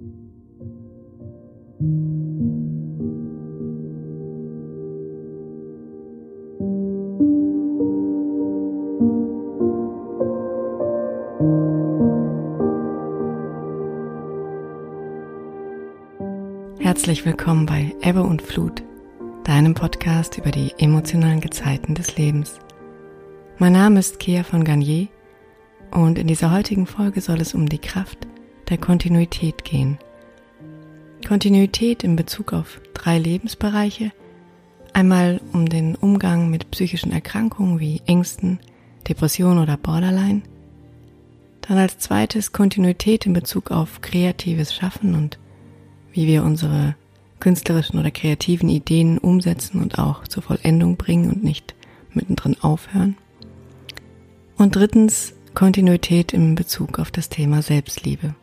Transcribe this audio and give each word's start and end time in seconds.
Herzlich 0.00 0.08
willkommen 17.26 17.66
bei 17.66 17.94
Ebbe 18.00 18.22
und 18.22 18.40
Flut, 18.40 18.82
deinem 19.44 19.74
Podcast 19.74 20.38
über 20.38 20.50
die 20.50 20.72
emotionalen 20.78 21.42
Gezeiten 21.42 21.94
des 21.94 22.16
Lebens. 22.16 22.58
Mein 23.58 23.74
Name 23.74 24.00
ist 24.00 24.18
Kea 24.18 24.44
von 24.44 24.64
Garnier 24.64 25.08
und 25.90 26.18
in 26.18 26.26
dieser 26.26 26.52
heutigen 26.52 26.86
Folge 26.86 27.20
soll 27.20 27.42
es 27.42 27.52
um 27.52 27.68
die 27.68 27.78
Kraft 27.78 28.29
der 28.70 28.78
Kontinuität 28.78 29.64
gehen. 29.64 29.98
Kontinuität 31.26 32.02
in 32.02 32.16
Bezug 32.16 32.52
auf 32.52 32.80
drei 32.94 33.18
Lebensbereiche, 33.18 34.12
einmal 34.92 35.40
um 35.52 35.68
den 35.68 35.96
Umgang 35.96 36.50
mit 36.50 36.70
psychischen 36.70 37.12
Erkrankungen 37.12 37.78
wie 37.78 38.00
Ängsten, 38.06 38.58
Depressionen 39.08 39.58
oder 39.58 39.76
Borderline, 39.76 40.42
dann 41.60 41.78
als 41.78 41.98
zweites 41.98 42.52
Kontinuität 42.52 43.26
in 43.26 43.32
Bezug 43.32 43.70
auf 43.70 44.00
kreatives 44.00 44.74
Schaffen 44.74 45.14
und 45.14 45.38
wie 46.12 46.26
wir 46.26 46.42
unsere 46.42 46.96
künstlerischen 47.38 47.98
oder 47.98 48.10
kreativen 48.10 48.68
Ideen 48.68 49.18
umsetzen 49.18 49.80
und 49.80 49.98
auch 49.98 50.26
zur 50.26 50.42
Vollendung 50.42 50.96
bringen 50.96 51.30
und 51.30 51.42
nicht 51.44 51.74
mittendrin 52.12 52.56
aufhören. 52.60 53.16
Und 54.56 54.76
drittens 54.76 55.34
Kontinuität 55.54 56.32
im 56.32 56.54
Bezug 56.54 56.98
auf 56.98 57.10
das 57.10 57.28
Thema 57.28 57.62
Selbstliebe. 57.62 58.34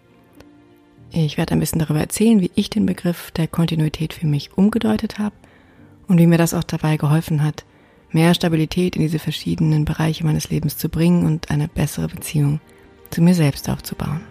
Ich 1.12 1.38
werde 1.38 1.54
ein 1.54 1.60
bisschen 1.60 1.80
darüber 1.80 2.00
erzählen, 2.00 2.42
wie 2.42 2.52
ich 2.56 2.70
den 2.70 2.86
Begriff 2.86 3.32
der 3.32 3.48
Kontinuität 3.48 4.14
für 4.14 4.28
mich 4.28 4.58
umgedeutet 4.58 5.20
habe 5.20 5.36
und 6.08 6.18
wie 6.18 6.28
mir 6.28 6.38
das 6.38 6.54
auch 6.54 6.64
dabei 6.64 6.98
geholfen 6.98 7.44
hat, 7.44 7.66
mehr 8.12 8.34
Stabilität 8.34 8.96
in 8.96 9.02
diese 9.02 9.20
verschiedenen 9.20 9.86
Bereiche 9.86 10.26
meines 10.26 10.50
Lebens 10.50 10.78
zu 10.78 10.90
bringen 10.90 11.26
und 11.26 11.50
eine 11.50 11.68
bessere 11.68 12.08
Beziehung 12.08 12.60
zu 13.10 13.22
mir 13.22 13.34
selbst 13.34 13.70
aufzubauen. 13.70 14.22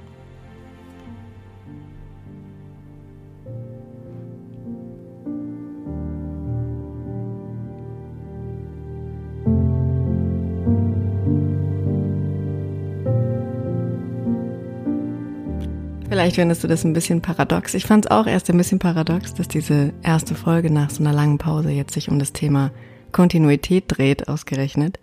Vielleicht 16.27 16.41
findest 16.41 16.65
du 16.65 16.67
das 16.67 16.83
ein 16.83 16.93
bisschen 16.93 17.23
paradox. 17.23 17.73
Ich 17.75 17.87
fand 17.87 18.07
es 18.07 18.11
auch 18.11 18.27
erst 18.27 18.51
ein 18.51 18.57
bisschen 18.57 18.81
paradox, 18.81 19.33
dass 19.35 19.47
diese 19.47 19.93
erste 20.03 20.35
Folge 20.35 20.73
nach 20.73 20.91
so 20.91 21.01
einer 21.01 21.13
langen 21.13 21.39
Pause 21.39 21.71
jetzt 21.71 21.95
sich 21.95 22.09
um 22.09 22.19
das 22.19 22.33
Thema 22.33 22.73
Kontinuität 23.13 23.85
dreht, 23.87 24.27
ausgerechnet. 24.27 24.99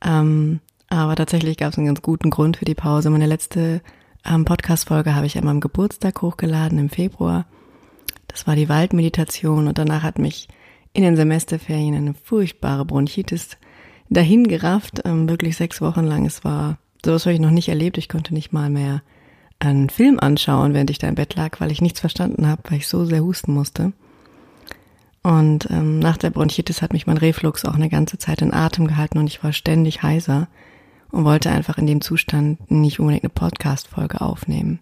Ähm, 0.00 0.60
aber 0.88 1.16
tatsächlich 1.16 1.56
gab 1.56 1.72
es 1.72 1.78
einen 1.78 1.88
ganz 1.88 2.02
guten 2.02 2.30
Grund 2.30 2.58
für 2.58 2.66
die 2.66 2.76
Pause. 2.76 3.10
Meine 3.10 3.26
letzte 3.26 3.82
ähm, 4.24 4.44
Podcast-Folge 4.44 5.16
habe 5.16 5.26
ich 5.26 5.36
an 5.36 5.44
meinem 5.44 5.60
Geburtstag 5.60 6.22
hochgeladen 6.22 6.78
im 6.78 6.88
Februar. 6.88 7.46
Das 8.28 8.46
war 8.46 8.54
die 8.54 8.68
Waldmeditation 8.68 9.66
und 9.66 9.76
danach 9.76 10.04
hat 10.04 10.20
mich 10.20 10.46
in 10.92 11.02
den 11.02 11.16
Semesterferien 11.16 11.96
eine 11.96 12.14
furchtbare 12.14 12.84
Bronchitis 12.84 13.58
dahin 14.08 14.46
gerafft, 14.46 15.02
ähm, 15.04 15.28
wirklich 15.28 15.56
sechs 15.56 15.80
Wochen 15.80 16.04
lang. 16.04 16.24
Es 16.26 16.44
war, 16.44 16.78
sowas 17.04 17.26
habe 17.26 17.34
ich 17.34 17.40
noch 17.40 17.50
nicht 17.50 17.70
erlebt. 17.70 17.98
Ich 17.98 18.08
konnte 18.08 18.32
nicht 18.32 18.52
mal 18.52 18.70
mehr 18.70 19.02
einen 19.70 19.90
Film 19.90 20.18
anschauen, 20.20 20.74
während 20.74 20.90
ich 20.90 20.98
da 20.98 21.08
im 21.08 21.14
Bett 21.14 21.34
lag, 21.34 21.60
weil 21.60 21.72
ich 21.72 21.80
nichts 21.80 22.00
verstanden 22.00 22.46
habe, 22.46 22.62
weil 22.68 22.78
ich 22.78 22.88
so 22.88 23.04
sehr 23.04 23.22
husten 23.22 23.52
musste. 23.52 23.92
Und 25.22 25.70
ähm, 25.70 26.00
nach 26.00 26.18
der 26.18 26.30
Bronchitis 26.30 26.82
hat 26.82 26.92
mich 26.92 27.06
mein 27.06 27.16
Reflux 27.16 27.64
auch 27.64 27.74
eine 27.74 27.88
ganze 27.88 28.18
Zeit 28.18 28.42
in 28.42 28.52
Atem 28.52 28.86
gehalten 28.86 29.18
und 29.18 29.26
ich 29.26 29.42
war 29.42 29.52
ständig 29.52 30.02
heiser 30.02 30.48
und 31.10 31.24
wollte 31.24 31.50
einfach 31.50 31.78
in 31.78 31.86
dem 31.86 32.02
Zustand 32.02 32.70
nicht 32.70 33.00
unbedingt 33.00 33.24
eine 33.24 33.30
Podcast-Folge 33.30 34.20
aufnehmen. 34.20 34.80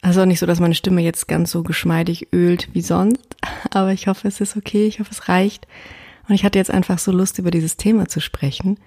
Also 0.00 0.24
nicht 0.24 0.38
so, 0.38 0.46
dass 0.46 0.60
meine 0.60 0.74
Stimme 0.74 1.02
jetzt 1.02 1.28
ganz 1.28 1.50
so 1.50 1.62
geschmeidig 1.62 2.28
ölt 2.32 2.68
wie 2.72 2.80
sonst, 2.80 3.36
aber 3.70 3.92
ich 3.92 4.06
hoffe, 4.06 4.28
es 4.28 4.40
ist 4.40 4.56
okay, 4.56 4.86
ich 4.86 5.00
hoffe, 5.00 5.10
es 5.10 5.28
reicht. 5.28 5.66
Und 6.28 6.34
ich 6.34 6.44
hatte 6.44 6.58
jetzt 6.58 6.70
einfach 6.70 6.98
so 6.98 7.10
Lust, 7.10 7.38
über 7.38 7.50
dieses 7.50 7.76
Thema 7.76 8.08
zu 8.08 8.20
sprechen. 8.20 8.78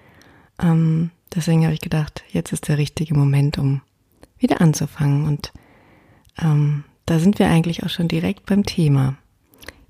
Ähm, 0.60 1.10
deswegen 1.34 1.64
habe 1.64 1.74
ich 1.74 1.80
gedacht, 1.80 2.22
jetzt 2.30 2.52
ist 2.52 2.68
der 2.68 2.78
richtige 2.78 3.14
Moment, 3.14 3.58
um 3.58 3.82
wieder 4.42 4.60
anzufangen. 4.60 5.26
Und 5.26 5.52
ähm, 6.40 6.84
da 7.06 7.18
sind 7.18 7.38
wir 7.38 7.48
eigentlich 7.48 7.84
auch 7.84 7.90
schon 7.90 8.08
direkt 8.08 8.46
beim 8.46 8.64
Thema. 8.64 9.16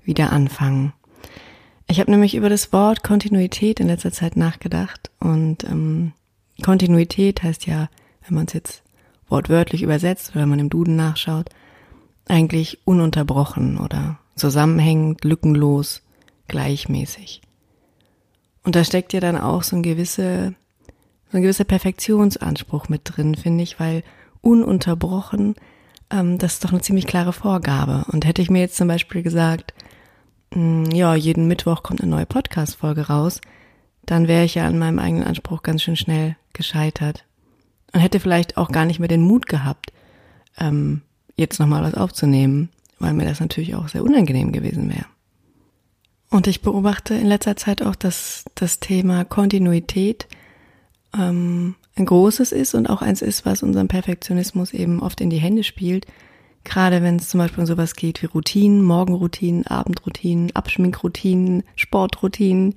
Wieder 0.03 0.31
anfangen. 0.31 0.93
Ich 1.87 1.99
habe 1.99 2.11
nämlich 2.11 2.35
über 2.35 2.49
das 2.49 2.73
Wort 2.73 3.03
Kontinuität 3.03 3.79
in 3.79 3.87
letzter 3.87 4.11
Zeit 4.11 4.35
nachgedacht 4.35 5.11
und 5.19 5.63
ähm, 5.63 6.13
Kontinuität 6.61 7.43
heißt 7.43 7.65
ja, 7.67 7.89
wenn 8.25 8.35
man 8.35 8.45
es 8.47 8.53
jetzt 8.53 8.83
wortwörtlich 9.27 9.83
übersetzt 9.83 10.31
oder 10.31 10.41
wenn 10.41 10.49
man 10.49 10.59
im 10.59 10.69
Duden 10.69 10.95
nachschaut, 10.95 11.49
eigentlich 12.27 12.79
ununterbrochen 12.85 13.77
oder 13.77 14.17
zusammenhängend, 14.35 15.23
lückenlos, 15.23 16.01
gleichmäßig. 16.47 17.41
Und 18.63 18.75
da 18.75 18.83
steckt 18.83 19.13
ja 19.13 19.19
dann 19.19 19.37
auch 19.37 19.63
so 19.63 19.75
ein 19.75 19.83
gewisse, 19.83 20.55
so 21.31 21.37
ein 21.37 21.43
gewisser 21.43 21.65
Perfektionsanspruch 21.65 22.89
mit 22.89 23.01
drin, 23.03 23.35
finde 23.35 23.63
ich, 23.63 23.79
weil 23.79 24.03
ununterbrochen, 24.43 25.55
ähm, 26.11 26.37
das 26.37 26.53
ist 26.53 26.65
doch 26.65 26.71
eine 26.71 26.81
ziemlich 26.81 27.07
klare 27.07 27.33
Vorgabe. 27.33 28.05
Und 28.11 28.25
hätte 28.25 28.41
ich 28.41 28.51
mir 28.51 28.59
jetzt 28.59 28.75
zum 28.75 28.87
Beispiel 28.87 29.23
gesagt, 29.23 29.73
mh, 30.53 30.85
hm, 30.85 30.91
ja, 30.91 31.15
jeden 31.15 31.47
Mittwoch 31.47 31.81
kommt 31.81 32.01
eine 32.01 32.11
neue 32.11 32.27
Podcast-Folge 32.27 33.07
raus, 33.07 33.41
dann 34.05 34.27
wäre 34.27 34.43
ich 34.43 34.55
ja 34.55 34.67
an 34.67 34.77
meinem 34.77 34.99
eigenen 34.99 35.23
Anspruch 35.23 35.63
ganz 35.63 35.81
schön 35.81 35.95
schnell 35.95 36.35
gescheitert. 36.51 37.25
Und 37.93 38.01
hätte 38.01 38.19
vielleicht 38.19 38.57
auch 38.57 38.71
gar 38.71 38.85
nicht 38.85 38.99
mehr 38.99 39.07
den 39.07 39.21
Mut 39.21 39.47
gehabt, 39.47 39.93
ähm, 40.57 41.01
jetzt 41.35 41.59
nochmal 41.59 41.83
was 41.83 41.95
aufzunehmen, 41.95 42.69
weil 42.99 43.13
mir 43.13 43.25
das 43.25 43.39
natürlich 43.39 43.75
auch 43.75 43.87
sehr 43.87 44.03
unangenehm 44.03 44.51
gewesen 44.51 44.89
wäre. 44.89 45.05
Und 46.29 46.47
ich 46.47 46.61
beobachte 46.61 47.13
in 47.13 47.27
letzter 47.27 47.55
Zeit 47.55 47.83
auch, 47.83 47.95
dass 47.95 48.45
das 48.55 48.79
Thema 48.79 49.23
Kontinuität 49.23 50.27
ähm, 51.15 51.75
ein 51.95 52.05
großes 52.05 52.51
ist 52.51 52.73
und 52.73 52.89
auch 52.89 53.01
eins 53.01 53.21
ist, 53.21 53.45
was 53.45 53.63
unserem 53.63 53.87
Perfektionismus 53.87 54.73
eben 54.73 55.01
oft 55.01 55.21
in 55.21 55.29
die 55.29 55.37
Hände 55.37 55.63
spielt. 55.63 56.07
Gerade 56.63 57.01
wenn 57.01 57.17
es 57.17 57.29
zum 57.29 57.39
Beispiel 57.39 57.61
um 57.61 57.65
sowas 57.65 57.95
geht 57.95 58.21
wie 58.21 58.27
Routinen, 58.27 58.81
Morgenroutinen, 58.81 59.67
Abendroutinen, 59.67 60.55
Abschminkroutinen, 60.55 61.63
Sportroutinen, 61.75 62.75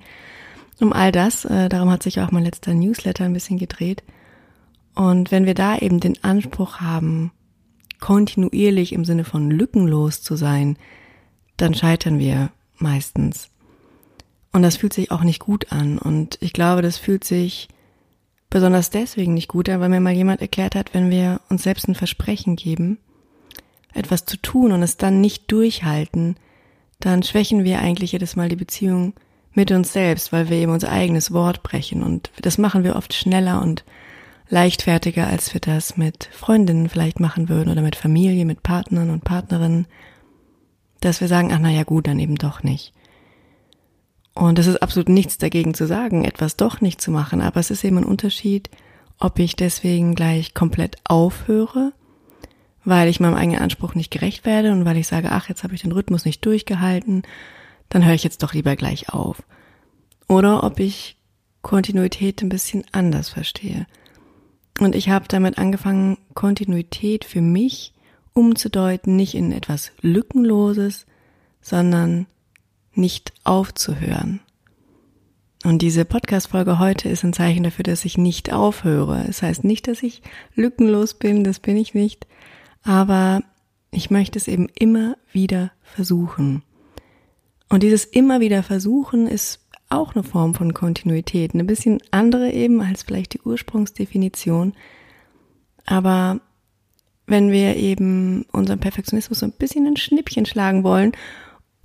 um 0.79 0.93
all 0.93 1.11
das. 1.11 1.45
Äh, 1.45 1.69
darum 1.69 1.89
hat 1.89 2.03
sich 2.03 2.19
auch 2.19 2.31
mein 2.31 2.43
letzter 2.43 2.73
Newsletter 2.73 3.23
ein 3.23 3.33
bisschen 3.33 3.57
gedreht. 3.57 4.03
Und 4.93 5.31
wenn 5.31 5.45
wir 5.45 5.53
da 5.53 5.77
eben 5.77 5.99
den 5.99 6.23
Anspruch 6.23 6.77
haben, 6.77 7.31
kontinuierlich 7.99 8.93
im 8.93 9.05
Sinne 9.05 9.23
von 9.23 9.49
lückenlos 9.49 10.21
zu 10.21 10.35
sein, 10.35 10.77
dann 11.55 11.73
scheitern 11.73 12.19
wir 12.19 12.51
meistens. 12.77 13.49
Und 14.51 14.61
das 14.61 14.77
fühlt 14.77 14.93
sich 14.93 15.11
auch 15.11 15.23
nicht 15.23 15.39
gut 15.39 15.71
an. 15.71 15.97
Und 15.97 16.37
ich 16.41 16.53
glaube, 16.53 16.81
das 16.81 16.97
fühlt 16.97 17.23
sich 17.23 17.67
besonders 18.49 18.89
deswegen 18.89 19.33
nicht 19.33 19.47
gut, 19.47 19.67
weil 19.67 19.89
mir 19.89 19.99
mal 19.99 20.13
jemand 20.13 20.41
erklärt 20.41 20.75
hat, 20.75 20.93
wenn 20.93 21.09
wir 21.09 21.41
uns 21.49 21.63
selbst 21.63 21.87
ein 21.87 21.95
Versprechen 21.95 22.55
geben, 22.55 22.97
etwas 23.93 24.25
zu 24.25 24.37
tun 24.37 24.71
und 24.71 24.83
es 24.83 24.97
dann 24.97 25.21
nicht 25.21 25.51
durchhalten, 25.51 26.35
dann 26.99 27.23
schwächen 27.23 27.63
wir 27.63 27.79
eigentlich 27.79 28.13
jedes 28.13 28.35
Mal 28.35 28.49
die 28.49 28.55
Beziehung 28.55 29.13
mit 29.53 29.71
uns 29.71 29.91
selbst, 29.91 30.31
weil 30.31 30.49
wir 30.49 30.57
eben 30.57 30.71
unser 30.71 30.91
eigenes 30.91 31.31
Wort 31.33 31.63
brechen 31.63 32.03
und 32.03 32.31
das 32.41 32.57
machen 32.57 32.83
wir 32.83 32.95
oft 32.95 33.13
schneller 33.13 33.61
und 33.61 33.83
leichtfertiger, 34.49 35.27
als 35.27 35.53
wir 35.53 35.61
das 35.61 35.97
mit 35.97 36.29
Freundinnen 36.31 36.89
vielleicht 36.89 37.19
machen 37.19 37.49
würden 37.49 37.69
oder 37.69 37.81
mit 37.81 37.95
Familie, 37.95 38.45
mit 38.45 38.63
Partnern 38.63 39.09
und 39.09 39.23
Partnerinnen, 39.23 39.87
dass 41.01 41.21
wir 41.21 41.27
sagen, 41.27 41.51
ach 41.51 41.59
na 41.59 41.69
ja 41.69 41.83
gut, 41.83 42.07
dann 42.07 42.19
eben 42.19 42.35
doch 42.35 42.63
nicht. 42.63 42.93
Und 44.37 44.59
es 44.59 44.67
ist 44.67 44.83
absolut 44.83 45.09
nichts 45.09 45.39
dagegen 45.39 45.73
zu 45.73 45.87
sagen, 45.87 46.23
etwas 46.23 46.57
doch 46.57 46.79
nicht 46.79 47.01
zu 47.01 47.09
machen, 47.09 47.41
aber 47.41 47.59
es 47.59 47.71
ist 47.71 47.83
eben 47.83 47.97
ein 47.97 48.03
Unterschied, 48.03 48.69
ob 49.17 49.39
ich 49.39 49.55
deswegen 49.55 50.13
gleich 50.13 50.53
komplett 50.53 50.97
aufhöre, 51.05 51.91
weil 52.85 53.09
ich 53.09 53.19
meinem 53.19 53.33
eigenen 53.33 53.61
Anspruch 53.61 53.95
nicht 53.95 54.11
gerecht 54.11 54.45
werde 54.45 54.73
und 54.73 54.85
weil 54.85 54.97
ich 54.97 55.07
sage, 55.07 55.31
ach, 55.31 55.49
jetzt 55.49 55.63
habe 55.63 55.73
ich 55.73 55.81
den 55.81 55.91
Rhythmus 55.91 56.23
nicht 56.23 56.45
durchgehalten, 56.45 57.23
dann 57.89 58.05
höre 58.05 58.13
ich 58.13 58.23
jetzt 58.23 58.43
doch 58.43 58.53
lieber 58.53 58.75
gleich 58.75 59.09
auf. 59.09 59.41
Oder 60.27 60.63
ob 60.63 60.79
ich 60.79 61.17
Kontinuität 61.63 62.43
ein 62.43 62.49
bisschen 62.49 62.83
anders 62.91 63.29
verstehe. 63.29 63.87
Und 64.79 64.93
ich 64.93 65.09
habe 65.09 65.25
damit 65.27 65.57
angefangen, 65.57 66.19
Kontinuität 66.35 67.25
für 67.25 67.41
mich 67.41 67.91
umzudeuten, 68.33 69.15
nicht 69.15 69.33
in 69.33 69.51
etwas 69.51 69.93
Lückenloses, 70.01 71.07
sondern 71.59 72.27
nicht 72.97 73.33
aufzuhören. 73.43 74.41
Und 75.63 75.81
diese 75.81 76.05
Podcast-Folge 76.05 76.79
heute 76.79 77.09
ist 77.09 77.23
ein 77.23 77.33
Zeichen 77.33 77.63
dafür, 77.63 77.83
dass 77.83 78.05
ich 78.05 78.17
nicht 78.17 78.53
aufhöre. 78.53 79.25
Es 79.27 79.41
heißt 79.41 79.63
nicht, 79.63 79.87
dass 79.87 80.03
ich 80.03 80.21
lückenlos 80.55 81.15
bin, 81.15 81.43
das 81.43 81.59
bin 81.59 81.77
ich 81.77 81.93
nicht. 81.93 82.27
Aber 82.83 83.41
ich 83.91 84.11
möchte 84.11 84.37
es 84.37 84.47
eben 84.47 84.69
immer 84.75 85.17
wieder 85.31 85.71
versuchen. 85.81 86.63
Und 87.69 87.83
dieses 87.83 88.05
immer 88.05 88.39
wieder 88.39 88.63
versuchen 88.63 89.27
ist 89.27 89.59
auch 89.89 90.15
eine 90.15 90.23
Form 90.23 90.53
von 90.53 90.73
Kontinuität, 90.73 91.53
eine 91.53 91.63
bisschen 91.63 91.99
andere 92.11 92.51
eben 92.51 92.81
als 92.81 93.03
vielleicht 93.03 93.33
die 93.33 93.41
Ursprungsdefinition. 93.41 94.73
Aber 95.85 96.39
wenn 97.25 97.51
wir 97.51 97.75
eben 97.75 98.45
unseren 98.51 98.79
Perfektionismus 98.79 99.39
so 99.39 99.45
ein 99.45 99.51
bisschen 99.51 99.85
ein 99.87 99.97
Schnippchen 99.97 100.45
schlagen 100.45 100.83
wollen 100.83 101.13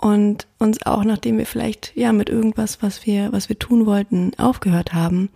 und 0.00 0.46
uns 0.58 0.84
auch, 0.84 1.04
nachdem 1.04 1.38
wir 1.38 1.46
vielleicht 1.46 1.92
ja 1.96 2.12
mit 2.12 2.28
irgendwas, 2.28 2.82
was 2.82 3.06
wir, 3.06 3.32
was 3.32 3.48
wir 3.48 3.58
tun 3.58 3.86
wollten, 3.86 4.32
aufgehört 4.38 4.92
haben, 4.92 5.30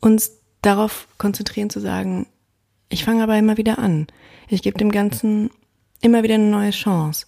uns 0.00 0.32
darauf 0.62 1.08
konzentrieren 1.18 1.70
zu 1.70 1.80
sagen, 1.80 2.26
ich 2.88 3.04
fange 3.04 3.22
aber 3.22 3.38
immer 3.38 3.56
wieder 3.56 3.78
an. 3.78 4.06
Ich 4.48 4.62
gebe 4.62 4.78
dem 4.78 4.90
Ganzen 4.90 5.50
immer 6.00 6.22
wieder 6.22 6.34
eine 6.34 6.50
neue 6.50 6.70
Chance. 6.70 7.26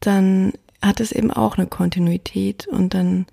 Dann 0.00 0.52
hat 0.82 1.00
es 1.00 1.12
eben 1.12 1.30
auch 1.30 1.58
eine 1.58 1.66
Kontinuität 1.66 2.66
und 2.66 2.94
dann 2.94 3.26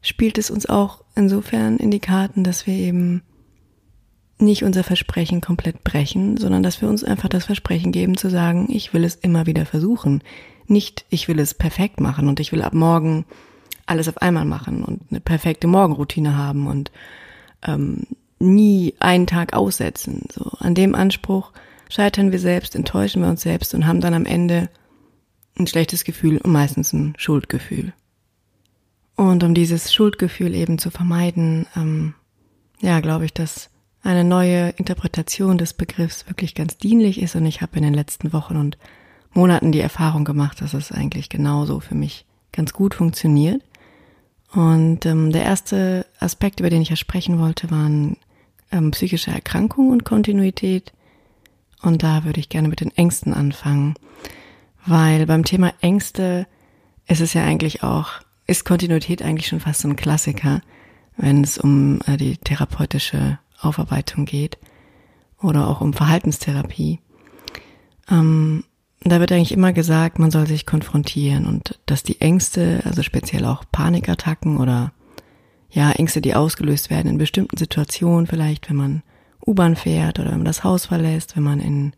spielt 0.00 0.38
es 0.38 0.50
uns 0.50 0.66
auch 0.66 1.04
insofern 1.14 1.76
in 1.78 1.90
die 1.90 2.00
Karten, 2.00 2.44
dass 2.44 2.66
wir 2.66 2.74
eben 2.74 3.22
nicht 4.38 4.64
unser 4.64 4.82
Versprechen 4.82 5.40
komplett 5.40 5.84
brechen, 5.84 6.36
sondern 6.36 6.62
dass 6.64 6.80
wir 6.80 6.88
uns 6.88 7.04
einfach 7.04 7.28
das 7.28 7.44
Versprechen 7.44 7.92
geben 7.92 8.16
zu 8.16 8.28
sagen, 8.28 8.66
ich 8.70 8.92
will 8.92 9.04
es 9.04 9.14
immer 9.14 9.46
wieder 9.46 9.64
versuchen. 9.64 10.22
Nicht, 10.72 11.04
ich 11.10 11.28
will 11.28 11.38
es 11.38 11.54
perfekt 11.54 12.00
machen 12.00 12.28
und 12.28 12.40
ich 12.40 12.52
will 12.52 12.62
ab 12.62 12.72
morgen 12.72 13.24
alles 13.86 14.08
auf 14.08 14.18
einmal 14.18 14.44
machen 14.44 14.84
und 14.84 15.02
eine 15.10 15.20
perfekte 15.20 15.66
Morgenroutine 15.66 16.36
haben 16.36 16.66
und 16.66 16.90
ähm, 17.62 18.06
nie 18.38 18.94
einen 18.98 19.26
Tag 19.26 19.52
aussetzen. 19.52 20.26
So 20.32 20.50
an 20.58 20.74
dem 20.74 20.94
Anspruch 20.94 21.52
scheitern 21.88 22.32
wir 22.32 22.38
selbst, 22.38 22.74
enttäuschen 22.74 23.22
wir 23.22 23.28
uns 23.28 23.42
selbst 23.42 23.74
und 23.74 23.86
haben 23.86 24.00
dann 24.00 24.14
am 24.14 24.24
Ende 24.24 24.70
ein 25.58 25.66
schlechtes 25.66 26.04
Gefühl 26.04 26.38
und 26.38 26.50
meistens 26.50 26.92
ein 26.92 27.14
Schuldgefühl. 27.18 27.92
Und 29.14 29.44
um 29.44 29.54
dieses 29.54 29.92
Schuldgefühl 29.92 30.54
eben 30.54 30.78
zu 30.78 30.90
vermeiden, 30.90 31.66
ähm, 31.76 32.14
ja, 32.80 33.00
glaube 33.00 33.26
ich, 33.26 33.34
dass 33.34 33.68
eine 34.02 34.24
neue 34.24 34.70
Interpretation 34.70 35.58
des 35.58 35.74
Begriffs 35.74 36.26
wirklich 36.26 36.54
ganz 36.54 36.78
dienlich 36.78 37.20
ist. 37.20 37.36
Und 37.36 37.46
ich 37.46 37.60
habe 37.60 37.76
in 37.76 37.82
den 37.82 37.94
letzten 37.94 38.32
Wochen 38.32 38.56
und 38.56 38.78
Monaten 39.34 39.72
die 39.72 39.80
Erfahrung 39.80 40.24
gemacht, 40.24 40.60
dass 40.60 40.74
es 40.74 40.92
eigentlich 40.92 41.28
genauso 41.28 41.80
für 41.80 41.94
mich 41.94 42.26
ganz 42.52 42.72
gut 42.72 42.94
funktioniert. 42.94 43.62
Und 44.52 45.06
ähm, 45.06 45.32
der 45.32 45.44
erste 45.44 46.06
Aspekt, 46.20 46.60
über 46.60 46.68
den 46.68 46.82
ich 46.82 46.90
ja 46.90 46.96
sprechen 46.96 47.38
wollte, 47.38 47.70
waren 47.70 48.16
ähm, 48.70 48.90
psychische 48.90 49.30
Erkrankungen 49.30 49.92
und 49.92 50.04
Kontinuität. 50.04 50.92
Und 51.82 52.02
da 52.02 52.24
würde 52.24 52.40
ich 52.40 52.48
gerne 52.48 52.68
mit 52.68 52.80
den 52.80 52.96
Ängsten 52.96 53.32
anfangen, 53.34 53.94
weil 54.86 55.26
beim 55.26 55.44
Thema 55.44 55.72
Ängste 55.80 56.46
ist 57.08 57.20
es 57.20 57.32
ja 57.34 57.44
eigentlich 57.44 57.82
auch, 57.82 58.10
ist 58.46 58.64
Kontinuität 58.64 59.22
eigentlich 59.22 59.48
schon 59.48 59.60
fast 59.60 59.80
so 59.80 59.88
ein 59.88 59.96
Klassiker, 59.96 60.60
wenn 61.16 61.42
es 61.42 61.58
um 61.58 62.00
äh, 62.06 62.16
die 62.16 62.36
therapeutische 62.36 63.38
Aufarbeitung 63.60 64.26
geht 64.26 64.58
oder 65.40 65.68
auch 65.68 65.80
um 65.80 65.92
Verhaltenstherapie. 65.92 67.00
Ähm, 68.10 68.64
da 69.04 69.20
wird 69.20 69.32
eigentlich 69.32 69.52
immer 69.52 69.72
gesagt, 69.72 70.18
man 70.18 70.30
soll 70.30 70.46
sich 70.46 70.66
konfrontieren 70.66 71.46
und 71.46 71.78
dass 71.86 72.02
die 72.02 72.20
Ängste, 72.20 72.82
also 72.84 73.02
speziell 73.02 73.44
auch 73.44 73.64
Panikattacken 73.72 74.58
oder 74.58 74.92
ja, 75.70 75.90
Ängste, 75.92 76.20
die 76.20 76.34
ausgelöst 76.34 76.90
werden 76.90 77.08
in 77.08 77.18
bestimmten 77.18 77.56
Situationen, 77.56 78.26
vielleicht 78.26 78.68
wenn 78.68 78.76
man 78.76 79.02
U-Bahn 79.44 79.74
fährt 79.74 80.18
oder 80.18 80.30
wenn 80.30 80.38
man 80.38 80.44
das 80.44 80.64
Haus 80.64 80.86
verlässt, 80.86 81.36
wenn 81.36 81.42
man 81.42 81.60
in 81.60 81.92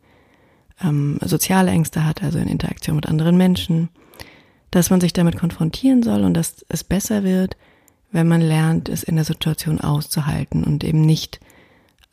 ähm, 0.82 1.18
soziale 1.22 1.70
Ängste 1.70 2.04
hat, 2.04 2.22
also 2.22 2.38
in 2.38 2.48
Interaktion 2.48 2.96
mit 2.96 3.06
anderen 3.06 3.36
Menschen, 3.36 3.90
dass 4.70 4.90
man 4.90 5.00
sich 5.00 5.12
damit 5.12 5.36
konfrontieren 5.36 6.02
soll 6.02 6.22
und 6.22 6.34
dass 6.34 6.64
es 6.68 6.84
besser 6.84 7.22
wird, 7.22 7.56
wenn 8.12 8.28
man 8.28 8.40
lernt, 8.40 8.88
es 8.88 9.02
in 9.02 9.16
der 9.16 9.24
Situation 9.24 9.80
auszuhalten 9.80 10.64
und 10.64 10.84
eben 10.84 11.00
nicht 11.00 11.40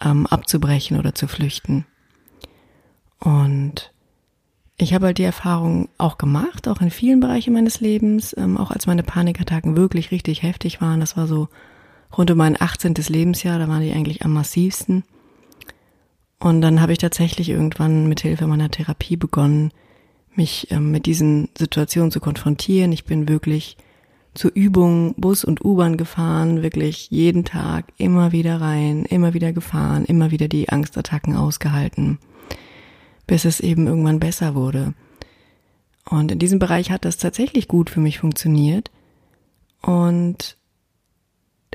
ähm, 0.04 0.26
abzubrechen 0.28 0.98
oder 0.98 1.16
zu 1.16 1.28
flüchten. 1.28 1.86
Und 3.20 3.91
ich 4.82 4.94
habe 4.94 5.08
halt 5.08 5.18
die 5.20 5.24
Erfahrung 5.24 5.90
auch 5.98 6.18
gemacht, 6.18 6.68
auch 6.68 6.82
in 6.82 6.90
vielen 6.90 7.20
Bereichen 7.20 7.54
meines 7.54 7.82
Lebens, 7.82 8.36
ähm, 8.38 8.58
auch 8.58 8.72
als 8.72 8.88
meine 8.88 9.04
Panikattacken 9.04 9.78
wirklich 9.78 10.12
richtig 10.12 10.42
heftig 10.42 10.82
waren. 10.82 11.00
Das 11.00 11.16
war 11.16 11.28
so 11.28 11.50
rund 12.18 12.32
um 12.32 12.38
mein 12.38 12.60
18. 12.60 12.96
Lebensjahr, 13.08 13.60
da 13.60 13.68
waren 13.68 13.82
die 13.82 13.92
eigentlich 13.92 14.26
am 14.26 14.34
massivsten. 14.34 15.04
Und 16.40 16.62
dann 16.62 16.82
habe 16.82 16.94
ich 16.94 16.98
tatsächlich 16.98 17.50
irgendwann 17.50 18.08
mit 18.08 18.22
Hilfe 18.22 18.48
meiner 18.48 18.72
Therapie 18.72 19.18
begonnen, 19.18 19.72
mich 20.36 20.72
ähm, 20.72 20.90
mit 20.90 21.06
diesen 21.06 21.50
Situationen 21.56 22.10
zu 22.10 22.20
konfrontieren. 22.20 22.92
Ich 22.92 23.06
bin 23.06 23.30
wirklich 23.30 23.78
zur 24.34 24.52
Übung 24.56 25.14
Bus 25.18 25.44
und 25.44 25.64
U-Bahn 25.64 25.98
gefahren, 25.98 26.64
wirklich 26.64 27.12
jeden 27.12 27.46
Tag 27.46 27.86
immer 27.98 28.32
wieder 28.32 28.60
rein, 28.62 29.06
immer 29.06 29.34
wieder 29.36 29.54
gefahren, 29.54 30.06
immer 30.06 30.32
wieder 30.32 30.48
die 30.48 30.70
Angstattacken 30.70 31.36
ausgehalten, 31.36 32.18
bis 33.32 33.46
es 33.46 33.62
eben 33.62 33.88
irgendwann 33.88 34.20
besser 34.20 34.56
wurde. 34.56 34.94
Und 36.04 36.34
in 36.34 36.40
diesem 36.40 36.60
Bereich 36.60 36.92
hat 36.92 37.06
das 37.06 37.16
tatsächlich 37.16 37.70
gut 37.70 37.90
für 37.90 38.02
mich 38.02 38.20
funktioniert. 38.20 38.92
Und 39.82 40.58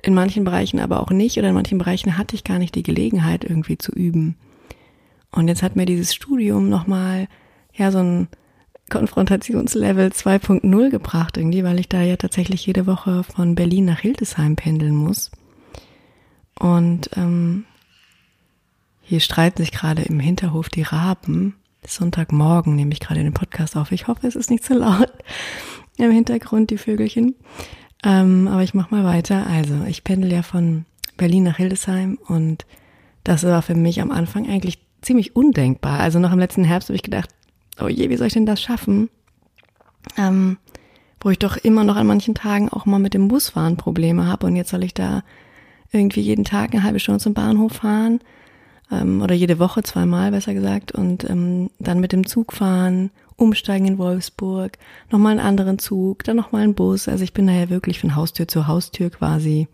in 0.02 0.12
manchen 0.12 0.44
Bereichen 0.44 0.80
aber 0.80 1.00
auch 1.00 1.10
nicht 1.10 1.38
oder 1.38 1.48
in 1.48 1.54
manchen 1.54 1.78
Bereichen 1.78 2.18
hatte 2.18 2.36
ich 2.36 2.44
gar 2.44 2.58
nicht 2.58 2.74
die 2.74 2.82
Gelegenheit 2.82 3.42
irgendwie 3.42 3.78
zu 3.78 3.90
üben. 3.92 4.36
Und 5.32 5.48
jetzt 5.48 5.62
hat 5.62 5.76
mir 5.76 5.86
dieses 5.86 6.14
Studium 6.14 6.68
nochmal, 6.68 7.26
ja, 7.72 7.90
so 7.90 8.00
ein 8.00 8.28
Konfrontationslevel 8.90 10.08
2.0 10.08 10.90
gebracht 10.90 11.38
irgendwie, 11.38 11.64
weil 11.64 11.80
ich 11.80 11.88
da 11.88 12.02
ja 12.02 12.18
tatsächlich 12.18 12.66
jede 12.66 12.86
Woche 12.86 13.24
von 13.24 13.54
Berlin 13.54 13.86
nach 13.86 14.00
Hildesheim 14.00 14.56
pendeln 14.56 14.94
muss. 14.94 15.30
Und 16.58 17.08
ähm, 17.16 17.64
hier 19.08 19.20
streiten 19.20 19.62
sich 19.62 19.70
gerade 19.70 20.02
im 20.02 20.18
Hinterhof 20.18 20.68
die 20.68 20.82
Raben. 20.82 21.54
Sonntagmorgen 21.86 22.74
nehme 22.74 22.92
ich 22.92 22.98
gerade 22.98 23.22
den 23.22 23.34
Podcast 23.34 23.76
auf. 23.76 23.92
Ich 23.92 24.08
hoffe, 24.08 24.26
es 24.26 24.34
ist 24.34 24.50
nicht 24.50 24.64
zu 24.64 24.74
laut 24.74 25.12
im 25.96 26.10
Hintergrund, 26.10 26.70
die 26.70 26.76
Vögelchen. 26.76 27.36
Ähm, 28.04 28.48
aber 28.48 28.64
ich 28.64 28.74
mache 28.74 28.92
mal 28.92 29.04
weiter. 29.04 29.46
Also, 29.46 29.84
ich 29.86 30.02
pendel 30.02 30.32
ja 30.32 30.42
von 30.42 30.86
Berlin 31.16 31.44
nach 31.44 31.56
Hildesheim 31.56 32.18
und 32.26 32.66
das 33.22 33.44
war 33.44 33.62
für 33.62 33.76
mich 33.76 34.00
am 34.00 34.10
Anfang 34.10 34.48
eigentlich 34.48 34.80
ziemlich 35.02 35.36
undenkbar. 35.36 36.00
Also 36.00 36.18
noch 36.18 36.32
im 36.32 36.40
letzten 36.40 36.64
Herbst 36.64 36.88
habe 36.88 36.96
ich 36.96 37.04
gedacht, 37.04 37.30
oh 37.80 37.86
je, 37.86 38.10
wie 38.10 38.16
soll 38.16 38.26
ich 38.26 38.32
denn 38.32 38.44
das 38.44 38.60
schaffen? 38.60 39.08
Ähm, 40.18 40.58
wo 41.20 41.30
ich 41.30 41.38
doch 41.38 41.56
immer 41.56 41.84
noch 41.84 41.96
an 41.96 42.08
manchen 42.08 42.34
Tagen 42.34 42.68
auch 42.70 42.86
mal 42.86 42.98
mit 42.98 43.14
dem 43.14 43.28
Busfahren 43.28 43.76
Probleme 43.76 44.26
habe 44.26 44.46
und 44.46 44.56
jetzt 44.56 44.70
soll 44.70 44.82
ich 44.82 44.94
da 44.94 45.22
irgendwie 45.92 46.20
jeden 46.20 46.44
Tag 46.44 46.72
eine 46.72 46.82
halbe 46.82 46.98
Stunde 46.98 47.20
zum 47.20 47.34
Bahnhof 47.34 47.74
fahren 47.74 48.20
ähm, 48.90 49.22
oder 49.22 49.34
jede 49.34 49.58
Woche 49.58 49.82
zweimal 49.82 50.30
besser 50.30 50.54
gesagt 50.54 50.92
und 50.92 51.28
ähm, 51.28 51.70
dann 51.78 52.00
mit 52.00 52.12
dem 52.12 52.26
Zug 52.26 52.52
fahren, 52.52 53.10
umsteigen 53.36 53.86
in 53.86 53.98
Wolfsburg, 53.98 54.78
nochmal 55.10 55.32
einen 55.32 55.46
anderen 55.46 55.78
Zug, 55.78 56.24
dann 56.24 56.36
nochmal 56.36 56.62
einen 56.62 56.74
Bus. 56.74 57.08
Also 57.08 57.24
ich 57.24 57.32
bin 57.32 57.46
daher 57.46 57.70
wirklich 57.70 58.00
von 58.00 58.16
Haustür 58.16 58.48
zu 58.48 58.66
Haustür 58.66 59.10
quasi 59.10 59.68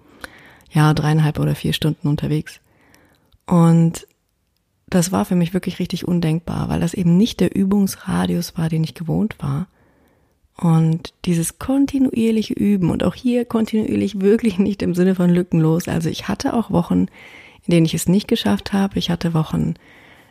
ja 0.70 0.94
dreieinhalb 0.94 1.38
oder 1.38 1.54
vier 1.54 1.72
Stunden 1.72 2.08
unterwegs. 2.08 2.60
Und 3.46 4.06
das 4.88 5.12
war 5.12 5.24
für 5.24 5.36
mich 5.36 5.54
wirklich 5.54 5.78
richtig 5.78 6.06
undenkbar, 6.06 6.68
weil 6.68 6.80
das 6.80 6.94
eben 6.94 7.16
nicht 7.16 7.40
der 7.40 7.54
Übungsradius 7.54 8.56
war, 8.56 8.68
den 8.68 8.84
ich 8.84 8.94
gewohnt 8.94 9.36
war. 9.38 9.68
Und 10.56 11.14
dieses 11.24 11.58
kontinuierliche 11.58 12.52
Üben 12.52 12.90
und 12.90 13.02
auch 13.02 13.14
hier 13.14 13.44
kontinuierlich 13.44 14.20
wirklich 14.20 14.58
nicht 14.58 14.82
im 14.82 14.94
Sinne 14.94 15.14
von 15.14 15.30
lückenlos. 15.30 15.88
Also 15.88 16.10
ich 16.10 16.28
hatte 16.28 16.52
auch 16.52 16.70
Wochen, 16.70 17.06
in 17.66 17.72
denen 17.72 17.86
ich 17.86 17.94
es 17.94 18.08
nicht 18.08 18.28
geschafft 18.28 18.72
habe. 18.72 18.98
Ich 18.98 19.10
hatte 19.10 19.34
Wochen, 19.34 19.74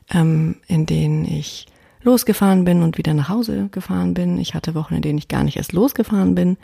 ähm, 0.09 0.57
in 0.67 0.85
denen 0.85 1.25
ich 1.25 1.67
losgefahren 2.01 2.65
bin 2.65 2.83
und 2.83 2.97
wieder 2.97 3.13
nach 3.13 3.29
Hause 3.29 3.69
gefahren 3.71 4.13
bin. 4.13 4.37
Ich 4.37 4.53
hatte 4.53 4.75
Wochen, 4.75 4.95
in 4.95 5.01
denen 5.01 5.19
ich 5.19 5.27
gar 5.27 5.43
nicht 5.43 5.57
erst 5.57 5.73
losgefahren 5.73 6.35
bin. 6.35 6.57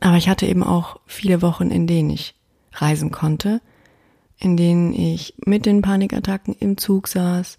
Aber 0.00 0.16
ich 0.16 0.28
hatte 0.28 0.46
eben 0.46 0.62
auch 0.62 1.00
viele 1.06 1.42
Wochen, 1.42 1.70
in 1.70 1.86
denen 1.86 2.10
ich 2.10 2.34
reisen 2.72 3.10
konnte 3.10 3.60
in 4.42 4.56
denen 4.56 4.92
ich 4.92 5.34
mit 5.46 5.66
den 5.66 5.82
Panikattacken 5.82 6.56
im 6.58 6.76
Zug 6.76 7.06
saß 7.06 7.58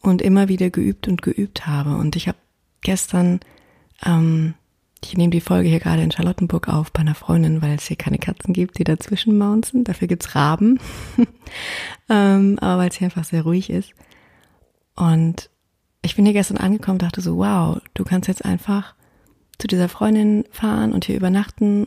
und 0.00 0.20
immer 0.20 0.48
wieder 0.48 0.68
geübt 0.68 1.06
und 1.06 1.22
geübt 1.22 1.66
habe. 1.68 1.96
Und 1.96 2.16
ich 2.16 2.26
habe 2.26 2.38
gestern, 2.80 3.38
ähm, 4.04 4.54
ich 5.04 5.16
nehme 5.16 5.30
die 5.30 5.40
Folge 5.40 5.68
hier 5.68 5.80
gerade 5.80 6.02
in 6.02 6.10
Charlottenburg 6.10 6.68
auf 6.68 6.92
bei 6.92 7.00
einer 7.00 7.14
Freundin, 7.14 7.62
weil 7.62 7.76
es 7.76 7.86
hier 7.86 7.96
keine 7.96 8.18
Katzen 8.18 8.52
gibt, 8.52 8.78
die 8.78 8.84
dazwischen 8.84 9.38
maunzen. 9.38 9.84
Dafür 9.84 10.08
gibt's 10.08 10.34
Raben. 10.34 10.80
ähm, 12.08 12.58
aber 12.60 12.82
weil 12.82 12.88
es 12.88 12.96
hier 12.96 13.06
einfach 13.06 13.24
sehr 13.24 13.42
ruhig 13.42 13.70
ist. 13.70 13.92
Und 14.96 15.50
ich 16.02 16.16
bin 16.16 16.24
hier 16.24 16.34
gestern 16.34 16.56
angekommen, 16.58 16.98
dachte 16.98 17.20
so, 17.20 17.36
wow, 17.36 17.80
du 17.94 18.04
kannst 18.04 18.28
jetzt 18.28 18.44
einfach 18.44 18.94
zu 19.58 19.66
dieser 19.68 19.88
Freundin 19.88 20.44
fahren 20.50 20.92
und 20.92 21.04
hier 21.04 21.16
übernachten 21.16 21.86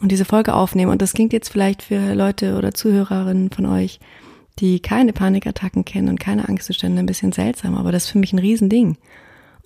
und 0.00 0.12
diese 0.12 0.24
Folge 0.24 0.54
aufnehmen. 0.54 0.90
Und 0.90 1.02
das 1.02 1.12
klingt 1.12 1.32
jetzt 1.32 1.50
vielleicht 1.50 1.82
für 1.82 2.14
Leute 2.14 2.56
oder 2.56 2.72
Zuhörerinnen 2.72 3.50
von 3.50 3.66
euch, 3.66 4.00
die 4.58 4.80
keine 4.80 5.12
Panikattacken 5.12 5.84
kennen 5.84 6.08
und 6.08 6.20
keine 6.20 6.48
Angstzustände, 6.48 7.00
ein 7.00 7.06
bisschen 7.06 7.32
seltsam, 7.32 7.76
aber 7.76 7.92
das 7.92 8.04
ist 8.04 8.10
für 8.10 8.18
mich 8.18 8.32
ein 8.32 8.38
Riesending. 8.38 8.98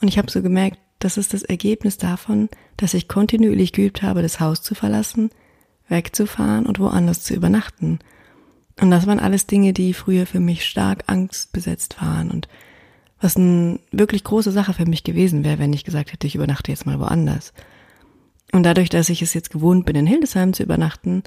Und 0.00 0.08
ich 0.08 0.18
habe 0.18 0.30
so 0.30 0.42
gemerkt, 0.42 0.78
das 1.04 1.18
ist 1.18 1.34
das 1.34 1.42
Ergebnis 1.42 1.98
davon, 1.98 2.48
dass 2.78 2.94
ich 2.94 3.08
kontinuierlich 3.08 3.72
geübt 3.72 4.02
habe, 4.02 4.22
das 4.22 4.40
Haus 4.40 4.62
zu 4.62 4.74
verlassen, 4.74 5.28
wegzufahren 5.86 6.64
und 6.64 6.78
woanders 6.78 7.22
zu 7.22 7.34
übernachten. 7.34 7.98
Und 8.80 8.90
das 8.90 9.06
waren 9.06 9.20
alles 9.20 9.46
Dinge, 9.46 9.74
die 9.74 9.92
früher 9.92 10.24
für 10.24 10.40
mich 10.40 10.64
stark 10.64 11.04
angstbesetzt 11.06 12.00
waren 12.00 12.30
und 12.30 12.48
was 13.20 13.36
eine 13.36 13.80
wirklich 13.92 14.24
große 14.24 14.50
Sache 14.50 14.72
für 14.72 14.86
mich 14.86 15.04
gewesen 15.04 15.44
wäre, 15.44 15.58
wenn 15.58 15.74
ich 15.74 15.84
gesagt 15.84 16.10
hätte, 16.10 16.26
ich 16.26 16.36
übernachte 16.36 16.70
jetzt 16.70 16.86
mal 16.86 16.98
woanders. 16.98 17.52
Und 18.52 18.62
dadurch, 18.62 18.88
dass 18.88 19.10
ich 19.10 19.20
es 19.20 19.34
jetzt 19.34 19.50
gewohnt 19.50 19.84
bin, 19.84 19.96
in 19.96 20.06
Hildesheim 20.06 20.54
zu 20.54 20.62
übernachten, 20.62 21.22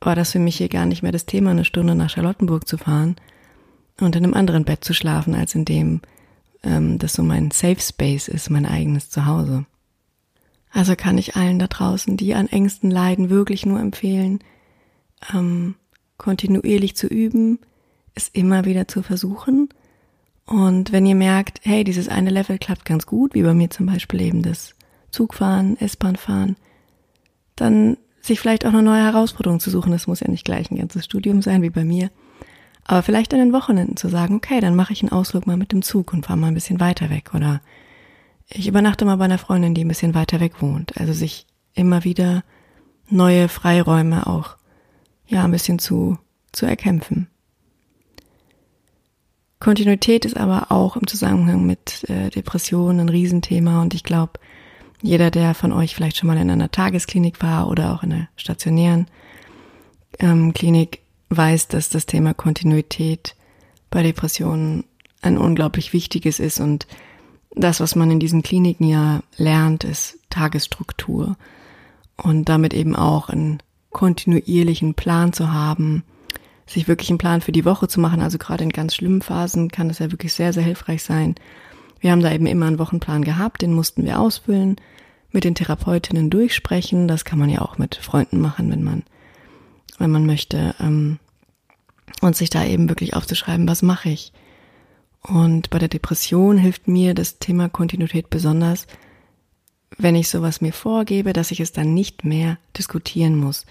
war 0.00 0.16
das 0.16 0.32
für 0.32 0.40
mich 0.40 0.56
hier 0.56 0.68
gar 0.68 0.86
nicht 0.86 1.02
mehr 1.02 1.12
das 1.12 1.26
Thema, 1.26 1.52
eine 1.52 1.64
Stunde 1.64 1.94
nach 1.94 2.10
Charlottenburg 2.10 2.66
zu 2.66 2.78
fahren 2.78 3.14
und 4.00 4.16
in 4.16 4.24
einem 4.24 4.34
anderen 4.34 4.64
Bett 4.64 4.82
zu 4.82 4.92
schlafen, 4.92 5.36
als 5.36 5.54
in 5.54 5.64
dem, 5.64 6.00
ähm, 6.64 6.98
das 6.98 7.12
so 7.12 7.22
mein 7.22 7.50
Safe 7.50 7.80
Space 7.80 8.28
ist, 8.28 8.50
mein 8.50 8.66
eigenes 8.66 9.10
Zuhause. 9.10 9.66
Also 10.70 10.96
kann 10.96 11.18
ich 11.18 11.36
allen 11.36 11.58
da 11.58 11.68
draußen, 11.68 12.16
die 12.16 12.34
an 12.34 12.48
Ängsten 12.48 12.90
leiden, 12.90 13.30
wirklich 13.30 13.64
nur 13.64 13.78
empfehlen, 13.78 14.40
ähm, 15.32 15.76
kontinuierlich 16.18 16.96
zu 16.96 17.06
üben, 17.06 17.60
es 18.14 18.28
immer 18.28 18.64
wieder 18.64 18.88
zu 18.88 19.02
versuchen. 19.02 19.68
Und 20.46 20.92
wenn 20.92 21.06
ihr 21.06 21.14
merkt, 21.14 21.60
hey, 21.62 21.84
dieses 21.84 22.08
eine 22.08 22.30
Level 22.30 22.58
klappt 22.58 22.84
ganz 22.84 23.06
gut, 23.06 23.34
wie 23.34 23.42
bei 23.42 23.54
mir 23.54 23.70
zum 23.70 23.86
Beispiel 23.86 24.20
eben 24.20 24.42
das 24.42 24.74
Zugfahren, 25.10 25.78
S-Bahn 25.78 26.16
fahren, 26.16 26.56
dann 27.56 27.96
sich 28.20 28.40
vielleicht 28.40 28.66
auch 28.66 28.72
eine 28.72 28.82
neue 28.82 29.04
Herausforderung 29.04 29.60
zu 29.60 29.70
suchen. 29.70 29.92
Das 29.92 30.06
muss 30.06 30.20
ja 30.20 30.28
nicht 30.28 30.44
gleich 30.44 30.70
ein 30.70 30.76
ganzes 30.76 31.04
Studium 31.04 31.40
sein 31.40 31.62
wie 31.62 31.70
bei 31.70 31.84
mir. 31.84 32.10
Aber 32.84 33.02
vielleicht 33.02 33.32
an 33.32 33.40
den 33.40 33.52
Wochenenden 33.52 33.96
zu 33.96 34.08
sagen, 34.08 34.36
okay, 34.36 34.60
dann 34.60 34.76
mache 34.76 34.92
ich 34.92 35.02
einen 35.02 35.12
Ausflug 35.12 35.46
mal 35.46 35.56
mit 35.56 35.72
dem 35.72 35.82
Zug 35.82 36.12
und 36.12 36.26
fahre 36.26 36.38
mal 36.38 36.48
ein 36.48 36.54
bisschen 36.54 36.80
weiter 36.80 37.10
weg. 37.10 37.30
Oder 37.34 37.60
ich 38.48 38.68
übernachte 38.68 39.04
mal 39.04 39.16
bei 39.16 39.24
einer 39.24 39.38
Freundin, 39.38 39.74
die 39.74 39.84
ein 39.84 39.88
bisschen 39.88 40.14
weiter 40.14 40.40
weg 40.40 40.60
wohnt. 40.60 40.98
Also 40.98 41.12
sich 41.12 41.46
immer 41.74 42.04
wieder 42.04 42.44
neue 43.08 43.48
Freiräume 43.48 44.26
auch, 44.26 44.56
ja, 45.26 45.44
ein 45.44 45.50
bisschen 45.50 45.78
zu, 45.78 46.18
zu 46.52 46.66
erkämpfen. 46.66 47.28
Kontinuität 49.60 50.26
ist 50.26 50.36
aber 50.36 50.70
auch 50.70 50.96
im 50.96 51.06
Zusammenhang 51.06 51.64
mit 51.64 52.04
äh, 52.10 52.28
Depressionen 52.28 53.00
ein 53.00 53.08
Riesenthema 53.08 53.80
und 53.80 53.94
ich 53.94 54.04
glaube, 54.04 54.32
jeder, 55.00 55.30
der 55.30 55.54
von 55.54 55.72
euch 55.72 55.94
vielleicht 55.94 56.18
schon 56.18 56.26
mal 56.26 56.36
in 56.36 56.50
einer 56.50 56.70
Tagesklinik 56.70 57.42
war 57.42 57.68
oder 57.68 57.94
auch 57.94 58.02
in 58.02 58.12
einer 58.12 58.28
stationären 58.36 59.06
ähm, 60.18 60.52
Klinik, 60.52 61.00
weiß, 61.36 61.68
dass 61.68 61.88
das 61.88 62.06
Thema 62.06 62.34
Kontinuität 62.34 63.36
bei 63.90 64.02
Depressionen 64.02 64.84
ein 65.22 65.38
unglaublich 65.38 65.92
wichtiges 65.92 66.40
ist 66.40 66.60
und 66.60 66.86
das, 67.54 67.80
was 67.80 67.94
man 67.94 68.10
in 68.10 68.20
diesen 68.20 68.42
Kliniken 68.42 68.88
ja 68.88 69.22
lernt, 69.36 69.84
ist 69.84 70.18
Tagesstruktur 70.28 71.36
und 72.16 72.48
damit 72.48 72.74
eben 72.74 72.96
auch 72.96 73.28
einen 73.28 73.62
kontinuierlichen 73.90 74.94
Plan 74.94 75.32
zu 75.32 75.52
haben, 75.52 76.02
sich 76.66 76.88
wirklich 76.88 77.10
einen 77.10 77.18
Plan 77.18 77.40
für 77.40 77.52
die 77.52 77.64
Woche 77.64 77.86
zu 77.86 78.00
machen. 78.00 78.20
Also 78.20 78.38
gerade 78.38 78.64
in 78.64 78.70
ganz 78.70 78.96
schlimmen 78.96 79.22
Phasen 79.22 79.70
kann 79.70 79.88
das 79.88 80.00
ja 80.00 80.10
wirklich 80.10 80.32
sehr, 80.32 80.52
sehr 80.52 80.64
hilfreich 80.64 81.04
sein. 81.04 81.36
Wir 82.00 82.10
haben 82.10 82.22
da 82.22 82.32
eben 82.32 82.46
immer 82.46 82.66
einen 82.66 82.80
Wochenplan 82.80 83.22
gehabt, 83.22 83.62
den 83.62 83.72
mussten 83.72 84.04
wir 84.04 84.18
ausfüllen, 84.18 84.76
mit 85.30 85.44
den 85.44 85.54
Therapeutinnen 85.54 86.30
durchsprechen. 86.30 87.06
Das 87.06 87.24
kann 87.24 87.38
man 87.38 87.50
ja 87.50 87.60
auch 87.60 87.78
mit 87.78 87.94
Freunden 87.94 88.40
machen, 88.40 88.70
wenn 88.70 88.82
man 88.82 89.04
wenn 89.98 90.10
man 90.10 90.26
möchte, 90.26 90.74
ähm, 90.80 91.18
und 92.20 92.36
sich 92.36 92.50
da 92.50 92.64
eben 92.64 92.88
wirklich 92.88 93.14
aufzuschreiben, 93.14 93.68
was 93.68 93.82
mache 93.82 94.10
ich. 94.10 94.32
Und 95.22 95.70
bei 95.70 95.78
der 95.78 95.88
Depression 95.88 96.58
hilft 96.58 96.86
mir 96.86 97.14
das 97.14 97.38
Thema 97.38 97.68
Kontinuität 97.68 98.28
besonders, 98.28 98.86
wenn 99.96 100.16
ich 100.16 100.28
sowas 100.28 100.60
mir 100.60 100.72
vorgebe, 100.72 101.32
dass 101.32 101.50
ich 101.50 101.60
es 101.60 101.72
dann 101.72 101.94
nicht 101.94 102.24
mehr 102.24 102.58
diskutieren 102.76 103.36
muss. 103.36 103.64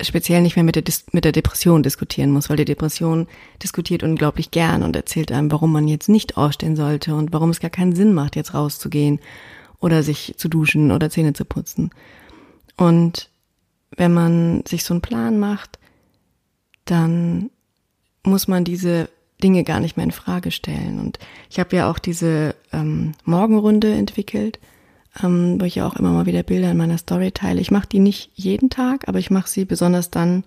Speziell 0.00 0.42
nicht 0.42 0.54
mehr 0.56 0.64
mit 0.64 0.76
der, 0.76 0.84
mit 1.12 1.24
der 1.24 1.32
Depression 1.32 1.82
diskutieren 1.82 2.30
muss, 2.30 2.50
weil 2.50 2.56
die 2.56 2.64
Depression 2.64 3.26
diskutiert 3.62 4.02
unglaublich 4.02 4.50
gern 4.50 4.82
und 4.82 4.94
erzählt 4.94 5.32
einem, 5.32 5.50
warum 5.50 5.72
man 5.72 5.88
jetzt 5.88 6.08
nicht 6.08 6.36
aufstehen 6.36 6.76
sollte 6.76 7.14
und 7.14 7.32
warum 7.32 7.50
es 7.50 7.60
gar 7.60 7.70
keinen 7.70 7.96
Sinn 7.96 8.12
macht, 8.12 8.36
jetzt 8.36 8.54
rauszugehen 8.54 9.18
oder 9.80 10.02
sich 10.02 10.34
zu 10.36 10.48
duschen 10.48 10.92
oder 10.92 11.10
Zähne 11.10 11.32
zu 11.32 11.44
putzen. 11.44 11.90
Und 12.76 13.30
wenn 13.96 14.12
man 14.12 14.62
sich 14.66 14.84
so 14.84 14.94
einen 14.94 15.00
Plan 15.00 15.38
macht, 15.38 15.78
dann 16.84 17.50
muss 18.22 18.48
man 18.48 18.64
diese 18.64 19.08
Dinge 19.42 19.64
gar 19.64 19.80
nicht 19.80 19.96
mehr 19.96 20.04
in 20.04 20.12
Frage 20.12 20.50
stellen. 20.50 20.98
Und 20.98 21.18
ich 21.50 21.60
habe 21.60 21.76
ja 21.76 21.90
auch 21.90 21.98
diese 21.98 22.54
ähm, 22.72 23.12
Morgenrunde 23.24 23.92
entwickelt, 23.92 24.58
ähm, 25.22 25.60
wo 25.60 25.64
ich 25.64 25.76
ja 25.76 25.86
auch 25.86 25.96
immer 25.96 26.10
mal 26.10 26.26
wieder 26.26 26.42
Bilder 26.42 26.70
in 26.70 26.76
meiner 26.76 26.98
Story 26.98 27.32
teile. 27.32 27.60
Ich 27.60 27.70
mache 27.70 27.88
die 27.88 28.00
nicht 28.00 28.30
jeden 28.34 28.70
Tag, 28.70 29.08
aber 29.08 29.18
ich 29.18 29.30
mache 29.30 29.48
sie 29.48 29.64
besonders 29.64 30.10
dann, 30.10 30.44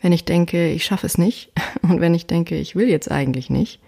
wenn 0.00 0.12
ich 0.12 0.24
denke, 0.24 0.70
ich 0.70 0.84
schaffe 0.84 1.06
es 1.06 1.18
nicht 1.18 1.52
und 1.82 2.00
wenn 2.00 2.14
ich 2.14 2.26
denke, 2.26 2.56
ich 2.56 2.76
will 2.76 2.88
jetzt 2.88 3.10
eigentlich 3.10 3.50
nicht. 3.50 3.80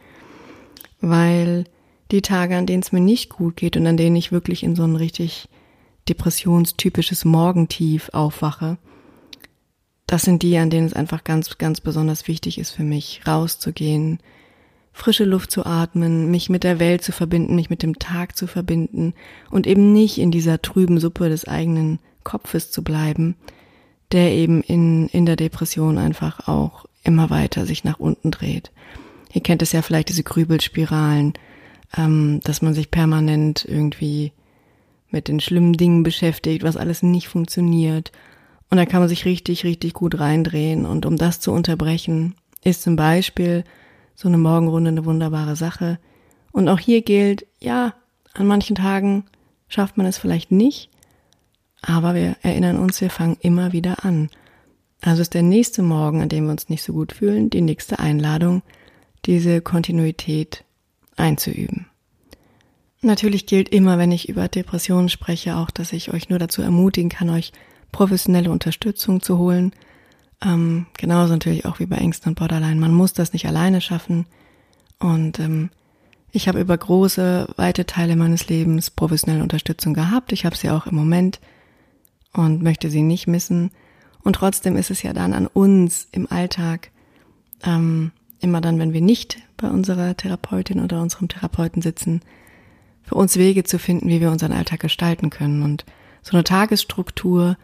Weil 1.01 1.65
die 2.11 2.23
Tage, 2.23 2.57
an 2.57 2.67
denen 2.67 2.83
es 2.83 2.93
mir 2.93 3.01
nicht 3.01 3.31
gut 3.31 3.57
geht 3.57 3.77
und 3.77 3.87
an 3.87 3.97
denen 3.97 4.17
ich 4.17 4.33
wirklich 4.33 4.63
in 4.63 4.77
so 4.77 4.85
ein 4.85 4.97
richtig 4.97 5.49
depressionstypisches 6.09 7.25
Morgentief 7.25 8.11
aufwache, 8.13 8.77
das 10.13 10.25
sind 10.25 10.43
die, 10.43 10.59
an 10.59 10.69
denen 10.69 10.87
es 10.87 10.93
einfach 10.93 11.25
ganz, 11.25 11.57
ganz 11.57 11.81
besonders 11.81 12.29
wichtig 12.29 12.59
ist 12.59 12.73
für 12.73 12.83
mich, 12.83 13.23
rauszugehen, 13.27 14.19
frische 14.93 15.25
Luft 15.25 15.51
zu 15.51 15.65
atmen, 15.65 16.31
mich 16.31 16.51
mit 16.51 16.65
der 16.65 16.79
Welt 16.79 17.03
zu 17.03 17.13
verbinden, 17.13 17.55
mich 17.55 17.71
mit 17.71 17.83
dem 17.83 17.99
Tag 17.99 18.37
zu 18.37 18.47
verbinden 18.47 19.15
und 19.51 19.67
eben 19.67 19.95
nicht 19.95 20.19
in 20.19 20.31
dieser 20.31 20.61
trüben 20.61 21.01
Suppe 21.01 21.31
des 21.31 21.49
eigenen 21.49 21.99
Kopfes 22.25 22.71
zu 22.71 22.85
bleiben, 22.85 23.37
der 24.13 24.33
eben 24.33 24.61
in, 24.61 25.09
in 25.09 25.25
der 25.25 25.37
Depression 25.37 25.97
einfach 25.97 26.47
auch 26.47 26.85
immer 27.05 27.31
weiter 27.31 27.65
sich 27.65 27.83
nach 27.83 27.99
unten 27.99 28.31
dreht. 28.31 28.71
Ihr 29.33 29.41
kennt 29.41 29.63
es 29.63 29.73
ja 29.73 29.81
vielleicht, 29.81 30.11
diese 30.11 30.25
Grübelspiralen, 30.25 31.33
ähm, 31.97 32.41
dass 32.45 32.61
man 32.61 32.75
sich 32.75 32.91
permanent 32.91 33.65
irgendwie 33.67 34.33
mit 35.09 35.29
den 35.29 35.41
schlimmen 35.41 35.73
Dingen 35.73 36.03
beschäftigt, 36.03 36.65
was 36.65 36.77
alles 36.77 37.03
nicht 37.03 37.29
funktioniert 37.29 38.13
und 38.73 38.79
da 38.79 38.87
kann 38.87 39.01
man 39.01 39.09
sich 39.11 39.27
richtig, 39.27 39.65
richtig 39.65 39.93
gut 39.93 40.19
reindrehen. 40.19 40.87
Und 40.87 41.05
um 41.05 41.19
das 41.19 41.41
zu 41.41 41.53
unterbrechen, 41.53 42.37
ist 42.65 42.81
zum 42.81 42.97
Beispiel 42.97 43.65
so 44.15 44.29
eine 44.29 44.39
Morgenrunde 44.39 44.89
eine 44.89 45.05
wunderbare 45.05 45.57
Sache. 45.57 45.99
Und 46.53 46.71
auch 46.71 46.79
hier 46.79 47.03
gilt, 47.03 47.45
ja, 47.61 47.93
an 48.33 48.47
manchen 48.47 48.75
Tagen 48.75 49.25
schafft 49.69 49.99
man 49.99 50.07
es 50.07 50.17
vielleicht 50.17 50.53
nicht, 50.53 50.89
aber 51.83 52.15
wir 52.15 52.37
erinnern 52.41 52.79
uns, 52.79 52.99
wir 53.03 53.11
fangen 53.11 53.37
immer 53.41 53.75
wieder 53.75 54.07
an. 54.07 54.31
Also 55.03 55.21
ist 55.21 55.35
der 55.35 55.43
nächste 55.43 55.83
Morgen, 55.83 56.23
an 56.23 56.31
dem 56.31 56.47
wir 56.47 56.53
uns 56.53 56.71
nicht 56.71 56.83
so 56.83 56.95
gut 56.95 57.13
fühlen, 57.13 57.51
die 57.51 57.61
nächste 57.61 57.99
Einladung, 57.99 58.63
diese 59.27 59.61
Kontinuität 59.61 60.65
einzuüben. 61.17 61.89
Natürlich 63.03 63.45
gilt 63.45 63.69
immer, 63.69 63.99
wenn 63.99 64.13
ich 64.13 64.31
über 64.31 64.49
Depressionen 64.49 65.11
spreche, 65.11 65.57
auch, 65.57 65.71
dass 65.71 65.93
ich 65.93 66.11
euch 66.11 66.31
nur 66.31 66.39
dazu 66.39 66.63
ermutigen 66.63 67.11
kann, 67.11 67.29
euch 67.29 67.53
professionelle 67.93 68.51
Unterstützung 68.51 69.23
zu 69.23 69.39
holen. 69.39 69.73
Ähm, 70.45 70.87
genauso 70.99 71.33
natürlich 71.33 71.67
auch 71.67 71.79
wie 71.79 71.87
bei 71.87 71.97
Ängsten 71.97 72.31
und 72.31 72.39
Borderline. 72.39 72.81
Man 72.81 72.95
muss 72.95 73.13
das 73.13 73.33
nicht 73.33 73.47
alleine 73.47 73.81
schaffen. 73.81 74.27
Und 74.99 75.39
ähm, 75.39 75.71
ich 76.33 76.49
habe 76.49 76.61
über 76.61 76.77
große, 76.77 77.49
weite 77.57 77.87
Teile 77.87 78.17
meines 78.17 78.49
Lebens 78.49 78.91
professionelle 78.91 79.43
Unterstützung 79.43 79.95
gehabt. 79.95 80.33
Ich 80.33 80.45
habe 80.45 80.57
sie 80.57 80.71
auch 80.71 80.87
im 80.87 80.97
Moment 80.97 81.41
und 82.33 82.63
möchte 82.63 82.91
sie 82.91 83.03
nicht 83.03 83.27
missen. 83.27 83.71
Und 84.23 84.37
trotzdem 84.37 84.77
ist 84.77 84.91
es 84.91 85.03
ja 85.03 85.13
dann 85.13 85.35
an 85.35 85.47
uns 85.47 86.09
im 86.11 86.31
Alltag, 86.31 86.91
ähm, 87.65 88.13
immer 88.41 88.61
dann, 88.61 88.79
wenn 88.79 88.93
wir 88.93 89.01
nicht 89.01 89.39
bei 89.57 89.69
unserer 89.69 90.17
Therapeutin 90.17 90.81
oder 90.81 91.01
unserem 91.03 91.29
Therapeuten 91.29 91.83
sitzen, 91.83 92.23
für 93.03 93.15
uns 93.15 93.37
Wege 93.37 93.65
zu 93.65 93.79
finden, 93.79 94.09
wie 94.09 94.21
wir 94.21 94.31
unseren 94.31 94.53
Alltag 94.53 94.81
gestalten 94.81 95.31
können. 95.31 95.63
Und 95.63 95.85
so 96.23 96.37
eine 96.37 96.45
Tagesstruktur, 96.45 97.57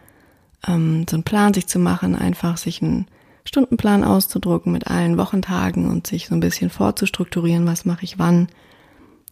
ähm, 0.67 1.05
so 1.09 1.15
einen 1.15 1.23
Plan 1.23 1.53
sich 1.53 1.67
zu 1.67 1.79
machen, 1.79 2.15
einfach 2.15 2.57
sich 2.57 2.81
einen 2.81 3.07
Stundenplan 3.45 4.03
auszudrucken 4.03 4.71
mit 4.71 4.87
allen 4.87 5.17
Wochentagen 5.17 5.89
und 5.89 6.07
sich 6.07 6.27
so 6.27 6.35
ein 6.35 6.39
bisschen 6.39 6.69
vorzustrukturieren, 6.69 7.65
was 7.65 7.85
mache 7.85 8.03
ich 8.03 8.19
wann, 8.19 8.47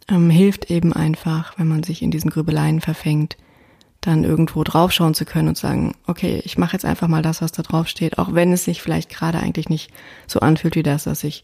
ähm, 0.09 0.29
hilft 0.29 0.71
eben 0.71 0.93
einfach, 0.93 1.57
wenn 1.57 1.67
man 1.67 1.83
sich 1.83 2.01
in 2.01 2.11
diesen 2.11 2.29
Grübeleien 2.29 2.81
verfängt, 2.81 3.37
dann 4.01 4.23
irgendwo 4.23 4.63
draufschauen 4.63 5.13
zu 5.13 5.25
können 5.25 5.49
und 5.49 5.57
sagen, 5.57 5.95
okay, 6.07 6.41
ich 6.45 6.57
mache 6.57 6.73
jetzt 6.73 6.85
einfach 6.85 7.07
mal 7.07 7.21
das, 7.21 7.41
was 7.41 7.51
da 7.51 7.61
drauf 7.61 7.87
steht, 7.87 8.17
auch 8.17 8.33
wenn 8.33 8.53
es 8.53 8.63
sich 8.63 8.81
vielleicht 8.81 9.09
gerade 9.09 9.39
eigentlich 9.39 9.69
nicht 9.69 9.91
so 10.27 10.39
anfühlt 10.39 10.75
wie 10.75 10.83
das, 10.83 11.07
was 11.07 11.23
ich 11.23 11.43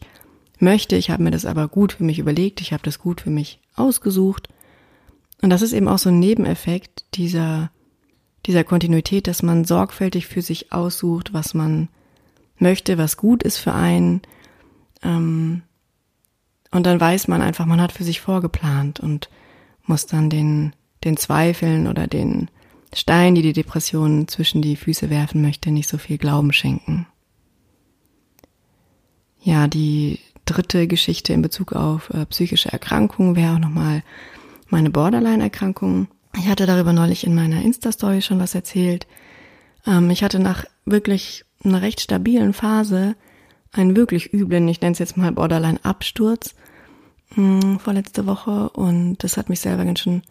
möchte. 0.60 0.96
Ich 0.96 1.10
habe 1.10 1.22
mir 1.22 1.30
das 1.30 1.46
aber 1.46 1.68
gut 1.68 1.92
für 1.92 2.04
mich 2.04 2.18
überlegt, 2.18 2.60
ich 2.60 2.72
habe 2.72 2.82
das 2.82 2.98
gut 2.98 3.20
für 3.20 3.30
mich 3.30 3.60
ausgesucht. 3.76 4.48
Und 5.42 5.50
das 5.50 5.62
ist 5.62 5.72
eben 5.72 5.88
auch 5.88 5.98
so 5.98 6.08
ein 6.08 6.18
Nebeneffekt 6.18 7.04
dieser 7.14 7.70
dieser 8.46 8.64
Kontinuität, 8.64 9.26
dass 9.26 9.42
man 9.42 9.64
sorgfältig 9.64 10.26
für 10.26 10.42
sich 10.42 10.72
aussucht, 10.72 11.32
was 11.32 11.54
man 11.54 11.88
möchte, 12.58 12.98
was 12.98 13.16
gut 13.16 13.42
ist 13.42 13.58
für 13.58 13.72
einen, 13.72 14.22
Ähm, 15.04 15.62
und 16.70 16.86
dann 16.86 17.00
weiß 17.00 17.28
man 17.28 17.40
einfach, 17.40 17.66
man 17.66 17.80
hat 17.80 17.92
für 17.92 18.02
sich 18.02 18.20
vorgeplant 18.20 18.98
und 18.98 19.28
muss 19.84 20.06
dann 20.06 20.28
den, 20.28 20.72
den 21.04 21.16
Zweifeln 21.16 21.86
oder 21.86 22.08
den 22.08 22.50
Stein, 22.92 23.36
die 23.36 23.42
die 23.42 23.52
Depression 23.52 24.26
zwischen 24.26 24.60
die 24.60 24.74
Füße 24.74 25.08
werfen 25.08 25.40
möchte, 25.40 25.70
nicht 25.70 25.88
so 25.88 25.98
viel 25.98 26.18
Glauben 26.18 26.52
schenken. 26.52 27.06
Ja, 29.40 29.68
die 29.68 30.18
dritte 30.46 30.88
Geschichte 30.88 31.32
in 31.32 31.42
Bezug 31.42 31.74
auf 31.74 32.10
äh, 32.10 32.26
psychische 32.26 32.72
Erkrankungen 32.72 33.36
wäre 33.36 33.54
auch 33.54 33.60
nochmal 33.60 34.02
meine 34.68 34.90
Borderline-Erkrankung. 34.90 36.08
Ich 36.36 36.48
hatte 36.48 36.66
darüber 36.66 36.92
neulich 36.92 37.26
in 37.26 37.34
meiner 37.34 37.62
Insta-Story 37.62 38.22
schon 38.22 38.40
was 38.40 38.54
erzählt. 38.54 39.06
Ähm, 39.86 40.10
ich 40.10 40.22
hatte 40.22 40.38
nach 40.38 40.64
wirklich 40.84 41.44
einer 41.64 41.82
recht 41.82 42.00
stabilen 42.00 42.52
Phase 42.52 43.16
einen 43.72 43.96
wirklich 43.96 44.32
üblen, 44.32 44.68
ich 44.68 44.80
nenne 44.80 44.92
es 44.92 44.98
jetzt 44.98 45.16
mal 45.16 45.32
Borderline-Absturz 45.32 46.54
hm, 47.34 47.78
vorletzte 47.80 48.26
Woche 48.26 48.70
und 48.70 49.18
das 49.18 49.36
hat 49.36 49.48
mich 49.48 49.60
selber 49.60 49.84
ganz 49.84 50.00
schön 50.00 50.22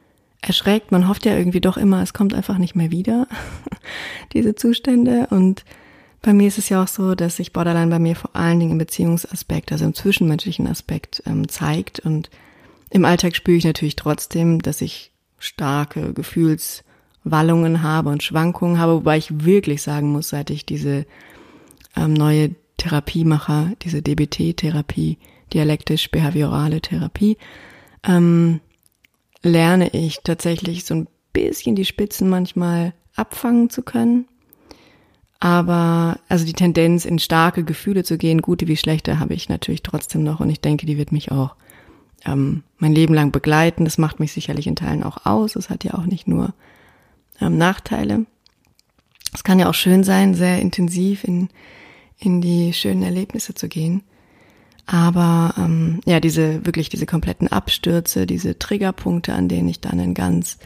erschreckt. 0.42 0.92
Man 0.92 1.08
hofft 1.08 1.26
ja 1.26 1.38
irgendwie 1.38 1.62
doch 1.62 1.78
immer, 1.78 2.02
es 2.02 2.14
kommt 2.14 2.34
einfach 2.34 2.58
nicht 2.58 2.76
mehr 2.76 2.92
wieder, 2.92 3.28
diese 4.34 4.56
Zustände. 4.56 5.28
Und 5.30 5.64
bei 6.22 6.34
mir 6.34 6.48
ist 6.48 6.58
es 6.58 6.70
ja 6.70 6.84
auch 6.84 6.88
so, 6.88 7.16
dass 7.16 7.38
sich 7.38 7.54
Borderline 7.54 7.90
bei 7.92 8.00
mir 8.00 8.16
vor 8.16 8.36
allen 8.36 8.60
Dingen 8.60 8.74
im 8.74 8.78
Beziehungsaspekt, 8.78 9.72
also 9.72 9.86
im 9.86 9.94
zwischenmenschlichen 9.94 10.68
Aspekt 10.68 11.24
ähm, 11.26 11.48
zeigt. 11.48 12.00
Und 12.00 12.30
im 12.90 13.06
Alltag 13.06 13.36
spüre 13.36 13.58
ich 13.58 13.66
natürlich 13.66 13.96
trotzdem, 13.96 14.62
dass 14.62 14.82
ich 14.82 15.13
starke 15.44 16.14
Gefühlswallungen 16.14 17.84
habe 17.84 18.10
und 18.10 18.24
Schwankungen 18.24 18.80
habe, 18.80 18.96
wobei 18.96 19.18
ich 19.18 19.46
wirklich 19.46 19.82
sagen 19.82 20.12
muss, 20.12 20.30
seit 20.30 20.50
ich 20.50 20.66
diese 20.66 21.06
ähm, 21.96 22.14
neue 22.14 22.56
Therapie 22.78 23.26
mache, 23.26 23.76
diese 23.82 24.02
DBT-Therapie, 24.02 25.18
dialektisch-behaviorale 25.54 26.82
Therapie, 26.82 27.38
ähm, 28.06 28.60
lerne 29.42 29.90
ich 29.90 30.22
tatsächlich 30.24 30.86
so 30.86 30.96
ein 30.96 31.08
bisschen 31.34 31.76
die 31.76 31.86
Spitzen 31.86 32.30
manchmal 32.30 32.94
abfangen 33.16 33.70
zu 33.70 33.84
können. 33.84 34.28
Aber 35.40 36.20
also 36.30 36.46
die 36.46 36.54
Tendenz, 36.54 37.04
in 37.04 37.20
starke 37.20 37.66
Gefühle 37.66 38.06
zu 38.06 38.18
gehen, 38.18 38.42
gute 38.42 38.68
wie 38.68 38.78
schlechte, 38.78 39.20
habe 39.20 39.34
ich 39.34 39.50
natürlich 39.50 39.84
trotzdem 39.84 40.24
noch 40.24 40.40
und 40.40 40.50
ich 40.50 40.62
denke, 40.62 40.86
die 40.86 40.98
wird 40.98 41.12
mich 41.12 41.32
auch 41.32 41.56
ähm, 42.26 42.64
mein 42.78 42.94
Leben 42.94 43.14
lang 43.14 43.32
begleiten. 43.32 43.86
Das 43.86 43.98
macht 43.98 44.20
mich 44.20 44.34
sicherlich 44.34 44.68
in 44.68 44.76
Teilen 44.76 45.04
auch 45.04 45.26
aus. 45.26 45.56
Es 45.56 45.70
hat 45.70 45.84
ja 45.84 45.94
auch 45.94 46.06
nicht 46.06 46.28
nur 46.28 46.54
ähm, 47.42 47.58
Nachteile. 47.58 48.26
Es 49.34 49.44
kann 49.44 49.60
ja 49.60 49.70
auch 49.70 49.74
schön 49.74 50.04
sein, 50.04 50.36
sehr 50.36 50.60
intensiv 50.60 51.24
in, 51.24 51.50
in 52.20 52.42
die 52.42 52.74
schönen 52.74 53.04
Erlebnisse 53.04 53.54
zu 53.54 53.68
gehen. 53.68 54.04
Aber 54.86 55.54
ähm, 55.58 56.02
ja, 56.06 56.20
diese 56.20 56.66
wirklich 56.66 56.90
diese 56.90 57.06
kompletten 57.06 57.48
Abstürze, 57.48 58.26
diese 58.26 58.60
Triggerpunkte, 58.60 59.34
an 59.34 59.48
denen 59.48 59.70
ich 59.70 59.80
dann 59.80 60.00
in 60.00 60.14
ganz 60.14 60.58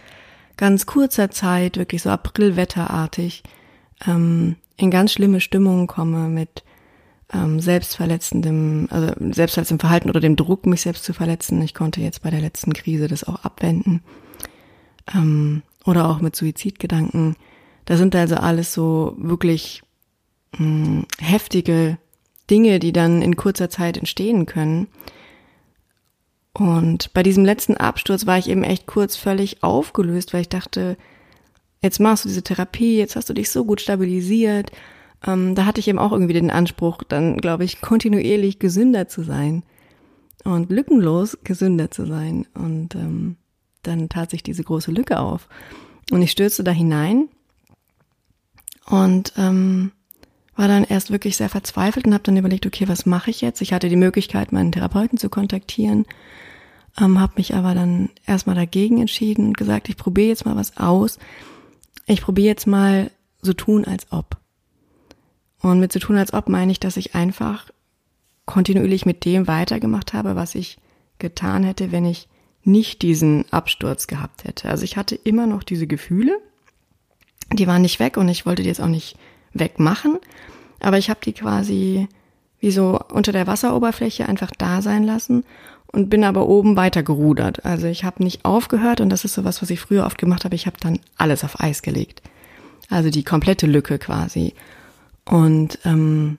ganz 0.58 0.88
kurzer 0.88 1.30
Zeit 1.30 1.78
wirklich 1.78 2.02
so 2.02 2.10
Aprilwetterartig 2.10 3.44
ähm, 4.06 4.56
in 4.76 4.92
ganz 4.92 5.14
schlimme 5.14 5.40
Stimmungen 5.40 5.88
komme 5.88 6.28
mit 6.28 6.64
ähm, 7.34 7.60
selbstverletzendem, 7.60 8.88
also 8.90 9.14
selbstverletzendem 9.32 9.80
Verhalten 9.80 10.10
oder 10.10 10.20
dem 10.20 10.36
Druck, 10.36 10.66
mich 10.66 10.82
selbst 10.82 11.04
zu 11.04 11.14
verletzen. 11.14 11.62
Ich 11.62 11.74
konnte 11.74 12.02
jetzt 12.02 12.22
bei 12.22 12.30
der 12.30 12.42
letzten 12.42 12.74
Krise 12.74 13.08
das 13.08 13.24
auch 13.24 13.44
abwenden. 13.44 14.02
Ähm, 15.14 15.64
oder 15.86 16.10
auch 16.10 16.20
mit 16.20 16.36
Suizidgedanken. 16.36 17.36
Da 17.86 17.98
sind 17.98 18.16
also 18.16 18.36
alles 18.36 18.74
so 18.74 19.16
wirklich 19.18 19.82
mh, 20.58 20.60
hm, 20.60 21.06
heftige 21.20 21.98
Dinge, 22.50 22.80
die 22.80 22.94
dann 22.94 23.22
in 23.22 23.36
kurzer 23.36 23.70
Zeit 23.70 23.98
entstehen 23.98 24.46
können. 24.46 24.88
Und 26.54 27.14
bei 27.14 27.24
diesem 27.24 27.46
letzten 27.46 27.78
Absturz 27.78 28.26
war 28.26 28.38
ich 28.38 28.50
eben 28.50 28.64
echt 28.64 28.88
kurz 28.88 29.16
völlig 29.16 29.64
aufgelöst, 29.64 30.34
weil 30.34 30.42
ich 30.42 30.50
dachte, 30.50 30.98
jetzt 31.82 32.00
machst 32.00 32.26
du 32.26 32.30
diese 32.30 32.44
Therapie, 32.44 32.98
jetzt 32.98 33.16
hast 33.16 33.30
du 33.30 33.34
dich 33.34 33.52
so 33.52 33.64
gut 33.64 33.80
stabilisiert. 33.80 34.72
Ähm, 35.26 35.56
da 35.56 35.66
hatte 35.66 35.80
ich 35.80 35.88
eben 35.88 36.00
auch 36.00 36.12
irgendwie 36.12 36.34
den 36.34 36.52
Anspruch, 36.52 37.04
dann, 37.04 37.38
glaube 37.38 37.64
ich, 37.64 37.82
kontinuierlich 37.82 38.60
gesünder 38.60 39.08
zu 39.08 39.24
sein 39.24 39.64
und 40.44 40.70
lückenlos 40.70 41.38
gesünder 41.44 41.92
zu 41.92 42.06
sein. 42.06 42.46
Und 42.54 42.96
ähm, 42.96 43.38
dann 43.84 44.10
tat 44.10 44.30
sich 44.30 44.44
diese 44.44 44.64
große 44.64 44.92
Lücke 44.92 45.20
auf. 45.20 45.48
Und 46.12 46.22
ich 46.22 46.32
stürzte 46.32 46.64
da 46.64 46.72
hinein 46.72 47.30
und 48.86 49.34
ähm, 49.38 49.92
war 50.56 50.68
dann 50.68 50.84
erst 50.84 51.12
wirklich 51.12 51.38
sehr 51.38 51.50
verzweifelt 51.50 52.08
und 52.08 52.14
habe 52.14 52.24
dann 52.24 52.38
überlegt, 52.38 52.66
okay, 52.66 52.88
was 52.88 53.06
mache 53.06 53.30
ich 53.30 53.42
jetzt? 53.42 53.62
Ich 53.62 53.74
hatte 53.74 53.90
die 53.90 53.96
Möglichkeit, 53.96 54.52
meinen 54.52 54.72
Therapeuten 54.72 55.18
zu 55.18 55.30
kontaktieren, 55.30 56.06
ähm, 57.00 57.20
habe 57.20 57.34
mich 57.38 57.54
aber 57.54 57.76
dann 57.76 58.10
erstmal 58.26 58.56
dagegen 58.56 59.00
entschieden 59.00 59.48
und 59.48 59.58
gesagt, 59.58 59.90
ich 59.90 59.98
probiere 59.98 60.30
jetzt 60.30 60.46
mal 60.46 60.56
was 60.56 60.78
aus. 60.78 61.20
Ich 62.06 62.22
probiere 62.22 62.48
jetzt 62.48 62.68
mal 62.68 63.12
so 63.42 63.54
tun, 63.54 63.86
als 63.86 64.12
ob. 64.12 64.38
Und 65.62 65.80
mit 65.80 65.92
so 65.92 66.00
tun, 66.00 66.18
als 66.18 66.34
ob 66.34 66.50
meine 66.50 66.72
ich, 66.72 66.80
dass 66.80 66.98
ich 66.98 67.16
einfach 67.16 67.66
kontinuierlich 68.46 69.06
mit 69.06 69.26
dem 69.26 69.48
weitergemacht 69.48 70.14
habe, 70.14 70.36
was 70.36 70.56
ich 70.56 70.78
getan 71.20 71.64
hätte, 71.64 71.92
wenn 71.92 72.06
ich 72.06 72.28
nicht 72.64 73.02
diesen 73.02 73.46
Absturz 73.52 74.08
gehabt 74.08 74.44
hätte. 74.44 74.70
Also 74.70 74.84
ich 74.84 74.98
hatte 74.98 75.16
immer 75.16 75.48
noch 75.48 75.64
diese 75.64 75.88
Gefühle, 75.88 76.38
die 77.54 77.68
waren 77.68 77.82
nicht 77.82 78.00
weg 78.00 78.18
und 78.18 78.28
ich 78.30 78.46
wollte 78.46 78.62
die 78.62 78.68
jetzt 78.68 78.82
auch 78.82 78.88
nicht 78.88 79.18
wegmachen, 79.54 80.20
aber 80.80 80.98
ich 80.98 81.10
habe 81.10 81.22
die 81.24 81.34
quasi 81.34 82.08
wie 82.60 82.72
so 82.72 83.00
unter 83.12 83.32
der 83.32 83.48
Wasseroberfläche 83.48 84.28
einfach 84.28 84.52
da 84.58 84.82
sein 84.82 85.04
lassen 85.04 85.44
und 85.88 86.10
bin 86.10 86.24
aber 86.24 86.48
oben 86.48 86.76
weiter 86.76 87.04
gerudert. 87.04 87.66
Also 87.66 87.88
ich 87.88 88.04
habe 88.04 88.24
nicht 88.24 88.44
aufgehört 88.46 89.00
und 89.00 89.10
das 89.10 89.26
ist 89.26 89.34
so 89.34 89.44
was, 89.44 89.62
was 89.62 89.70
ich 89.70 89.80
früher 89.80 90.06
oft 90.06 90.18
gemacht 90.18 90.44
habe. 90.44 90.56
Ich 90.56 90.66
habe 90.66 90.78
dann 90.80 91.00
alles 91.18 91.44
auf 91.44 91.62
Eis 91.62 91.82
gelegt. 91.82 92.22
Also 92.90 93.10
die 93.10 93.24
komplette 93.24 93.68
Lücke 93.68 94.00
quasi. 94.00 94.54
Und 95.30 95.80
ähm, 95.84 96.38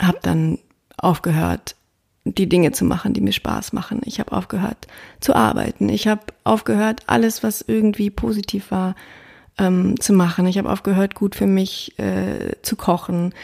habe 0.00 0.18
dann 0.22 0.58
aufgehört, 0.96 1.76
die 2.24 2.48
Dinge 2.48 2.72
zu 2.72 2.84
machen, 2.84 3.14
die 3.14 3.20
mir 3.20 3.32
Spaß 3.32 3.72
machen. 3.72 4.00
Ich 4.04 4.20
habe 4.20 4.32
aufgehört 4.32 4.86
zu 5.20 5.34
arbeiten. 5.34 5.88
Ich 5.88 6.06
habe 6.06 6.22
aufgehört, 6.44 7.02
alles, 7.06 7.42
was 7.42 7.62
irgendwie 7.62 8.10
positiv 8.10 8.70
war, 8.70 8.94
ähm, 9.58 9.98
zu 9.98 10.12
machen. 10.12 10.46
Ich 10.46 10.56
habe 10.56 10.70
aufgehört, 10.70 11.14
gut 11.14 11.34
für 11.34 11.46
mich 11.46 11.98
äh, 11.98 12.52
zu 12.62 12.76
kochen, 12.76 13.34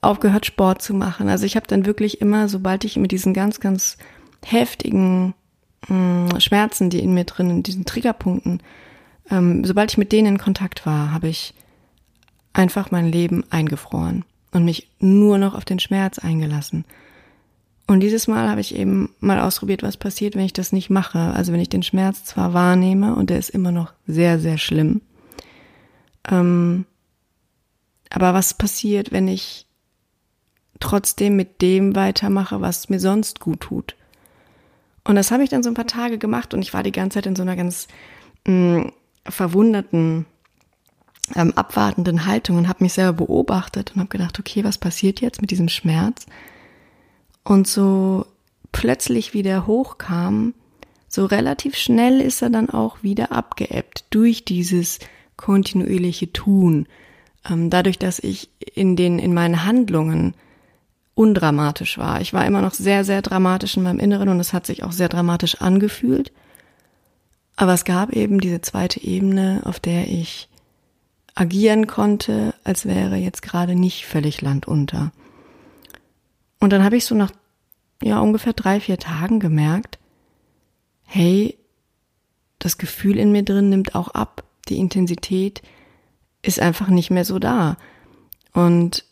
aufgehört, 0.00 0.46
Sport 0.46 0.82
zu 0.82 0.94
machen. 0.94 1.28
Also 1.28 1.46
ich 1.46 1.56
habe 1.56 1.66
dann 1.66 1.84
wirklich 1.84 2.20
immer, 2.20 2.48
sobald 2.48 2.84
ich 2.84 2.96
mit 2.96 3.10
diesen 3.10 3.34
ganz, 3.34 3.58
ganz 3.58 3.98
heftigen 4.44 5.34
mh, 5.88 6.34
mm, 6.34 6.40
Schmerzen, 6.40 6.90
die 6.90 7.00
in 7.00 7.14
mir 7.14 7.24
drin, 7.24 7.50
in 7.50 7.62
diesen 7.64 7.84
Triggerpunkten, 7.84 8.62
ähm, 9.30 9.64
sobald 9.64 9.90
ich 9.90 9.98
mit 9.98 10.12
denen 10.12 10.34
in 10.34 10.38
Kontakt 10.38 10.86
war, 10.86 11.12
habe 11.12 11.28
ich 11.28 11.54
einfach 12.52 12.92
mein 12.92 13.10
Leben 13.10 13.44
eingefroren 13.50 14.24
und 14.52 14.64
mich 14.64 14.90
nur 14.98 15.38
noch 15.38 15.54
auf 15.54 15.64
den 15.64 15.78
Schmerz 15.78 16.18
eingelassen. 16.18 16.84
Und 17.86 18.00
dieses 18.00 18.28
Mal 18.28 18.50
habe 18.50 18.60
ich 18.60 18.74
eben 18.74 19.14
mal 19.20 19.40
ausprobiert, 19.40 19.82
was 19.82 19.96
passiert, 19.96 20.36
wenn 20.36 20.44
ich 20.44 20.52
das 20.52 20.72
nicht 20.72 20.90
mache. 20.90 21.18
Also 21.18 21.52
wenn 21.52 21.60
ich 21.60 21.70
den 21.70 21.82
Schmerz 21.82 22.24
zwar 22.24 22.52
wahrnehme 22.52 23.14
und 23.14 23.30
der 23.30 23.38
ist 23.38 23.48
immer 23.48 23.72
noch 23.72 23.92
sehr, 24.06 24.38
sehr 24.38 24.58
schlimm, 24.58 25.00
ähm, 26.30 26.84
aber 28.10 28.34
was 28.34 28.54
passiert, 28.54 29.12
wenn 29.12 29.28
ich 29.28 29.66
trotzdem 30.80 31.36
mit 31.36 31.60
dem 31.60 31.94
weitermache, 31.94 32.60
was 32.60 32.88
mir 32.88 33.00
sonst 33.00 33.40
gut 33.40 33.60
tut? 33.60 33.96
Und 35.04 35.16
das 35.16 35.30
habe 35.30 35.42
ich 35.42 35.50
dann 35.50 35.62
so 35.62 35.70
ein 35.70 35.74
paar 35.74 35.86
Tage 35.86 36.18
gemacht 36.18 36.54
und 36.54 36.62
ich 36.62 36.74
war 36.74 36.82
die 36.82 36.92
ganze 36.92 37.16
Zeit 37.16 37.26
in 37.26 37.36
so 37.36 37.42
einer 37.42 37.56
ganz 37.56 37.88
mh, 38.46 38.80
mm, 38.80 38.92
verwunderten, 39.26 40.26
ähm, 41.34 41.52
abwartenden 41.54 42.26
Haltung 42.26 42.56
und 42.56 42.68
habe 42.68 42.84
mich 42.84 42.92
selber 42.92 43.24
beobachtet 43.24 43.92
und 43.94 44.00
habe 44.00 44.08
gedacht, 44.08 44.38
okay, 44.38 44.64
was 44.64 44.78
passiert 44.78 45.20
jetzt 45.20 45.40
mit 45.40 45.50
diesem 45.50 45.68
Schmerz? 45.68 46.26
Und 47.44 47.66
so 47.66 48.26
plötzlich 48.72 49.34
wieder 49.34 49.66
hochkam, 49.66 50.54
so 51.08 51.24
relativ 51.24 51.74
schnell 51.76 52.20
ist 52.20 52.42
er 52.42 52.50
dann 52.50 52.68
auch 52.68 53.02
wieder 53.02 53.32
abgeebbt 53.32 54.04
durch 54.10 54.44
dieses 54.44 54.98
kontinuierliche 55.36 56.32
Tun, 56.32 56.86
ähm, 57.48 57.70
dadurch, 57.70 57.98
dass 57.98 58.18
ich 58.18 58.50
in 58.74 58.96
den, 58.96 59.18
in 59.18 59.32
meinen 59.32 59.64
Handlungen 59.64 60.34
undramatisch 61.14 61.98
war. 61.98 62.20
Ich 62.20 62.32
war 62.32 62.46
immer 62.46 62.60
noch 62.60 62.74
sehr, 62.74 63.04
sehr 63.04 63.22
dramatisch 63.22 63.76
in 63.76 63.82
meinem 63.82 63.98
Inneren 63.98 64.28
und 64.28 64.38
es 64.38 64.52
hat 64.52 64.66
sich 64.66 64.84
auch 64.84 64.92
sehr 64.92 65.08
dramatisch 65.08 65.60
angefühlt. 65.60 66.30
Aber 67.56 67.72
es 67.74 67.84
gab 67.84 68.12
eben 68.12 68.40
diese 68.40 68.60
zweite 68.60 69.02
Ebene, 69.02 69.62
auf 69.64 69.80
der 69.80 70.06
ich 70.06 70.48
agieren 71.38 71.86
konnte, 71.86 72.54
als 72.64 72.86
wäre 72.86 73.16
jetzt 73.16 73.42
gerade 73.42 73.74
nicht 73.74 74.06
völlig 74.06 74.40
Land 74.40 74.66
unter. 74.66 75.12
Und 76.58 76.72
dann 76.72 76.82
habe 76.82 76.96
ich 76.96 77.04
so 77.04 77.14
nach 77.14 77.30
ja 78.02 78.20
ungefähr 78.20 78.52
drei, 78.52 78.80
vier 78.80 78.98
Tagen 78.98 79.40
gemerkt, 79.40 79.98
hey, 81.04 81.56
das 82.58 82.78
Gefühl 82.78 83.18
in 83.18 83.32
mir 83.32 83.44
drin 83.44 83.68
nimmt 83.68 83.94
auch 83.94 84.08
ab 84.08 84.44
die 84.68 84.78
Intensität 84.78 85.62
ist 86.42 86.60
einfach 86.60 86.88
nicht 86.88 87.10
mehr 87.10 87.24
so 87.24 87.38
da. 87.38 87.76
Und 88.52 89.04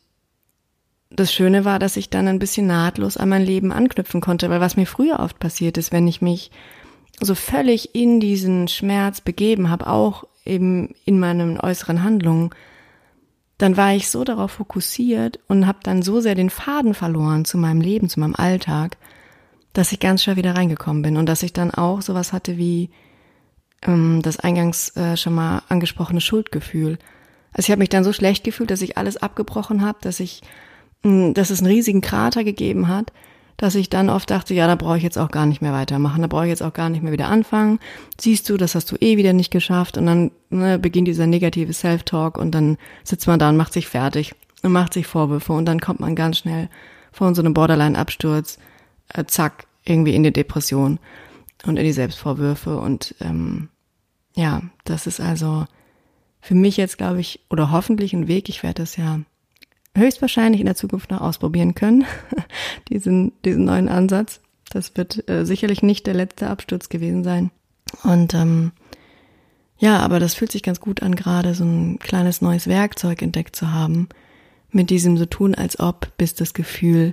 das 1.11 1.33
Schöne 1.33 1.65
war, 1.65 1.79
dass 1.79 1.97
ich 1.97 2.11
dann 2.11 2.29
ein 2.29 2.39
bisschen 2.39 2.67
nahtlos 2.67 3.17
an 3.17 3.29
mein 3.29 3.45
Leben 3.45 3.73
anknüpfen 3.73 4.21
konnte, 4.21 4.51
weil 4.51 4.61
was 4.61 4.77
mir 4.77 4.87
früher 4.87 5.21
oft 5.21 5.39
passiert 5.39 5.79
ist, 5.79 5.93
wenn 5.93 6.07
ich 6.07 6.21
mich 6.21 6.51
so 7.21 7.35
völlig 7.35 7.95
in 7.95 8.21
diesen 8.21 8.69
Schmerz 8.69 9.21
begeben 9.21 9.71
habe, 9.71 9.87
auch 9.87 10.25
eben 10.47 10.95
in 11.05 11.19
meinen 11.19 11.59
äußeren 11.61 12.03
Handlungen, 12.03 12.51
dann 13.59 13.77
war 13.77 13.95
ich 13.95 14.11
so 14.11 14.25
darauf 14.25 14.53
fokussiert 14.53 15.41
und 15.49 15.67
habe 15.67 15.79
dann 15.83 16.03
so 16.03 16.21
sehr 16.21 16.35
den 16.35 16.51
Faden 16.51 16.95
verloren 16.95 17.45
zu 17.45 17.57
meinem 17.57 17.81
Leben, 17.81 18.09
zu 18.09 18.21
meinem 18.21 18.35
Alltag, 18.35 18.99
dass 19.73 19.93
ich 19.93 20.01
ganz 20.01 20.23
schnell 20.23 20.37
wieder 20.37 20.55
reingekommen 20.55 21.03
bin 21.03 21.17
und 21.17 21.27
dass 21.27 21.43
ich 21.43 21.53
dann 21.53 21.71
auch 21.71 22.03
sowas 22.03 22.33
hatte 22.33 22.57
wie 22.59 22.91
ähm, 23.83 24.21
das 24.23 24.39
eingangs 24.39 24.95
äh, 24.97 25.17
schon 25.17 25.35
mal 25.35 25.63
angesprochene 25.69 26.21
Schuldgefühl. 26.21 26.99
Also 27.53 27.67
ich 27.67 27.71
habe 27.71 27.81
mich 27.81 27.89
dann 27.89 28.05
so 28.05 28.13
schlecht 28.13 28.45
gefühlt, 28.45 28.71
dass 28.71 28.83
ich 28.83 28.99
alles 28.99 29.17
abgebrochen 29.17 29.83
habe, 29.83 29.99
dass 30.03 30.21
ich, 30.21 30.43
mh, 31.03 31.11
hm, 31.11 31.35
dass 31.35 31.51
es 31.51 31.61
einen 31.61 31.73
riesigen 31.73 32.03
Krater 32.03 32.45
gegeben 32.45 32.89
hat, 32.89 33.13
dass 33.57 33.75
ich 33.75 33.89
dann 33.89 34.11
oft 34.11 34.31
dachte, 34.31 34.55
ja, 34.55 34.67
da 34.67 34.75
brauche 34.75 34.99
ich 34.99 35.03
jetzt 35.03 35.19
auch 35.19 35.31
gar 35.31 35.47
nicht 35.47 35.63
mehr 35.63 35.73
weitermachen, 35.73 36.23
da 36.23 36.29
brauche 36.29 36.45
ich 36.45 36.51
jetzt 36.51 36.63
auch 36.63 36.73
gar 36.73 36.91
nicht 36.91 37.03
mehr 37.03 37.13
wieder 37.13 37.29
anfangen. 37.29 37.79
Siehst 38.21 38.49
du, 38.49 38.57
das 38.57 38.75
hast 38.75 38.91
du 38.91 38.97
eh 38.97 39.17
wieder 39.17 39.33
nicht 39.33 39.51
geschafft 39.51 39.97
und 39.97 40.07
dann 40.07 40.31
ne, 40.51 40.79
beginnt 40.79 41.09
dieser 41.09 41.27
negative 41.27 41.73
Self-Talk 41.73 42.39
und 42.39 42.53
dann 42.53 42.77
sitzt 43.05 43.27
man 43.27 43.39
da 43.39 43.49
und 43.49 43.57
macht 43.57 43.73
sich 43.73 43.89
fertig 43.89 44.35
und 44.63 44.73
macht 44.73 44.93
sich 44.93 45.07
Vorwürfe 45.07 45.53
und 45.53 45.65
dann 45.67 45.81
kommt 45.81 46.01
man 46.01 46.15
ganz 46.15 46.39
schnell 46.39 46.69
vor 47.13 47.35
so 47.35 47.41
einem 47.41 47.55
Borderline-Absturz, 47.55 48.59
äh, 49.15 49.25
zack, 49.25 49.67
irgendwie 49.85 50.15
in 50.15 50.23
die 50.23 50.33
Depression 50.33 50.99
und 51.65 51.79
in 51.79 51.85
die 51.85 51.93
Selbstvorwürfe 51.93 52.79
und 52.79 53.15
ähm, 53.21 53.69
ja, 54.35 54.63
das 54.85 55.07
ist 55.07 55.21
also 55.21 55.67
für 56.41 56.55
mich 56.55 56.77
jetzt, 56.77 56.99
glaube 56.99 57.21
ich, 57.21 57.41
oder 57.51 57.73
hoffentlich 57.73 58.13
ein 58.13 58.29
Weg. 58.29 58.49
Ich 58.49 58.63
werde 58.63 58.83
das 58.83 58.97
ja 58.97 59.21
höchstwahrscheinlich 59.97 60.61
in 60.61 60.67
der 60.67 60.77
Zukunft 60.77 61.11
noch 61.11 61.21
ausprobieren 61.21 61.75
können, 61.75 62.05
diesen, 62.89 63.33
diesen 63.45 63.65
neuen 63.65 63.89
Ansatz. 63.89 64.41
Das 64.71 64.97
wird 64.97 65.29
äh, 65.29 65.45
sicherlich 65.45 65.83
nicht 65.83 66.07
der 66.07 66.15
letzte 66.15 66.49
Absturz 66.49 66.89
gewesen 66.89 67.25
sein. 67.25 67.51
Und 68.03 68.35
ähm, 68.35 68.73
ja, 69.79 69.99
aber 69.99 70.21
das 70.21 70.35
fühlt 70.35 70.53
sich 70.53 70.63
ganz 70.63 70.81
gut 70.81 71.03
an, 71.03 71.15
gerade 71.15 71.55
so 71.55 71.65
ein 71.65 71.99
kleines 71.99 72.41
neues 72.41 72.67
Werkzeug 72.67 73.23
entdeckt 73.23 73.57
zu 73.57 73.73
haben, 73.73 74.09
mit 74.71 74.91
diesem 74.91 75.17
so 75.17 75.27
tun, 75.27 75.55
als 75.55 75.79
ob, 75.79 76.17
bis 76.17 76.35
das 76.35 76.55
Gefühl 76.55 77.13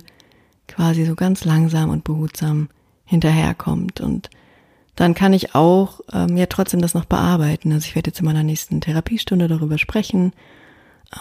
quasi 0.66 1.04
so 1.04 1.14
ganz 1.14 1.44
langsam 1.44 1.90
und 1.90 2.04
behutsam 2.04 2.68
hinterherkommt. 3.04 4.00
Und 4.00 4.30
dann 4.96 5.14
kann 5.14 5.32
ich 5.32 5.54
auch 5.54 6.00
ähm, 6.12 6.36
ja 6.36 6.46
trotzdem 6.46 6.80
das 6.80 6.94
noch 6.94 7.04
bearbeiten. 7.04 7.72
Also 7.72 7.86
ich 7.86 7.94
werde 7.94 8.08
jetzt 8.08 8.20
in 8.20 8.24
meiner 8.26 8.42
nächsten 8.42 8.80
Therapiestunde 8.80 9.48
darüber 9.48 9.78
sprechen, 9.78 10.32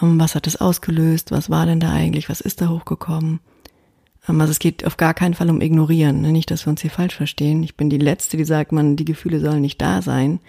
was 0.01 0.35
hat 0.35 0.47
es 0.47 0.59
ausgelöst, 0.59 1.31
was 1.31 1.49
war 1.49 1.65
denn 1.65 1.79
da 1.79 1.91
eigentlich, 1.91 2.29
was 2.29 2.41
ist 2.41 2.61
da 2.61 2.69
hochgekommen. 2.69 3.39
Ähm, 4.27 4.41
also 4.41 4.51
es 4.51 4.59
geht 4.59 4.85
auf 4.85 4.97
gar 4.97 5.13
keinen 5.13 5.33
Fall 5.33 5.49
um 5.49 5.61
Ignorieren, 5.61 6.21
ne? 6.21 6.31
nicht, 6.31 6.51
dass 6.51 6.65
wir 6.65 6.71
uns 6.71 6.81
hier 6.81 6.91
falsch 6.91 7.15
verstehen. 7.15 7.63
Ich 7.63 7.75
bin 7.75 7.89
die 7.89 7.97
Letzte, 7.97 8.37
die 8.37 8.45
sagt, 8.45 8.71
man, 8.71 8.95
die 8.95 9.05
Gefühle 9.05 9.39
sollen 9.39 9.61
nicht 9.61 9.81
da 9.81 10.01
sein. 10.01 10.39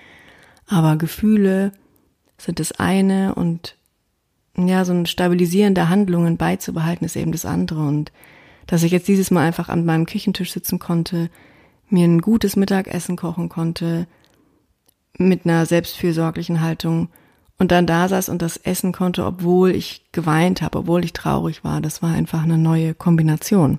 Aber 0.67 0.97
Gefühle 0.97 1.73
sind 2.39 2.59
das 2.59 2.73
eine 2.73 3.35
und 3.35 3.77
ja, 4.57 4.85
so 4.85 4.93
ein 4.93 5.07
Stabilisieren 5.07 5.75
der 5.75 5.89
Handlungen 5.89 6.37
beizubehalten 6.37 7.05
ist 7.05 7.17
eben 7.17 7.33
das 7.33 7.45
andere. 7.45 7.87
Und 7.87 8.13
dass 8.67 8.83
ich 8.83 8.93
jetzt 8.93 9.09
dieses 9.09 9.31
Mal 9.31 9.47
einfach 9.47 9.69
an 9.69 9.85
meinem 9.85 10.07
Küchentisch 10.07 10.53
sitzen 10.53 10.79
konnte, 10.79 11.29
mir 11.89 12.07
ein 12.07 12.21
gutes 12.21 12.57
Mittagessen 12.57 13.17
kochen 13.17 13.49
konnte, 13.49 14.07
mit 15.19 15.45
einer 15.45 15.67
selbstfürsorglichen 15.67 16.61
Haltung 16.61 17.09
und 17.59 17.71
dann 17.71 17.87
da 17.87 18.09
saß 18.09 18.29
und 18.29 18.43
das 18.43 18.57
essen 18.57 18.93
konnte, 18.93 19.25
obwohl 19.25 19.71
ich 19.71 20.07
geweint 20.13 20.63
habe, 20.63 20.79
obwohl 20.79 21.05
ich 21.05 21.13
traurig 21.13 21.63
war. 21.65 21.81
Das 21.81 22.03
war 22.03 22.13
einfach 22.13 22.43
eine 22.43 22.59
neue 22.59 22.95
Kombination. 22.95 23.79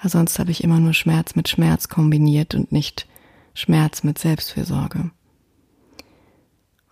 Also 0.00 0.18
sonst 0.18 0.38
habe 0.38 0.50
ich 0.50 0.64
immer 0.64 0.80
nur 0.80 0.94
Schmerz 0.94 1.34
mit 1.34 1.48
Schmerz 1.48 1.88
kombiniert 1.88 2.54
und 2.54 2.72
nicht 2.72 3.06
Schmerz 3.54 4.04
mit 4.04 4.18
Selbstfürsorge. 4.18 5.10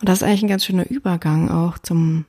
Und 0.01 0.09
das 0.09 0.19
ist 0.19 0.23
eigentlich 0.25 0.43
ein 0.43 0.49
ganz 0.49 0.65
schöner 0.65 0.89
Übergang 0.89 1.51
auch 1.51 1.79
zum 1.79 2.27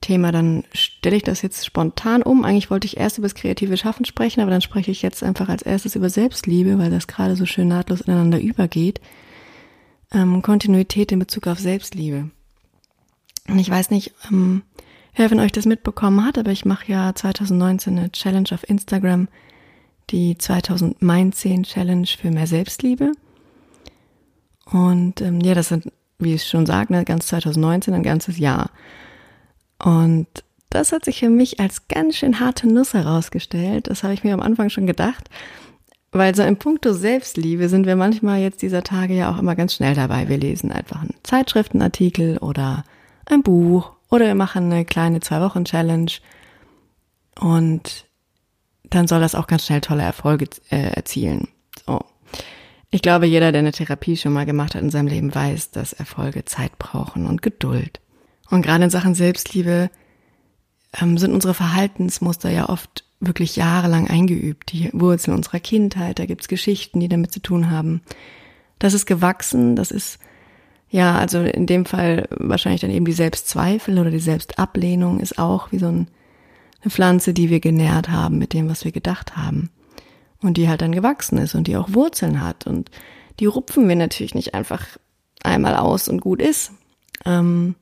Thema, 0.00 0.32
dann 0.32 0.64
stelle 0.72 1.16
ich 1.16 1.22
das 1.22 1.40
jetzt 1.40 1.64
spontan 1.64 2.22
um. 2.22 2.44
Eigentlich 2.44 2.70
wollte 2.70 2.86
ich 2.86 2.98
erst 2.98 3.16
über 3.16 3.24
das 3.26 3.34
kreative 3.34 3.76
Schaffen 3.78 4.04
sprechen, 4.04 4.40
aber 4.40 4.50
dann 4.50 4.60
spreche 4.60 4.90
ich 4.90 5.00
jetzt 5.00 5.22
einfach 5.22 5.48
als 5.48 5.62
erstes 5.62 5.96
über 5.96 6.10
Selbstliebe, 6.10 6.78
weil 6.78 6.90
das 6.90 7.06
gerade 7.06 7.36
so 7.36 7.46
schön 7.46 7.68
nahtlos 7.68 8.02
ineinander 8.02 8.38
übergeht. 8.38 9.00
Ähm, 10.12 10.42
Kontinuität 10.42 11.10
in 11.10 11.20
Bezug 11.20 11.46
auf 11.46 11.58
Selbstliebe. 11.58 12.30
Und 13.48 13.58
ich 13.58 13.70
weiß 13.70 13.90
nicht, 13.90 14.12
ähm, 14.30 14.62
wer 15.14 15.28
von 15.28 15.40
euch 15.40 15.52
das 15.52 15.66
mitbekommen 15.66 16.24
hat, 16.24 16.38
aber 16.38 16.50
ich 16.50 16.64
mache 16.64 16.90
ja 16.90 17.14
2019 17.14 17.98
eine 17.98 18.12
Challenge 18.12 18.48
auf 18.52 18.68
Instagram, 18.68 19.28
die 20.10 20.36
2019 20.36 21.64
Challenge 21.64 22.06
für 22.06 22.30
mehr 22.30 22.46
Selbstliebe. 22.46 23.12
Und 24.70 25.20
ähm, 25.20 25.40
ja, 25.40 25.54
das 25.54 25.68
sind, 25.68 25.90
wie 26.18 26.34
ich 26.34 26.44
schon 26.44 26.66
sagte, 26.66 26.94
ne, 26.94 27.04
ganz 27.04 27.26
2019, 27.26 27.94
ein 27.94 28.02
ganzes 28.02 28.38
Jahr. 28.38 28.70
Und 29.82 30.26
das 30.70 30.92
hat 30.92 31.04
sich 31.04 31.20
für 31.20 31.30
mich 31.30 31.60
als 31.60 31.86
ganz 31.88 32.16
schön 32.16 32.40
harte 32.40 32.66
Nuss 32.66 32.94
herausgestellt. 32.94 33.88
Das 33.88 34.02
habe 34.02 34.14
ich 34.14 34.24
mir 34.24 34.34
am 34.34 34.40
Anfang 34.40 34.70
schon 34.70 34.86
gedacht. 34.86 35.28
Weil 36.10 36.34
so 36.34 36.42
im 36.42 36.56
Punkto 36.56 36.92
Selbstliebe 36.92 37.68
sind 37.68 37.86
wir 37.86 37.96
manchmal 37.96 38.40
jetzt 38.40 38.62
dieser 38.62 38.84
Tage 38.84 39.14
ja 39.14 39.32
auch 39.32 39.38
immer 39.38 39.56
ganz 39.56 39.74
schnell 39.74 39.94
dabei. 39.94 40.28
Wir 40.28 40.38
lesen 40.38 40.70
einfach 40.70 41.02
einen 41.02 41.14
Zeitschriftenartikel 41.24 42.38
oder 42.38 42.84
ein 43.26 43.42
Buch 43.42 43.92
oder 44.10 44.26
wir 44.26 44.34
machen 44.34 44.72
eine 44.72 44.84
kleine 44.84 45.20
Zwei-Wochen-Challenge 45.20 46.12
und 47.40 48.06
dann 48.84 49.08
soll 49.08 49.20
das 49.20 49.34
auch 49.34 49.46
ganz 49.46 49.66
schnell 49.66 49.80
tolle 49.80 50.02
Erfolge 50.02 50.46
äh, 50.70 50.92
erzielen. 50.94 51.48
So. 51.86 52.04
Ich 52.90 53.02
glaube, 53.02 53.26
jeder, 53.26 53.50
der 53.50 53.58
eine 53.60 53.72
Therapie 53.72 54.16
schon 54.16 54.32
mal 54.32 54.46
gemacht 54.46 54.74
hat 54.74 54.82
in 54.82 54.90
seinem 54.90 55.08
Leben, 55.08 55.34
weiß, 55.34 55.72
dass 55.72 55.92
Erfolge 55.92 56.44
Zeit 56.44 56.78
brauchen 56.78 57.26
und 57.26 57.42
Geduld. 57.42 58.00
Und 58.50 58.62
gerade 58.62 58.84
in 58.84 58.90
Sachen 58.90 59.16
Selbstliebe 59.16 59.90
ähm, 61.00 61.18
sind 61.18 61.32
unsere 61.32 61.54
Verhaltensmuster 61.54 62.50
ja 62.50 62.68
oft 62.68 63.04
wirklich 63.18 63.56
jahrelang 63.56 64.08
eingeübt. 64.08 64.70
Die 64.70 64.90
Wurzeln 64.92 65.36
unserer 65.36 65.58
Kindheit, 65.60 66.18
da 66.18 66.26
gibt's 66.26 66.46
Geschichten, 66.46 67.00
die 67.00 67.08
damit 67.08 67.32
zu 67.32 67.40
tun 67.40 67.70
haben. 67.70 68.02
Das 68.78 68.94
ist 68.94 69.06
gewachsen, 69.06 69.76
das 69.76 69.90
ist 69.90 70.18
ja, 70.88 71.18
also 71.18 71.40
in 71.40 71.66
dem 71.66 71.86
Fall 71.86 72.28
wahrscheinlich 72.30 72.80
dann 72.80 72.90
eben 72.90 73.04
die 73.04 73.12
Selbstzweifel 73.12 73.98
oder 73.98 74.10
die 74.10 74.20
Selbstablehnung 74.20 75.20
ist 75.20 75.38
auch 75.38 75.72
wie 75.72 75.78
so 75.78 75.86
ein, 75.86 76.08
eine 76.82 76.90
Pflanze, 76.90 77.34
die 77.34 77.50
wir 77.50 77.60
genährt 77.60 78.10
haben 78.10 78.38
mit 78.38 78.52
dem, 78.52 78.68
was 78.68 78.84
wir 78.84 78.92
gedacht 78.92 79.36
haben. 79.36 79.70
Und 80.40 80.56
die 80.56 80.68
halt 80.68 80.82
dann 80.82 80.92
gewachsen 80.92 81.38
ist 81.38 81.54
und 81.54 81.66
die 81.66 81.76
auch 81.76 81.94
Wurzeln 81.94 82.42
hat. 82.42 82.66
Und 82.66 82.90
die 83.40 83.46
rupfen 83.46 83.88
wir 83.88 83.96
natürlich 83.96 84.34
nicht 84.34 84.54
einfach 84.54 84.86
einmal 85.42 85.74
aus 85.74 86.06
und 86.08 86.20
gut 86.20 86.42
ist. 86.42 86.72
Ähm, 87.24 87.76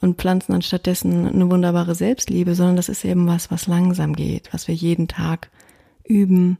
und 0.00 0.18
pflanzen 0.18 0.52
dann 0.52 0.62
stattdessen 0.62 1.26
eine 1.26 1.50
wunderbare 1.50 1.94
Selbstliebe, 1.94 2.54
sondern 2.54 2.76
das 2.76 2.88
ist 2.88 3.04
eben 3.04 3.26
was, 3.26 3.50
was 3.50 3.66
langsam 3.66 4.14
geht, 4.14 4.52
was 4.52 4.68
wir 4.68 4.74
jeden 4.74 5.08
Tag 5.08 5.50
üben 6.04 6.58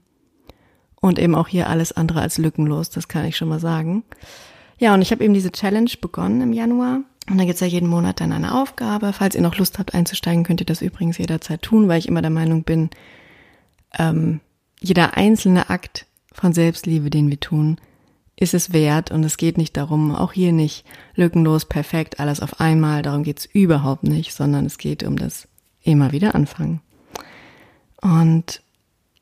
und 1.01 1.19
eben 1.19 1.35
auch 1.35 1.49
hier 1.49 1.69
alles 1.69 1.93
andere 1.93 2.21
als 2.21 2.39
lückenlos, 2.39 2.91
das 2.91 3.09
kann 3.09 3.25
ich 3.25 3.37
schon 3.37 3.49
mal 3.49 3.61
sagen. 3.61 4.03
Ja, 4.79 4.95
und 4.95 5.03
ich 5.03 5.11
habe 5.11 5.25
eben 5.25 5.35
diese 5.35 5.53
Challenge 5.53 5.91
begonnen 6.01 6.41
im 6.41 6.53
Januar. 6.53 7.01
Und 7.29 7.39
da 7.39 7.45
gibt's 7.45 7.61
ja 7.61 7.67
jeden 7.67 7.89
Monat 7.89 8.21
dann 8.21 8.33
eine 8.33 8.55
Aufgabe. 8.55 9.13
Falls 9.13 9.35
ihr 9.35 9.43
noch 9.43 9.57
Lust 9.57 9.79
habt 9.79 9.95
einzusteigen, 9.95 10.45
könnt 10.45 10.61
ihr 10.61 10.67
das 10.67 10.81
übrigens 10.81 11.19
jederzeit 11.19 11.63
tun, 11.63 11.89
weil 11.89 11.99
ich 11.99 12.09
immer 12.09 12.23
der 12.23 12.31
Meinung 12.31 12.63
bin, 12.63 12.91
ähm, 13.99 14.41
jeder 14.81 15.17
einzelne 15.17 15.71
Akt 15.71 16.07
von 16.33 16.53
Selbstliebe, 16.53 17.11
den 17.11 17.29
wir 17.29 17.41
tun, 17.41 17.79
ist 18.37 18.55
es 18.55 18.73
wert 18.73 19.11
und 19.11 19.25
es 19.25 19.37
geht 19.37 19.59
nicht 19.59 19.77
darum, 19.77 20.15
auch 20.15 20.33
hier 20.33 20.53
nicht 20.53 20.85
lückenlos, 21.17 21.65
perfekt, 21.65 22.21
alles 22.21 22.41
auf 22.41 22.61
einmal, 22.61 23.03
darum 23.03 23.25
geht's 23.25 23.45
überhaupt 23.45 24.05
nicht, 24.05 24.33
sondern 24.33 24.65
es 24.65 24.79
geht 24.79 25.03
um 25.03 25.17
das 25.17 25.49
immer 25.83 26.13
wieder 26.13 26.37
anfangen. 26.37 26.81
Und 28.01 28.63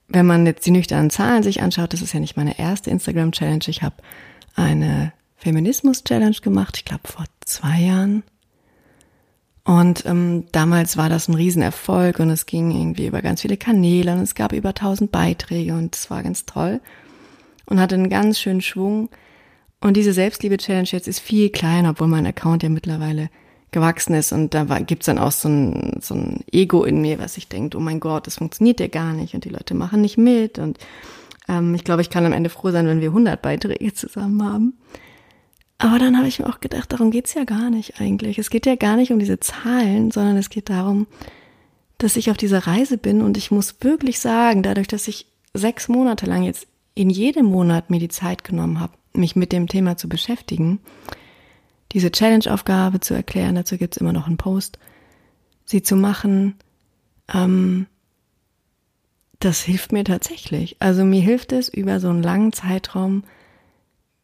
wenn 0.08 0.26
man 0.26 0.44
jetzt 0.44 0.66
die 0.66 0.70
nüchternen 0.70 1.10
Zahlen 1.10 1.42
sich 1.42 1.62
anschaut, 1.62 1.94
das 1.94 2.02
ist 2.02 2.12
ja 2.12 2.20
nicht 2.20 2.36
meine 2.36 2.58
erste 2.58 2.90
Instagram-Challenge, 2.90 3.64
ich 3.68 3.82
habe 3.82 3.96
eine 4.54 5.12
Feminismus-Challenge 5.37 6.37
gemacht, 6.42 6.77
ich 6.79 6.85
glaube 6.85 7.07
vor 7.09 7.25
zwei 7.44 7.81
Jahren. 7.81 8.22
Und 9.64 10.07
ähm, 10.07 10.44
damals 10.53 10.96
war 10.96 11.09
das 11.09 11.29
ein 11.29 11.35
Riesenerfolg 11.35 12.20
und 12.20 12.31
es 12.31 12.46
ging 12.46 12.70
irgendwie 12.70 13.07
über 13.07 13.20
ganz 13.20 13.42
viele 13.42 13.57
Kanäle 13.57 14.12
und 14.12 14.20
es 14.20 14.37
gab 14.37 14.53
über 14.53 14.75
tausend 14.75 15.11
Beiträge 15.11 15.75
und 15.75 15.96
es 15.96 16.09
war 16.09 16.22
ganz 16.22 16.46
toll 16.46 16.81
und 17.66 17.81
hatte 17.81 17.96
einen 17.96 18.09
ganz 18.09 18.38
schönen 18.38 18.61
Schwung. 18.61 19.09
Und 19.81 19.96
diese 19.96 20.12
Selbstliebe-Challenge 20.12 20.88
jetzt 20.90 21.09
ist 21.09 21.18
viel 21.18 21.51
kleiner, 21.51 21.90
obwohl 21.90 22.07
mein 22.07 22.27
Account 22.27 22.62
ja 22.62 22.68
mittlerweile 22.68 23.29
gewachsen 23.72 24.14
ist. 24.14 24.33
Und 24.33 24.55
da 24.55 24.68
war, 24.68 24.81
gibt's 24.81 25.07
dann 25.07 25.18
auch 25.18 25.33
so 25.33 25.49
ein, 25.49 25.99
so 26.01 26.14
ein 26.14 26.44
Ego 26.51 26.85
in 26.85 27.01
mir, 27.01 27.18
was 27.18 27.37
ich 27.37 27.49
denkt, 27.49 27.75
oh 27.75 27.81
mein 27.81 28.01
Gott, 28.01 28.27
das 28.29 28.37
funktioniert 28.37 28.79
ja 28.79 28.87
gar 28.87 29.12
nicht 29.12 29.35
und 29.35 29.44
die 29.44 29.51
Leute 29.51 29.75
machen 29.75 30.01
nicht 30.01 30.16
mit. 30.16 30.59
Und 30.59 30.79
ähm, 31.49 31.75
ich 31.75 31.85
glaube, 31.85 32.03
ich 32.03 32.11
kann 32.11 32.25
am 32.25 32.33
Ende 32.33 32.51
froh 32.51 32.70
sein, 32.70 32.87
wenn 32.87 33.01
wir 33.01 33.09
100 33.09 33.42
Beiträge 33.42 33.92
zusammen 33.92 34.44
haben. 34.44 34.75
Aber 35.78 35.98
dann 35.98 36.16
habe 36.16 36.28
ich 36.28 36.38
mir 36.38 36.46
auch 36.46 36.60
gedacht, 36.60 36.92
darum 36.92 37.10
geht's 37.10 37.34
ja 37.34 37.44
gar 37.44 37.70
nicht 37.70 38.00
eigentlich. 38.00 38.38
Es 38.38 38.50
geht 38.50 38.66
ja 38.66 38.76
gar 38.76 38.96
nicht 38.96 39.12
um 39.12 39.18
diese 39.18 39.40
Zahlen, 39.40 40.10
sondern 40.10 40.36
es 40.36 40.48
geht 40.48 40.70
darum, 40.70 41.06
dass 41.98 42.16
ich 42.16 42.30
auf 42.30 42.36
dieser 42.36 42.66
Reise 42.66 42.98
bin 42.98 43.22
und 43.22 43.36
ich 43.36 43.50
muss 43.50 43.76
wirklich 43.80 44.20
sagen, 44.20 44.62
dadurch, 44.62 44.88
dass 44.88 45.08
ich 45.08 45.26
sechs 45.54 45.88
Monate 45.88 46.26
lang 46.26 46.42
jetzt 46.42 46.66
in 46.94 47.10
jedem 47.10 47.46
Monat 47.46 47.90
mir 47.90 48.00
die 48.00 48.08
Zeit 48.08 48.44
genommen 48.44 48.80
habe, 48.80 48.94
mich 49.12 49.36
mit 49.36 49.52
dem 49.52 49.66
Thema 49.66 49.96
zu 49.96 50.08
beschäftigen, 50.08 50.80
diese 51.92 52.10
Challenge-Aufgabe 52.10 53.00
zu 53.00 53.14
erklären, 53.14 53.54
dazu 53.54 53.76
gibt's 53.78 53.96
immer 53.98 54.12
noch 54.12 54.26
einen 54.26 54.36
Post, 54.36 54.78
sie 55.64 55.82
zu 55.82 55.96
machen, 55.96 56.54
ähm, 57.32 57.86
das 59.38 59.62
hilft 59.62 59.92
mir 59.92 60.04
tatsächlich. 60.04 60.76
Also 60.80 61.04
mir 61.04 61.20
hilft 61.20 61.52
es 61.52 61.68
über 61.68 62.00
so 62.00 62.08
einen 62.08 62.22
langen 62.22 62.52
Zeitraum 62.52 63.24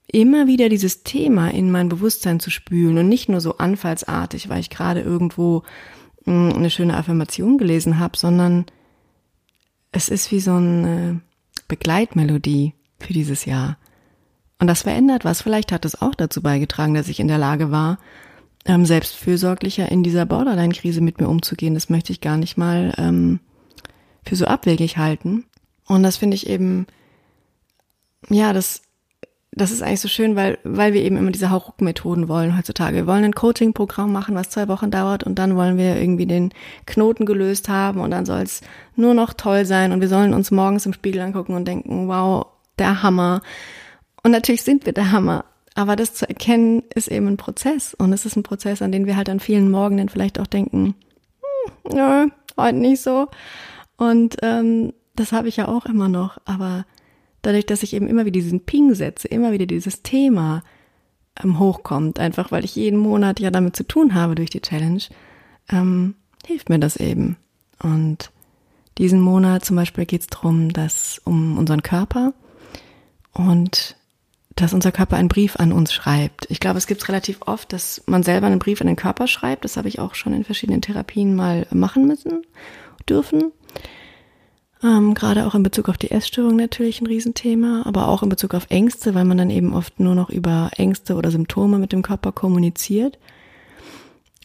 immer 0.06 0.46
wieder 0.46 0.68
dieses 0.68 1.02
Thema 1.04 1.48
in 1.48 1.70
mein 1.70 1.88
Bewusstsein 1.88 2.40
zu 2.40 2.50
spülen 2.50 2.98
und 2.98 3.08
nicht 3.08 3.28
nur 3.28 3.40
so 3.40 3.58
anfallsartig, 3.58 4.48
weil 4.48 4.60
ich 4.60 4.70
gerade 4.70 5.00
irgendwo 5.00 5.62
hm, 6.24 6.52
eine 6.54 6.70
schöne 6.70 6.96
Affirmation 6.96 7.58
gelesen 7.58 7.98
habe, 7.98 8.16
sondern 8.16 8.66
es 9.92 10.08
ist 10.08 10.30
wie 10.30 10.40
so 10.40 10.54
eine 10.54 11.20
Begleitmelodie 11.68 12.74
für 12.98 13.12
dieses 13.12 13.44
Jahr. 13.44 13.78
Und 14.58 14.66
das 14.68 14.82
verändert 14.82 15.24
was. 15.24 15.42
Vielleicht 15.42 15.72
hat 15.72 15.84
es 15.84 16.00
auch 16.00 16.14
dazu 16.14 16.40
beigetragen, 16.40 16.94
dass 16.94 17.08
ich 17.08 17.20
in 17.20 17.28
der 17.28 17.38
Lage 17.38 17.70
war, 17.70 17.98
ähm, 18.64 18.86
selbstfürsorglicher 18.86 19.90
in 19.90 20.02
dieser 20.02 20.24
Borderline-Krise 20.24 21.00
mit 21.00 21.20
mir 21.20 21.28
umzugehen. 21.28 21.74
Das 21.74 21.90
möchte 21.90 22.12
ich 22.12 22.20
gar 22.20 22.36
nicht 22.36 22.56
mal 22.56 22.94
ähm, 22.96 23.40
für 24.24 24.36
so 24.36 24.46
abwegig 24.46 24.98
halten. 24.98 25.44
Und 25.86 26.02
das 26.04 26.16
finde 26.16 26.36
ich 26.36 26.48
eben, 26.48 26.86
ja, 28.28 28.52
das, 28.52 28.82
das 29.54 29.70
ist 29.70 29.82
eigentlich 29.82 30.00
so 30.00 30.08
schön, 30.08 30.34
weil, 30.34 30.58
weil 30.64 30.94
wir 30.94 31.02
eben 31.02 31.18
immer 31.18 31.30
diese 31.30 31.50
Hauruck-Methoden 31.50 32.26
wollen 32.28 32.56
heutzutage. 32.56 32.96
Wir 32.96 33.06
wollen 33.06 33.24
ein 33.24 33.34
Coaching-Programm 33.34 34.10
machen, 34.10 34.34
was 34.34 34.48
zwei 34.48 34.66
Wochen 34.66 34.90
dauert 34.90 35.24
und 35.24 35.38
dann 35.38 35.56
wollen 35.56 35.76
wir 35.76 35.96
irgendwie 35.96 36.24
den 36.24 36.54
Knoten 36.86 37.26
gelöst 37.26 37.68
haben 37.68 38.00
und 38.00 38.10
dann 38.10 38.24
soll 38.24 38.40
es 38.40 38.62
nur 38.96 39.12
noch 39.12 39.34
toll 39.34 39.66
sein 39.66 39.92
und 39.92 40.00
wir 40.00 40.08
sollen 40.08 40.32
uns 40.32 40.50
morgens 40.50 40.86
im 40.86 40.94
Spiegel 40.94 41.20
angucken 41.20 41.54
und 41.54 41.68
denken, 41.68 42.08
wow, 42.08 42.46
der 42.78 43.02
Hammer. 43.02 43.42
Und 44.22 44.30
natürlich 44.30 44.62
sind 44.62 44.86
wir 44.86 44.94
der 44.94 45.12
Hammer. 45.12 45.44
Aber 45.74 45.96
das 45.96 46.14
zu 46.14 46.28
erkennen 46.28 46.82
ist 46.94 47.08
eben 47.08 47.28
ein 47.28 47.36
Prozess 47.36 47.94
und 47.94 48.12
es 48.12 48.24
ist 48.24 48.36
ein 48.36 48.42
Prozess, 48.42 48.80
an 48.80 48.92
den 48.92 49.06
wir 49.06 49.16
halt 49.16 49.28
an 49.28 49.40
vielen 49.40 49.70
Morgen 49.70 49.98
dann 49.98 50.08
vielleicht 50.08 50.40
auch 50.40 50.46
denken, 50.46 50.94
hm, 51.84 51.94
nö, 51.94 52.26
heute 52.56 52.76
nicht 52.76 53.02
so. 53.02 53.28
Und 53.96 54.36
ähm, 54.42 54.94
das 55.14 55.32
habe 55.32 55.48
ich 55.48 55.56
ja 55.58 55.68
auch 55.68 55.84
immer 55.86 56.08
noch. 56.08 56.38
Aber 56.44 56.84
dadurch, 57.42 57.66
dass 57.66 57.82
ich 57.82 57.94
eben 57.94 58.06
immer 58.06 58.24
wieder 58.24 58.32
diesen 58.32 58.60
Ping 58.60 58.94
setze, 58.94 59.28
immer 59.28 59.52
wieder 59.52 59.66
dieses 59.66 60.02
Thema 60.02 60.62
ähm, 61.42 61.58
hochkommt, 61.58 62.18
einfach 62.18 62.52
weil 62.52 62.64
ich 62.64 62.76
jeden 62.76 62.98
Monat 62.98 63.40
ja 63.40 63.50
damit 63.50 63.76
zu 63.76 63.84
tun 63.84 64.14
habe 64.14 64.34
durch 64.34 64.50
die 64.50 64.60
Challenge, 64.60 65.02
ähm, 65.70 66.14
hilft 66.46 66.68
mir 66.68 66.78
das 66.78 66.96
eben. 66.96 67.36
Und 67.82 68.30
diesen 68.98 69.20
Monat 69.20 69.64
zum 69.64 69.76
Beispiel 69.76 70.06
geht 70.06 70.22
es 70.22 70.26
darum, 70.26 70.72
dass 70.72 71.20
um 71.24 71.58
unseren 71.58 71.82
Körper 71.82 72.32
und 73.32 73.96
dass 74.54 74.74
unser 74.74 74.92
Körper 74.92 75.16
einen 75.16 75.28
Brief 75.28 75.56
an 75.56 75.72
uns 75.72 75.92
schreibt. 75.92 76.46
Ich 76.50 76.60
glaube, 76.60 76.76
es 76.76 76.86
gibt 76.86 77.08
relativ 77.08 77.38
oft, 77.46 77.72
dass 77.72 78.02
man 78.06 78.22
selber 78.22 78.48
einen 78.48 78.58
Brief 78.58 78.80
an 78.82 78.86
den 78.86 78.96
Körper 78.96 79.26
schreibt. 79.26 79.64
Das 79.64 79.78
habe 79.78 79.88
ich 79.88 79.98
auch 79.98 80.14
schon 80.14 80.34
in 80.34 80.44
verschiedenen 80.44 80.82
Therapien 80.82 81.34
mal 81.34 81.66
machen 81.70 82.06
müssen, 82.06 82.42
dürfen. 83.08 83.52
Ähm, 84.84 85.14
gerade 85.14 85.46
auch 85.46 85.54
in 85.54 85.62
Bezug 85.62 85.88
auf 85.88 85.96
die 85.96 86.10
Essstörung 86.10 86.56
natürlich 86.56 87.00
ein 87.00 87.06
Riesenthema, 87.06 87.82
aber 87.84 88.08
auch 88.08 88.22
in 88.22 88.28
Bezug 88.28 88.54
auf 88.54 88.66
Ängste, 88.68 89.14
weil 89.14 89.24
man 89.24 89.38
dann 89.38 89.50
eben 89.50 89.74
oft 89.74 90.00
nur 90.00 90.14
noch 90.14 90.28
über 90.28 90.70
Ängste 90.76 91.14
oder 91.14 91.30
Symptome 91.30 91.78
mit 91.78 91.92
dem 91.92 92.02
Körper 92.02 92.32
kommuniziert. 92.32 93.18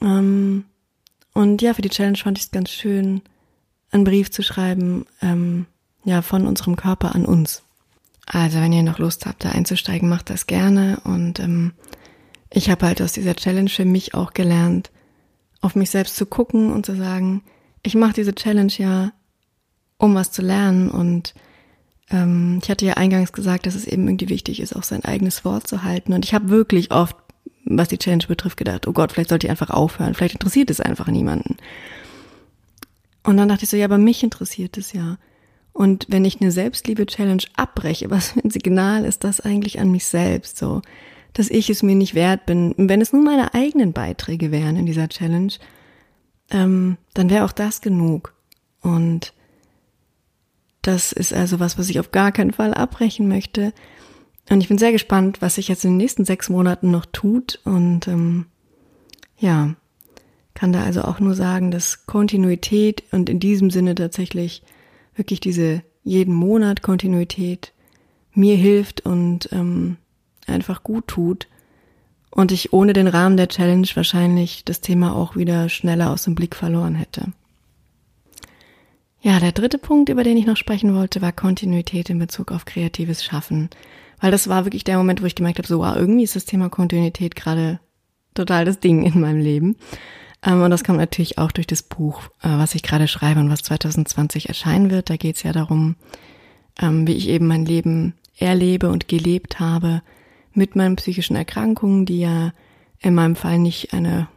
Ähm, 0.01 0.65
und 1.33 1.61
ja, 1.61 1.73
für 1.73 1.81
die 1.81 1.89
Challenge 1.89 2.17
fand 2.17 2.37
ich 2.37 2.45
es 2.45 2.51
ganz 2.51 2.69
schön, 2.69 3.21
einen 3.91 4.03
Brief 4.03 4.29
zu 4.29 4.43
schreiben, 4.43 5.05
ähm, 5.21 5.65
ja, 6.03 6.21
von 6.21 6.45
unserem 6.45 6.75
Körper 6.75 7.15
an 7.15 7.25
uns. 7.25 7.63
Also 8.25 8.59
wenn 8.59 8.73
ihr 8.73 8.83
noch 8.83 8.99
Lust 8.99 9.25
habt, 9.25 9.43
da 9.43 9.49
einzusteigen, 9.49 10.09
macht 10.09 10.29
das 10.29 10.47
gerne. 10.47 10.99
Und 11.03 11.39
ähm, 11.39 11.73
ich 12.51 12.69
habe 12.69 12.85
halt 12.85 13.01
aus 13.01 13.13
dieser 13.13 13.35
Challenge 13.35 13.69
für 13.69 13.85
mich 13.85 14.13
auch 14.13 14.33
gelernt, 14.33 14.91
auf 15.61 15.75
mich 15.75 15.89
selbst 15.89 16.15
zu 16.15 16.25
gucken 16.25 16.71
und 16.71 16.85
zu 16.85 16.95
sagen, 16.95 17.41
ich 17.81 17.95
mache 17.95 18.13
diese 18.13 18.35
Challenge 18.35 18.73
ja 18.77 19.11
um 19.97 20.15
was 20.15 20.31
zu 20.31 20.41
lernen. 20.41 20.89
Und 20.89 21.33
ähm, 22.09 22.59
ich 22.61 22.69
hatte 22.69 22.85
ja 22.85 22.93
eingangs 22.93 23.33
gesagt, 23.33 23.65
dass 23.65 23.75
es 23.75 23.85
eben 23.85 24.07
irgendwie 24.07 24.29
wichtig 24.29 24.59
ist, 24.59 24.75
auch 24.75 24.83
sein 24.83 25.03
eigenes 25.03 25.43
Wort 25.45 25.67
zu 25.67 25.83
halten. 25.83 26.13
Und 26.13 26.25
ich 26.25 26.33
habe 26.33 26.49
wirklich 26.49 26.91
oft, 26.91 27.15
was 27.65 27.89
die 27.89 27.97
Challenge 27.97 28.25
betrifft, 28.27 28.57
gedacht, 28.57 28.87
oh 28.87 28.93
Gott, 28.93 29.11
vielleicht 29.11 29.29
sollte 29.29 29.47
ich 29.47 29.51
einfach 29.51 29.69
aufhören, 29.69 30.13
vielleicht 30.13 30.35
interessiert 30.35 30.69
es 30.69 30.79
einfach 30.79 31.07
niemanden. 31.07 31.57
Und 33.23 33.37
dann 33.37 33.49
dachte 33.49 33.65
ich 33.65 33.69
so, 33.69 33.77
ja, 33.77 33.85
aber 33.85 33.97
mich 33.97 34.23
interessiert 34.23 34.77
es 34.77 34.93
ja. 34.93 35.17
Und 35.73 36.05
wenn 36.09 36.25
ich 36.25 36.41
eine 36.41 36.51
Selbstliebe-Challenge 36.51 37.43
abbreche, 37.55 38.09
was 38.09 38.31
für 38.31 38.43
ein 38.43 38.51
Signal 38.51 39.05
ist 39.05 39.23
das 39.23 39.41
eigentlich 39.41 39.79
an 39.79 39.91
mich 39.91 40.05
selbst, 40.05 40.57
so, 40.57 40.81
dass 41.33 41.49
ich 41.49 41.69
es 41.69 41.83
mir 41.83 41.95
nicht 41.95 42.15
wert 42.15 42.45
bin. 42.45 42.73
wenn 42.77 43.01
es 43.01 43.13
nur 43.13 43.21
meine 43.21 43.53
eigenen 43.53 43.93
Beiträge 43.93 44.51
wären 44.51 44.75
in 44.75 44.85
dieser 44.85 45.07
Challenge, 45.07 45.53
ähm, 46.49 46.97
dann 47.13 47.29
wäre 47.29 47.45
auch 47.45 47.51
das 47.51 47.81
genug. 47.81 48.33
Und 48.81 49.33
das 50.87 51.11
ist 51.11 51.33
also 51.33 51.59
was, 51.59 51.77
was 51.77 51.89
ich 51.89 51.99
auf 51.99 52.11
gar 52.11 52.31
keinen 52.31 52.53
Fall 52.53 52.73
abbrechen 52.73 53.27
möchte. 53.27 53.73
Und 54.49 54.61
ich 54.61 54.69
bin 54.69 54.77
sehr 54.77 54.93
gespannt, 54.93 55.41
was 55.41 55.55
sich 55.55 55.67
jetzt 55.67 55.83
in 55.83 55.91
den 55.91 55.97
nächsten 55.97 56.23
sechs 56.23 56.49
Monaten 56.49 56.91
noch 56.91 57.05
tut. 57.05 57.59
Und 57.65 58.07
ähm, 58.07 58.45
ja, 59.37 59.75
kann 60.53 60.71
da 60.71 60.83
also 60.83 61.01
auch 61.01 61.19
nur 61.19 61.35
sagen, 61.35 61.71
dass 61.71 62.05
Kontinuität 62.05 63.03
und 63.11 63.29
in 63.29 63.39
diesem 63.39 63.69
Sinne 63.69 63.95
tatsächlich 63.95 64.63
wirklich 65.15 65.41
diese 65.41 65.83
jeden 66.03 66.33
Monat 66.33 66.81
Kontinuität 66.81 67.73
mir 68.33 68.55
hilft 68.55 69.01
und 69.01 69.49
ähm, 69.51 69.97
einfach 70.45 70.83
gut 70.83 71.07
tut. 71.07 71.47
Und 72.29 72.51
ich 72.51 72.71
ohne 72.71 72.93
den 72.93 73.07
Rahmen 73.07 73.35
der 73.35 73.49
Challenge 73.49 73.87
wahrscheinlich 73.93 74.63
das 74.63 74.79
Thema 74.79 75.15
auch 75.15 75.35
wieder 75.35 75.67
schneller 75.69 76.11
aus 76.11 76.23
dem 76.23 76.35
Blick 76.35 76.55
verloren 76.55 76.95
hätte. 76.95 77.33
Ja, 79.21 79.39
der 79.39 79.51
dritte 79.51 79.77
Punkt, 79.77 80.09
über 80.09 80.23
den 80.23 80.37
ich 80.37 80.45
noch 80.45 80.57
sprechen 80.57 80.93
wollte, 80.93 81.21
war 81.21 81.31
Kontinuität 81.31 82.09
in 82.09 82.19
Bezug 82.19 82.51
auf 82.51 82.65
kreatives 82.65 83.23
Schaffen. 83.23 83.69
Weil 84.19 84.31
das 84.31 84.47
war 84.47 84.65
wirklich 84.65 84.83
der 84.83 84.97
Moment, 84.97 85.21
wo 85.21 85.25
ich 85.25 85.35
gemerkt 85.35 85.57
habe, 85.59 85.67
so, 85.67 85.79
wow, 85.79 85.95
irgendwie 85.95 86.23
ist 86.23 86.35
das 86.35 86.45
Thema 86.45 86.69
Kontinuität 86.69 87.35
gerade 87.35 87.79
total 88.33 88.65
das 88.65 88.79
Ding 88.79 89.03
in 89.03 89.19
meinem 89.19 89.41
Leben. 89.41 89.75
Ähm, 90.43 90.61
und 90.61 90.71
das 90.71 90.83
kommt 90.83 90.99
natürlich 90.99 91.37
auch 91.37 91.51
durch 91.51 91.67
das 91.67 91.83
Buch, 91.83 92.21
äh, 92.41 92.49
was 92.49 92.75
ich 92.75 92.83
gerade 92.83 93.07
schreibe 93.07 93.39
und 93.39 93.49
was 93.49 93.63
2020 93.63 94.49
erscheinen 94.49 94.91
wird. 94.91 95.09
Da 95.09 95.17
geht 95.17 95.35
es 95.35 95.43
ja 95.43 95.51
darum, 95.51 95.95
ähm, 96.79 97.07
wie 97.07 97.13
ich 97.13 97.27
eben 97.27 97.47
mein 97.47 97.65
Leben 97.65 98.13
erlebe 98.37 98.89
und 98.89 99.07
gelebt 99.07 99.59
habe 99.59 100.01
mit 100.53 100.75
meinen 100.75 100.95
psychischen 100.95 101.35
Erkrankungen, 101.35 102.05
die 102.05 102.19
ja 102.19 102.53
in 102.99 103.15
meinem 103.15 103.35
Fall 103.35 103.59
nicht 103.59 103.93
eine 103.93 104.27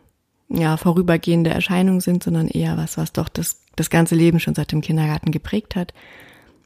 ja, 0.49 0.77
vorübergehende 0.77 1.51
Erscheinung 1.51 2.01
sind, 2.01 2.23
sondern 2.23 2.49
eher 2.49 2.77
was, 2.77 2.99
was 2.99 3.13
doch 3.13 3.29
das 3.29 3.60
das 3.77 3.91
ganze 3.91 4.15
Leben 4.15 4.41
schon 4.41 4.55
seit 4.55 4.73
dem 4.73 4.81
Kindergarten 4.81 5.31
geprägt 5.31 5.77
hat 5.77 5.95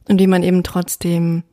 und 0.07 0.19
wie 0.19 0.27
man 0.27 0.43
eben 0.43 0.63
trotzdem 0.63 1.43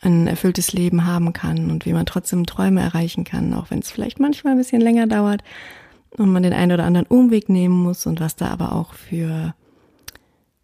ein 0.00 0.26
erfülltes 0.26 0.72
Leben 0.72 1.06
haben 1.06 1.32
kann 1.32 1.70
und 1.70 1.86
wie 1.86 1.92
man 1.92 2.06
trotzdem 2.06 2.46
Träume 2.46 2.80
erreichen 2.80 3.24
kann, 3.24 3.54
auch 3.54 3.70
wenn 3.70 3.80
es 3.80 3.90
vielleicht 3.90 4.20
manchmal 4.20 4.52
ein 4.52 4.58
bisschen 4.58 4.80
länger 4.80 5.06
dauert 5.06 5.42
und 6.10 6.30
man 6.30 6.42
den 6.42 6.52
einen 6.52 6.72
oder 6.72 6.84
anderen 6.84 7.06
Umweg 7.06 7.48
nehmen 7.48 7.74
muss 7.74 8.06
und 8.06 8.20
was 8.20 8.36
da 8.36 8.48
aber 8.48 8.72
auch 8.72 8.94
für 8.94 9.54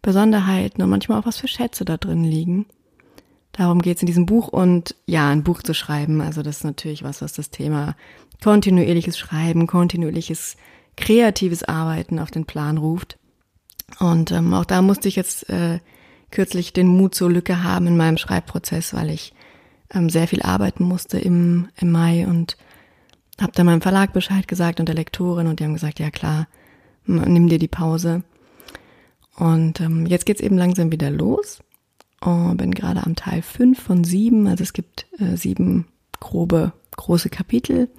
Besonderheiten 0.01 0.81
und 0.81 0.89
manchmal 0.89 1.19
auch 1.19 1.25
was 1.25 1.37
für 1.37 1.47
Schätze 1.47 1.85
da 1.85 1.97
drin 1.97 2.23
liegen. 2.23 2.65
Darum 3.53 3.81
geht 3.81 3.97
es 3.97 4.03
in 4.03 4.07
diesem 4.07 4.25
Buch 4.25 4.47
und 4.47 4.95
ja, 5.05 5.29
ein 5.29 5.43
Buch 5.43 5.61
zu 5.61 5.73
schreiben, 5.73 6.21
also 6.21 6.41
das 6.41 6.57
ist 6.57 6.63
natürlich 6.63 7.03
was, 7.03 7.21
was 7.21 7.33
das 7.33 7.51
Thema 7.51 7.95
kontinuierliches 8.43 9.17
Schreiben, 9.17 9.67
kontinuierliches 9.67 10.57
kreatives 10.97 11.63
Arbeiten 11.63 12.19
auf 12.19 12.31
den 12.31 12.45
Plan 12.45 12.77
ruft. 12.77 13.17
Und 13.99 14.31
ähm, 14.31 14.53
auch 14.53 14.65
da 14.65 14.81
musste 14.81 15.07
ich 15.07 15.15
jetzt 15.15 15.49
äh, 15.49 15.79
kürzlich 16.31 16.73
den 16.73 16.87
Mut 16.87 17.15
zur 17.15 17.31
Lücke 17.31 17.63
haben 17.63 17.87
in 17.87 17.97
meinem 17.97 18.17
Schreibprozess, 18.17 18.93
weil 18.93 19.09
ich 19.09 19.33
ähm, 19.93 20.09
sehr 20.09 20.27
viel 20.27 20.41
arbeiten 20.41 20.83
musste 20.83 21.19
im, 21.19 21.69
im 21.79 21.91
Mai 21.91 22.27
und 22.27 22.57
habe 23.39 23.51
dann 23.53 23.65
meinem 23.65 23.81
Verlag 23.81 24.13
Bescheid 24.13 24.47
gesagt 24.47 24.79
und 24.79 24.87
der 24.87 24.95
Lektorin 24.95 25.47
und 25.47 25.59
die 25.59 25.63
haben 25.63 25.73
gesagt, 25.73 25.99
ja 25.99 26.11
klar, 26.11 26.47
nimm 27.05 27.49
dir 27.49 27.59
die 27.59 27.67
Pause. 27.67 28.23
Und 29.35 29.81
ähm, 29.81 30.05
jetzt 30.05 30.25
geht's 30.25 30.41
eben 30.41 30.57
langsam 30.57 30.91
wieder 30.91 31.09
los. 31.09 31.59
Und 32.21 32.57
bin 32.57 32.73
gerade 32.73 33.05
am 33.05 33.15
Teil 33.15 33.41
fünf 33.41 33.81
von 33.81 34.03
sieben, 34.03 34.47
also 34.47 34.63
es 34.63 34.73
gibt 34.73 35.07
äh, 35.19 35.35
sieben 35.35 35.87
grobe, 36.19 36.71
große 36.95 37.29
Kapitel. 37.29 37.89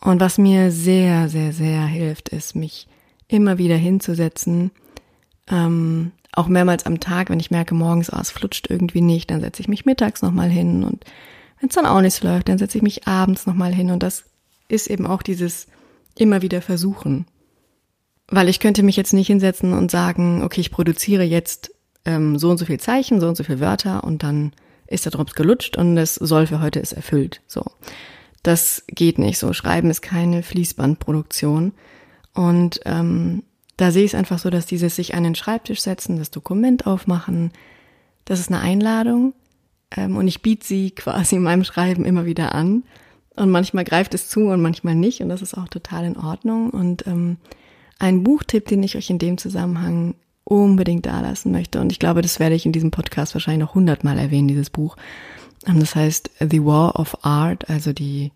Und 0.00 0.20
was 0.20 0.38
mir 0.38 0.72
sehr, 0.72 1.28
sehr, 1.28 1.52
sehr 1.52 1.86
hilft, 1.86 2.30
ist, 2.30 2.56
mich 2.56 2.88
immer 3.28 3.58
wieder 3.58 3.76
hinzusetzen, 3.76 4.70
ähm, 5.50 6.12
auch 6.32 6.48
mehrmals 6.48 6.86
am 6.86 7.00
Tag, 7.00 7.30
wenn 7.30 7.40
ich 7.40 7.50
merke, 7.50 7.74
morgens, 7.74 8.12
oh, 8.12 8.18
es 8.20 8.30
flutscht 8.30 8.68
irgendwie 8.68 9.00
nicht, 9.00 9.30
dann 9.30 9.40
setze 9.40 9.60
ich 9.62 9.68
mich 9.68 9.84
mittags 9.84 10.22
nochmal 10.22 10.48
hin 10.48 10.84
und 10.84 11.04
wenn 11.60 11.68
es 11.68 11.74
dann 11.74 11.86
auch 11.86 12.00
nicht 12.00 12.22
läuft, 12.22 12.48
dann 12.48 12.58
setze 12.58 12.78
ich 12.78 12.82
mich 12.82 13.06
abends 13.08 13.46
nochmal 13.46 13.74
hin 13.74 13.90
und 13.90 14.02
das 14.02 14.24
ist 14.68 14.88
eben 14.88 15.06
auch 15.06 15.22
dieses 15.22 15.66
immer 16.16 16.42
wieder 16.42 16.62
versuchen. 16.62 17.26
Weil 18.28 18.48
ich 18.48 18.60
könnte 18.60 18.82
mich 18.82 18.96
jetzt 18.96 19.14
nicht 19.14 19.26
hinsetzen 19.26 19.72
und 19.72 19.90
sagen, 19.90 20.42
okay, 20.42 20.60
ich 20.60 20.70
produziere 20.70 21.24
jetzt 21.24 21.72
ähm, 22.04 22.38
so 22.38 22.50
und 22.50 22.58
so 22.58 22.66
viel 22.66 22.78
Zeichen, 22.78 23.20
so 23.20 23.28
und 23.28 23.36
so 23.36 23.44
viel 23.44 23.60
Wörter 23.60 24.04
und 24.04 24.22
dann 24.22 24.52
ist 24.86 25.04
der 25.04 25.12
Drops 25.12 25.34
gelutscht 25.34 25.76
und 25.76 25.96
es 25.96 26.14
soll 26.14 26.46
für 26.46 26.60
heute 26.60 26.78
ist 26.78 26.92
erfüllt. 26.92 27.40
So. 27.46 27.64
Das 28.42 28.84
geht 28.88 29.18
nicht 29.18 29.38
so. 29.38 29.52
Schreiben 29.52 29.90
ist 29.90 30.02
keine 30.02 30.42
Fließbandproduktion. 30.42 31.72
Und 32.34 32.80
ähm, 32.84 33.42
da 33.76 33.90
sehe 33.90 34.04
ich 34.04 34.12
es 34.12 34.18
einfach 34.18 34.38
so, 34.38 34.50
dass 34.50 34.66
dieses 34.66 34.96
sich 34.96 35.14
an 35.14 35.24
den 35.24 35.34
Schreibtisch 35.34 35.80
setzen, 35.80 36.18
das 36.18 36.30
Dokument 36.30 36.86
aufmachen, 36.86 37.52
das 38.24 38.40
ist 38.40 38.50
eine 38.50 38.60
Einladung. 38.60 39.34
Ähm, 39.96 40.16
und 40.16 40.28
ich 40.28 40.42
biete 40.42 40.66
sie 40.66 40.90
quasi 40.90 41.36
in 41.36 41.42
meinem 41.42 41.64
Schreiben 41.64 42.04
immer 42.04 42.26
wieder 42.26 42.54
an. 42.54 42.84
Und 43.36 43.50
manchmal 43.50 43.84
greift 43.84 44.14
es 44.14 44.28
zu 44.28 44.48
und 44.48 44.60
manchmal 44.60 44.94
nicht. 44.94 45.20
Und 45.22 45.28
das 45.28 45.42
ist 45.42 45.54
auch 45.54 45.68
total 45.68 46.04
in 46.04 46.16
Ordnung. 46.16 46.70
Und 46.70 47.06
ähm, 47.06 47.36
ein 47.98 48.22
Buchtipp, 48.22 48.66
den 48.66 48.82
ich 48.82 48.96
euch 48.96 49.10
in 49.10 49.18
dem 49.18 49.38
Zusammenhang 49.38 50.14
unbedingt 50.44 51.06
da 51.06 51.20
lassen 51.20 51.52
möchte. 51.52 51.80
Und 51.80 51.92
ich 51.92 51.98
glaube, 51.98 52.22
das 52.22 52.40
werde 52.40 52.54
ich 52.54 52.66
in 52.66 52.72
diesem 52.72 52.90
Podcast 52.90 53.34
wahrscheinlich 53.34 53.66
noch 53.66 53.74
hundertmal 53.74 54.18
erwähnen, 54.18 54.48
dieses 54.48 54.70
Buch. 54.70 54.96
Ähm, 55.66 55.80
das 55.80 55.94
heißt 55.94 56.30
The 56.40 56.64
War 56.64 56.98
of 56.98 57.24
Art, 57.24 57.68
also 57.70 57.92
die, 57.92 58.32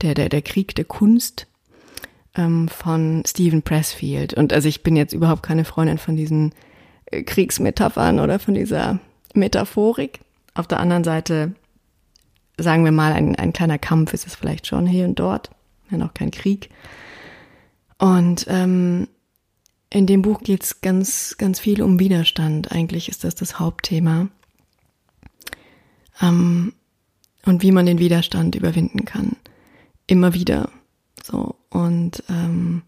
der, 0.00 0.14
der, 0.14 0.28
der 0.28 0.42
Krieg 0.42 0.74
der 0.74 0.84
Kunst 0.84 1.46
ähm, 2.36 2.68
von 2.68 3.22
Stephen 3.26 3.62
Pressfield. 3.62 4.34
Und 4.34 4.52
also 4.52 4.68
ich 4.68 4.82
bin 4.82 4.96
jetzt 4.96 5.12
überhaupt 5.12 5.42
keine 5.42 5.64
Freundin 5.64 5.98
von 5.98 6.16
diesen 6.16 6.52
äh, 7.06 7.22
Kriegsmetaphern 7.22 8.20
oder 8.20 8.38
von 8.38 8.54
dieser 8.54 8.98
Metaphorik. 9.34 10.20
Auf 10.54 10.66
der 10.66 10.80
anderen 10.80 11.04
Seite, 11.04 11.54
sagen 12.58 12.84
wir 12.84 12.92
mal, 12.92 13.12
ein, 13.12 13.36
ein 13.36 13.52
kleiner 13.52 13.78
Kampf 13.78 14.12
ist 14.12 14.26
es 14.26 14.34
vielleicht 14.34 14.66
schon 14.66 14.86
hier 14.86 15.04
und 15.06 15.18
dort, 15.18 15.50
ja 15.90 15.98
noch 15.98 16.14
kein 16.14 16.30
Krieg. 16.30 16.70
Und 17.98 18.46
ähm, 18.48 19.08
in 19.90 20.06
dem 20.06 20.22
Buch 20.22 20.42
geht 20.42 20.64
es 20.64 20.80
ganz, 20.80 21.36
ganz 21.38 21.60
viel 21.60 21.80
um 21.80 22.00
Widerstand. 22.00 22.72
Eigentlich 22.72 23.08
ist 23.08 23.22
das 23.22 23.36
das 23.36 23.60
Hauptthema. 23.60 24.28
Ähm, 26.20 26.72
und 27.46 27.62
wie 27.62 27.72
man 27.72 27.86
den 27.86 27.98
Widerstand 27.98 28.54
überwinden 28.54 29.04
kann. 29.04 29.36
Immer 30.06 30.34
wieder. 30.34 30.70
So. 31.22 31.53
Und 31.74 32.22
ähm, 32.28 32.82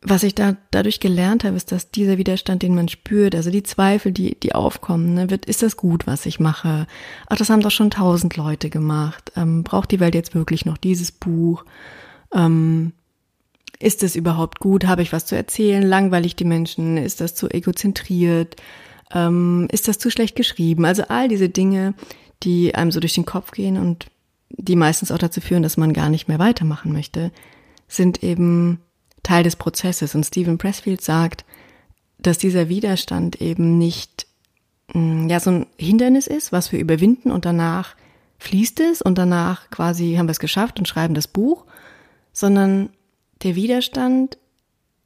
was 0.00 0.22
ich 0.22 0.36
da 0.36 0.56
dadurch 0.70 1.00
gelernt 1.00 1.42
habe, 1.42 1.56
ist, 1.56 1.72
dass 1.72 1.90
dieser 1.90 2.16
Widerstand, 2.16 2.62
den 2.62 2.76
man 2.76 2.88
spürt, 2.88 3.34
also 3.34 3.50
die 3.50 3.64
Zweifel, 3.64 4.12
die, 4.12 4.38
die 4.38 4.54
aufkommen, 4.54 5.14
ne, 5.14 5.30
wird, 5.30 5.46
ist 5.46 5.64
das 5.64 5.76
gut, 5.76 6.06
was 6.06 6.26
ich 6.26 6.38
mache? 6.38 6.86
Ach, 7.26 7.36
das 7.36 7.50
haben 7.50 7.62
doch 7.62 7.72
schon 7.72 7.90
tausend 7.90 8.36
Leute 8.36 8.70
gemacht. 8.70 9.32
Ähm, 9.34 9.64
braucht 9.64 9.90
die 9.90 9.98
Welt 9.98 10.14
jetzt 10.14 10.36
wirklich 10.36 10.64
noch 10.64 10.76
dieses 10.76 11.10
Buch? 11.10 11.64
Ähm, 12.32 12.92
ist 13.80 14.04
es 14.04 14.14
überhaupt 14.14 14.60
gut? 14.60 14.86
Habe 14.86 15.02
ich 15.02 15.12
was 15.12 15.26
zu 15.26 15.34
erzählen? 15.34 15.82
Langweilig 15.82 16.36
die 16.36 16.44
Menschen? 16.44 16.96
Ist 16.98 17.20
das 17.20 17.34
zu 17.34 17.50
egozentriert? 17.50 18.54
Ähm, 19.12 19.66
ist 19.72 19.88
das 19.88 19.98
zu 19.98 20.08
schlecht 20.12 20.36
geschrieben? 20.36 20.84
Also 20.84 21.02
all 21.08 21.26
diese 21.26 21.48
Dinge, 21.48 21.94
die 22.44 22.76
einem 22.76 22.92
so 22.92 23.00
durch 23.00 23.14
den 23.14 23.26
Kopf 23.26 23.50
gehen 23.50 23.76
und 23.76 24.06
die 24.50 24.76
meistens 24.76 25.10
auch 25.10 25.18
dazu 25.18 25.40
führen, 25.40 25.64
dass 25.64 25.76
man 25.76 25.92
gar 25.92 26.10
nicht 26.10 26.28
mehr 26.28 26.38
weitermachen 26.38 26.92
möchte, 26.92 27.32
sind 27.88 28.22
eben 28.22 28.80
Teil 29.22 29.42
des 29.42 29.56
Prozesses. 29.56 30.14
Und 30.14 30.24
Stephen 30.24 30.58
Pressfield 30.58 31.00
sagt, 31.00 31.44
dass 32.18 32.38
dieser 32.38 32.68
Widerstand 32.68 33.40
eben 33.40 33.78
nicht 33.78 34.26
mm, 34.94 35.28
ja 35.28 35.40
so 35.40 35.50
ein 35.50 35.66
Hindernis 35.78 36.26
ist, 36.26 36.52
was 36.52 36.72
wir 36.72 36.78
überwinden 36.78 37.30
und 37.30 37.44
danach 37.44 37.96
fließt 38.38 38.80
es 38.80 39.02
und 39.02 39.16
danach 39.16 39.70
quasi 39.70 40.14
haben 40.16 40.26
wir 40.26 40.32
es 40.32 40.40
geschafft 40.40 40.78
und 40.78 40.86
schreiben 40.86 41.14
das 41.14 41.28
Buch, 41.28 41.64
sondern 42.32 42.90
der 43.42 43.54
Widerstand 43.54 44.38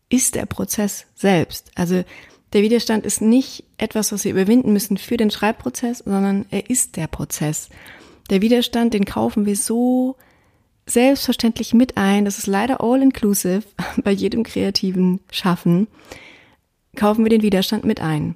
ist 0.08 0.34
der 0.34 0.46
Prozess 0.46 1.06
selbst. 1.14 1.70
Also 1.74 2.04
der 2.52 2.62
Widerstand 2.62 3.06
ist 3.06 3.20
nicht 3.20 3.64
etwas, 3.78 4.10
was 4.12 4.24
wir 4.24 4.32
überwinden 4.32 4.72
müssen 4.72 4.96
für 4.96 5.16
den 5.16 5.30
Schreibprozess, 5.30 5.98
sondern 5.98 6.46
er 6.50 6.68
ist 6.68 6.96
der 6.96 7.06
Prozess. 7.06 7.68
Der 8.28 8.42
Widerstand, 8.42 8.94
den 8.94 9.04
kaufen 9.04 9.46
wir 9.46 9.56
so 9.56 10.16
selbstverständlich 10.86 11.74
mit 11.74 11.96
ein. 11.96 12.24
Das 12.24 12.38
ist 12.38 12.46
leider 12.46 12.80
all 12.82 13.02
inclusive 13.02 13.62
bei 14.04 14.10
jedem 14.10 14.42
kreativen 14.42 15.20
Schaffen. 15.30 15.86
Kaufen 16.96 17.24
wir 17.24 17.30
den 17.30 17.42
Widerstand 17.42 17.84
mit 17.84 18.00
ein. 18.00 18.34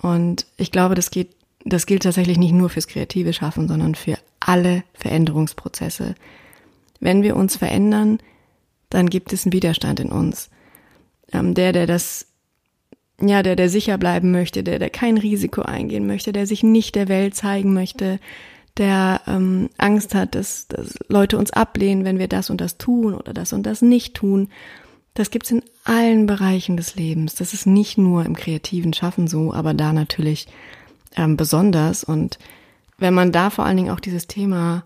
Und 0.00 0.46
ich 0.56 0.72
glaube, 0.72 0.94
das 0.94 1.10
geht, 1.10 1.36
das 1.64 1.86
gilt 1.86 2.02
tatsächlich 2.02 2.38
nicht 2.38 2.52
nur 2.52 2.70
fürs 2.70 2.86
kreative 2.86 3.32
Schaffen, 3.32 3.68
sondern 3.68 3.94
für 3.94 4.18
alle 4.40 4.82
Veränderungsprozesse. 4.94 6.14
Wenn 7.00 7.22
wir 7.22 7.36
uns 7.36 7.56
verändern, 7.56 8.18
dann 8.88 9.08
gibt 9.08 9.32
es 9.32 9.44
einen 9.44 9.52
Widerstand 9.52 10.00
in 10.00 10.10
uns. 10.10 10.50
Ähm, 11.32 11.54
der, 11.54 11.72
der 11.72 11.86
das, 11.86 12.26
ja, 13.20 13.42
der, 13.42 13.56
der 13.56 13.68
sicher 13.68 13.98
bleiben 13.98 14.30
möchte, 14.32 14.62
der, 14.62 14.78
der 14.78 14.90
kein 14.90 15.18
Risiko 15.18 15.62
eingehen 15.62 16.06
möchte, 16.06 16.32
der 16.32 16.46
sich 16.46 16.62
nicht 16.62 16.94
der 16.94 17.08
Welt 17.08 17.34
zeigen 17.34 17.72
möchte, 17.72 18.18
der 18.80 19.20
ähm, 19.26 19.68
Angst 19.76 20.14
hat, 20.14 20.34
dass, 20.34 20.66
dass 20.66 20.94
Leute 21.08 21.36
uns 21.36 21.52
ablehnen, 21.52 22.04
wenn 22.04 22.18
wir 22.18 22.28
das 22.28 22.48
und 22.48 22.60
das 22.60 22.78
tun 22.78 23.14
oder 23.14 23.34
das 23.34 23.52
und 23.52 23.64
das 23.64 23.82
nicht 23.82 24.14
tun. 24.14 24.48
Das 25.12 25.30
gibt's 25.30 25.50
in 25.50 25.62
allen 25.84 26.26
Bereichen 26.26 26.78
des 26.78 26.94
Lebens. 26.94 27.34
Das 27.34 27.52
ist 27.52 27.66
nicht 27.66 27.98
nur 27.98 28.24
im 28.24 28.34
kreativen 28.34 28.94
Schaffen 28.94 29.28
so, 29.28 29.52
aber 29.52 29.74
da 29.74 29.92
natürlich 29.92 30.48
ähm, 31.14 31.36
besonders. 31.36 32.04
Und 32.04 32.38
wenn 32.96 33.12
man 33.12 33.32
da 33.32 33.50
vor 33.50 33.66
allen 33.66 33.76
Dingen 33.76 33.90
auch 33.90 34.00
dieses 34.00 34.26
Thema 34.26 34.84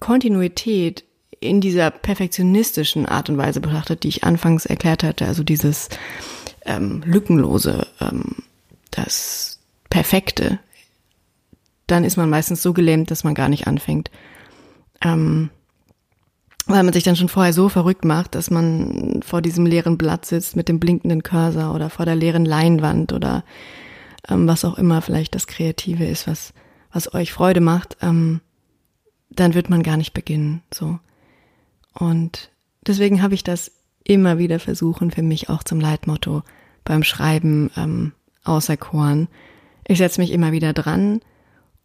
Kontinuität 0.00 1.04
in 1.38 1.60
dieser 1.60 1.92
perfektionistischen 1.92 3.06
Art 3.06 3.30
und 3.30 3.38
Weise 3.38 3.60
betrachtet, 3.60 4.02
die 4.02 4.08
ich 4.08 4.24
anfangs 4.24 4.66
erklärt 4.66 5.04
hatte, 5.04 5.26
also 5.26 5.44
dieses 5.44 5.90
ähm, 6.64 7.02
lückenlose, 7.04 7.86
ähm, 8.00 8.36
das 8.90 9.60
Perfekte, 9.90 10.58
dann 11.88 12.04
ist 12.04 12.16
man 12.16 12.30
meistens 12.30 12.62
so 12.62 12.72
gelähmt, 12.72 13.10
dass 13.10 13.24
man 13.24 13.34
gar 13.34 13.48
nicht 13.48 13.66
anfängt. 13.66 14.10
Ähm, 15.02 15.50
weil 16.66 16.82
man 16.82 16.92
sich 16.92 17.02
dann 17.02 17.16
schon 17.16 17.30
vorher 17.30 17.54
so 17.54 17.68
verrückt 17.68 18.04
macht, 18.04 18.34
dass 18.34 18.50
man 18.50 19.20
vor 19.24 19.40
diesem 19.40 19.64
leeren 19.64 19.96
Blatt 19.96 20.26
sitzt 20.26 20.54
mit 20.54 20.68
dem 20.68 20.78
blinkenden 20.78 21.22
Cursor 21.22 21.74
oder 21.74 21.88
vor 21.88 22.04
der 22.04 22.14
leeren 22.14 22.44
Leinwand 22.44 23.12
oder 23.12 23.42
ähm, 24.28 24.46
was 24.46 24.66
auch 24.66 24.76
immer 24.76 25.00
vielleicht 25.00 25.34
das 25.34 25.46
Kreative 25.46 26.04
ist, 26.04 26.26
was, 26.26 26.52
was 26.92 27.14
euch 27.14 27.32
Freude 27.32 27.60
macht, 27.60 27.96
ähm, 28.02 28.40
dann 29.30 29.54
wird 29.54 29.70
man 29.70 29.82
gar 29.82 29.96
nicht 29.96 30.12
beginnen. 30.12 30.62
So. 30.72 30.98
Und 31.94 32.50
deswegen 32.86 33.22
habe 33.22 33.34
ich 33.34 33.44
das 33.44 33.72
immer 34.04 34.36
wieder 34.36 34.58
versuchen, 34.58 35.10
für 35.10 35.22
mich 35.22 35.48
auch 35.48 35.62
zum 35.62 35.80
Leitmotto 35.80 36.42
beim 36.84 37.02
Schreiben 37.02 37.70
ähm, 37.76 38.12
auserkoren. 38.44 39.28
Ich 39.86 39.98
setze 39.98 40.20
mich 40.20 40.32
immer 40.32 40.52
wieder 40.52 40.74
dran 40.74 41.20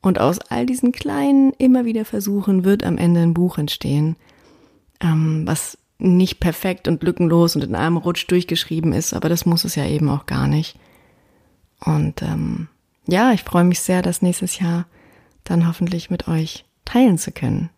und 0.03 0.19
aus 0.19 0.39
all 0.49 0.67
diesen 0.67 0.91
kleinen, 0.91 1.53
immer 1.53 1.85
wieder 1.85 2.05
Versuchen 2.05 2.63
wird 2.63 2.83
am 2.83 2.99
Ende 2.99 3.21
ein 3.21 3.33
Buch 3.33 3.57
entstehen, 3.57 4.17
ähm, 4.99 5.47
was 5.47 5.77
nicht 5.97 6.39
perfekt 6.39 6.87
und 6.87 7.01
lückenlos 7.01 7.55
und 7.55 7.63
in 7.63 7.73
einem 7.73 7.97
Rutsch 7.97 8.27
durchgeschrieben 8.27 8.91
ist, 8.91 9.13
aber 9.13 9.29
das 9.29 9.45
muss 9.45 9.63
es 9.63 9.75
ja 9.75 9.87
eben 9.87 10.09
auch 10.09 10.25
gar 10.25 10.47
nicht. 10.47 10.77
Und 11.79 12.21
ähm, 12.21 12.67
ja, 13.07 13.31
ich 13.31 13.43
freue 13.43 13.63
mich 13.63 13.79
sehr, 13.79 14.01
das 14.01 14.21
nächstes 14.21 14.59
Jahr 14.59 14.85
dann 15.45 15.67
hoffentlich 15.67 16.09
mit 16.09 16.27
euch 16.27 16.65
teilen 16.85 17.17
zu 17.17 17.31
können. 17.31 17.69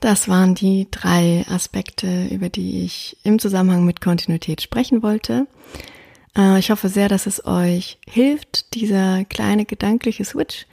Das 0.00 0.28
waren 0.28 0.54
die 0.54 0.88
drei 0.90 1.44
Aspekte, 1.48 2.26
über 2.26 2.48
die 2.48 2.84
ich 2.84 3.16
im 3.22 3.38
Zusammenhang 3.38 3.84
mit 3.84 4.00
Kontinuität 4.00 4.62
sprechen 4.62 5.02
wollte. 5.02 5.46
Äh, 6.36 6.58
ich 6.58 6.70
hoffe 6.70 6.88
sehr, 6.88 7.08
dass 7.08 7.26
es 7.26 7.44
euch 7.46 7.98
hilft, 8.06 8.74
dieser 8.74 9.24
kleine 9.24 9.64
gedankliche 9.64 10.24
Switch, 10.24 10.66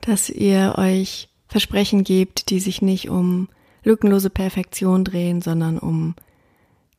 dass 0.00 0.30
ihr 0.30 0.74
euch 0.78 1.28
Versprechen 1.48 2.04
gebt, 2.04 2.50
die 2.50 2.60
sich 2.60 2.80
nicht 2.80 3.08
um 3.08 3.48
lückenlose 3.82 4.30
Perfektion 4.30 5.04
drehen, 5.04 5.42
sondern 5.42 5.78
um 5.78 6.14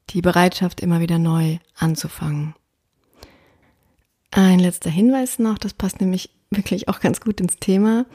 die 0.10 0.22
Bereitschaft, 0.22 0.82
immer 0.82 1.00
wieder 1.00 1.20
neu 1.20 1.58
anzufangen. 1.78 2.54
Ein 4.32 4.60
letzter 4.60 4.90
Hinweis 4.90 5.40
noch, 5.40 5.58
das 5.58 5.74
passt 5.74 6.02
nämlich 6.02 6.32
wirklich 6.50 6.90
auch 6.90 7.00
ganz 7.00 7.22
gut 7.22 7.40
ins 7.40 7.58
Thema, 7.58 8.06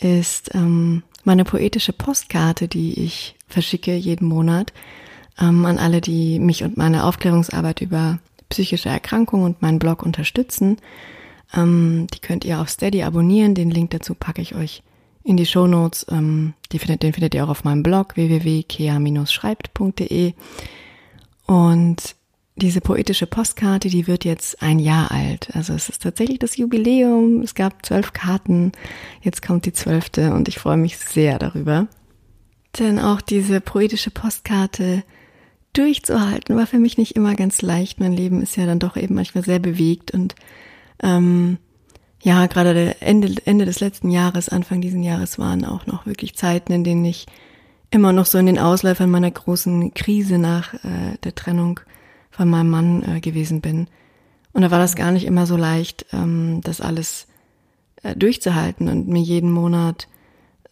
ist 0.00 0.54
ähm, 0.54 1.02
meine 1.24 1.44
poetische 1.44 1.92
Postkarte, 1.92 2.68
die 2.68 3.04
ich 3.04 3.36
verschicke 3.48 3.94
jeden 3.96 4.28
Monat 4.28 4.72
ähm, 5.40 5.64
an 5.64 5.78
alle, 5.78 6.00
die 6.00 6.38
mich 6.38 6.62
und 6.62 6.76
meine 6.76 7.04
Aufklärungsarbeit 7.04 7.80
über 7.80 8.18
psychische 8.48 8.88
Erkrankungen 8.88 9.46
und 9.46 9.62
meinen 9.62 9.78
Blog 9.78 10.02
unterstützen. 10.02 10.78
Ähm, 11.54 12.08
die 12.12 12.18
könnt 12.20 12.44
ihr 12.44 12.60
auf 12.60 12.68
Steady 12.68 13.02
abonnieren. 13.02 13.54
Den 13.54 13.70
Link 13.70 13.90
dazu 13.90 14.14
packe 14.14 14.42
ich 14.42 14.54
euch 14.54 14.82
in 15.22 15.36
die 15.36 15.46
Show 15.46 15.66
Notes. 15.66 16.06
Ähm, 16.10 16.54
findet, 16.70 17.02
den 17.02 17.12
findet 17.12 17.34
ihr 17.34 17.44
auch 17.44 17.48
auf 17.48 17.64
meinem 17.64 17.82
Blog 17.82 18.14
www.kea-schreibt.de. 18.16 20.34
Und 21.46 22.16
diese 22.56 22.80
poetische 22.80 23.26
Postkarte, 23.26 23.88
die 23.88 24.06
wird 24.06 24.24
jetzt 24.24 24.62
ein 24.62 24.78
Jahr 24.78 25.10
alt. 25.10 25.48
Also 25.54 25.72
es 25.72 25.88
ist 25.88 26.02
tatsächlich 26.02 26.38
das 26.38 26.56
Jubiläum. 26.56 27.42
Es 27.42 27.56
gab 27.56 27.84
zwölf 27.84 28.12
Karten. 28.12 28.70
Jetzt 29.22 29.44
kommt 29.44 29.66
die 29.66 29.72
zwölfte 29.72 30.32
und 30.32 30.46
ich 30.48 30.58
freue 30.58 30.76
mich 30.76 30.96
sehr 30.98 31.40
darüber. 31.40 31.88
Denn 32.78 33.00
auch 33.00 33.20
diese 33.20 33.60
poetische 33.60 34.10
Postkarte 34.10 35.02
durchzuhalten 35.74 36.56
war 36.56 36.66
für 36.66 36.78
mich 36.78 36.98
nicht 36.98 37.16
immer 37.16 37.34
ganz 37.34 37.60
leicht. 37.62 38.00
Mein 38.00 38.12
Leben 38.12 38.42
ist 38.42 38.56
ja 38.56 38.66
dann 38.66 38.78
doch 38.78 38.96
eben 38.96 39.14
manchmal 39.14 39.44
sehr 39.44 39.58
bewegt 39.58 40.12
und 40.12 40.34
ähm, 41.02 41.58
ja, 42.22 42.46
gerade 42.46 42.96
Ende, 43.00 43.34
Ende 43.44 43.66
des 43.66 43.80
letzten 43.80 44.10
Jahres, 44.10 44.48
Anfang 44.48 44.80
diesen 44.80 45.02
Jahres 45.02 45.38
waren 45.38 45.64
auch 45.66 45.86
noch 45.86 46.06
wirklich 46.06 46.34
Zeiten, 46.34 46.72
in 46.72 46.82
denen 46.82 47.04
ich 47.04 47.26
immer 47.90 48.12
noch 48.12 48.24
so 48.24 48.38
in 48.38 48.46
den 48.46 48.58
Ausläufern 48.58 49.10
meiner 49.10 49.30
großen 49.30 49.92
Krise 49.92 50.38
nach 50.38 50.72
äh, 50.74 51.18
der 51.22 51.34
Trennung 51.34 51.80
von 52.30 52.48
meinem 52.48 52.70
Mann 52.70 53.02
äh, 53.02 53.20
gewesen 53.20 53.60
bin. 53.60 53.88
Und 54.54 54.62
da 54.62 54.70
war 54.70 54.78
das 54.78 54.96
gar 54.96 55.12
nicht 55.12 55.26
immer 55.26 55.46
so 55.46 55.56
leicht, 55.56 56.06
ähm, 56.12 56.60
das 56.64 56.80
alles 56.80 57.26
äh, 58.02 58.16
durchzuhalten 58.16 58.88
und 58.88 59.06
mir 59.06 59.20
jeden 59.20 59.52
Monat 59.52 60.08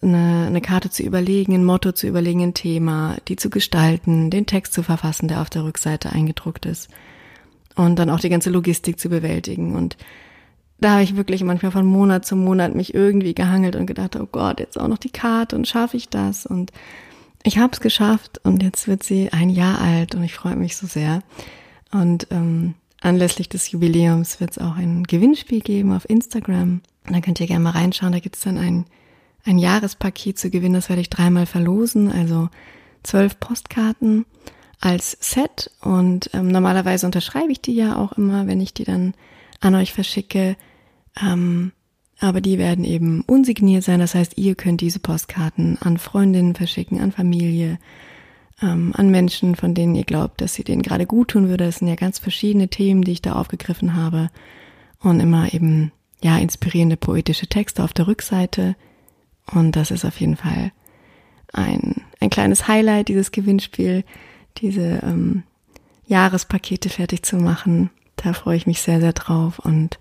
eine, 0.03 0.47
eine 0.47 0.61
Karte 0.61 0.91
zu 0.91 1.03
überlegen, 1.03 1.55
ein 1.55 1.65
Motto 1.65 1.93
zu 1.93 2.07
überlegen, 2.07 2.43
ein 2.43 2.55
Thema, 2.55 3.17
die 3.29 3.37
zu 3.37 3.51
gestalten, 3.51 4.31
den 4.31 4.47
Text 4.47 4.73
zu 4.73 4.83
verfassen, 4.83 5.29
der 5.29 5.41
auf 5.41 5.51
der 5.51 5.65
Rückseite 5.65 6.11
eingedruckt 6.11 6.67
ist 6.67 6.89
und 7.77 7.99
dann 7.99 8.11
auch 8.11 8.21
die 8.21 8.29
ganze 8.29 8.51
Logistik 8.51 8.99
zu 8.99 9.09
bewältigen. 9.09 9.75
Und 9.75 9.97
da 10.81 10.93
habe 10.93 11.03
ich 11.03 11.17
wirklich 11.17 11.45
manchmal 11.45 11.73
von 11.73 11.87
Monat 11.87 12.27
zu 12.27 12.37
Monat 12.37 12.75
mich 12.75 12.95
irgendwie 12.95 13.35
gehangelt 13.35 13.77
und 13.77 13.87
gedacht, 13.87 14.17
oh 14.17 14.29
Gott, 14.31 14.61
jetzt 14.61 14.79
auch 14.79 14.89
noch 14.89 14.99
die 14.99 15.11
Karte 15.11 15.57
und 15.57 15.69
schaffe 15.69 15.97
ich 15.97 16.09
das? 16.09 16.47
Und 16.47 16.73
ich 17.45 17.59
habe 17.59 17.73
es 17.73 17.81
geschafft 17.81 18.41
und 18.45 18.63
jetzt 18.63 18.89
wird 18.89 19.03
sie 19.03 19.33
ein 19.33 19.49
Jahr 19.49 19.81
alt 19.81 20.15
und 20.15 20.25
ich 20.25 20.35
freue 20.35 20.57
mich 20.57 20.77
so 20.77 20.87
sehr. 20.87 21.23
Und 21.93 22.27
ähm, 22.31 22.75
anlässlich 23.01 23.49
des 23.49 23.71
Jubiläums 23.71 24.41
wird 24.41 24.53
es 24.53 24.59
auch 24.59 24.77
ein 24.77 25.05
Gewinnspiel 25.05 25.61
geben 25.61 25.93
auf 25.93 26.09
Instagram. 26.09 26.81
Da 27.05 27.21
könnt 27.21 27.41
ihr 27.41 27.47
gerne 27.47 27.65
mal 27.65 27.71
reinschauen. 27.71 28.13
Da 28.13 28.21
gibt 28.21 28.37
es 28.37 28.43
dann 28.43 28.59
ein 28.59 28.87
ein 29.45 29.59
Jahrespaket 29.59 30.39
zu 30.39 30.51
gewinnen. 30.51 30.75
Das 30.75 30.89
werde 30.89 31.03
ich 31.03 31.11
dreimal 31.11 31.47
verlosen, 31.47 32.11
also 32.11 32.49
zwölf 33.03 33.39
Postkarten 33.41 34.25
als 34.81 35.17
Set. 35.21 35.71
Und 35.81 36.31
ähm, 36.33 36.49
normalerweise 36.49 37.07
unterschreibe 37.07 37.53
ich 37.53 37.61
die 37.61 37.75
ja 37.75 37.97
auch 37.97 38.13
immer, 38.13 38.47
wenn 38.47 38.61
ich 38.61 38.75
die 38.75 38.85
dann 38.85 39.15
an 39.61 39.75
euch 39.75 39.93
verschicke. 39.93 40.57
Ähm, 41.21 41.73
aber 42.21 42.41
die 42.41 42.59
werden 42.59 42.85
eben 42.85 43.23
unsigniert 43.23 43.85
sein. 43.85 44.01
Das 44.01 44.15
heißt, 44.15 44.39
ihr 44.39 44.55
könnt 44.55 44.81
diese 44.81 45.01
Postkarten 45.01 45.79
an 45.81 45.99
Freundinnen 45.99 46.55
verschicken, 46.55 47.01
an 47.01 47.11
Familie, 47.11 47.79
ähm, 48.63 48.93
an 48.97 49.11
Menschen, 49.11 49.57
von 49.57 49.75
denen 49.75 49.95
ihr 49.97 50.05
glaubt, 50.05 50.41
dass 50.41 50.55
sie 50.55 50.63
denen 50.63 50.83
gerade 50.83 51.07
gut 51.07 51.29
tun 51.29 51.49
würde. 51.49 51.67
Das 51.67 51.79
sind 51.79 51.89
ja 51.89 51.97
ganz 51.97 52.19
verschiedene 52.19 52.69
Themen, 52.69 53.03
die 53.03 53.13
ich 53.13 53.23
da 53.23 53.33
aufgegriffen 53.33 53.97
habe. 53.97 54.31
Und 55.01 55.19
immer 55.19 55.53
eben, 55.53 55.91
ja, 56.23 56.39
inspirierende 56.39 56.97
poetische 56.97 57.49
Texte 57.49 57.83
auf 57.83 57.93
der 57.93 58.07
Rückseite 58.07 58.77
und 59.51 59.77
das 59.77 59.91
ist 59.91 60.05
auf 60.05 60.21
jeden 60.21 60.37
Fall 60.37 60.73
ein, 61.53 62.03
ein 62.21 62.31
kleines 62.31 62.69
Highlight, 62.69 63.09
dieses 63.09 63.33
Gewinnspiel, 63.33 64.05
diese 64.59 65.01
ähm, 65.03 65.43
Jahrespakete 66.07 66.89
fertig 66.89 67.25
zu 67.25 67.37
machen. 67.37 67.91
Da 68.17 68.33
freue 68.33 68.57
ich 68.57 68.67
mich 68.67 68.81
sehr, 68.83 69.01
sehr 69.01 69.13
drauf. 69.13 69.59
Und 69.59 69.99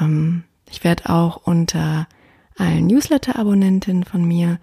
ähm, 0.00 0.44
ich 0.70 0.84
werde 0.84 1.10
auch 1.10 1.36
unter 1.36 2.08
allen 2.56 2.86
Newsletter-Abonnentinnen 2.86 4.04
von 4.04 4.24
mir 4.24 4.58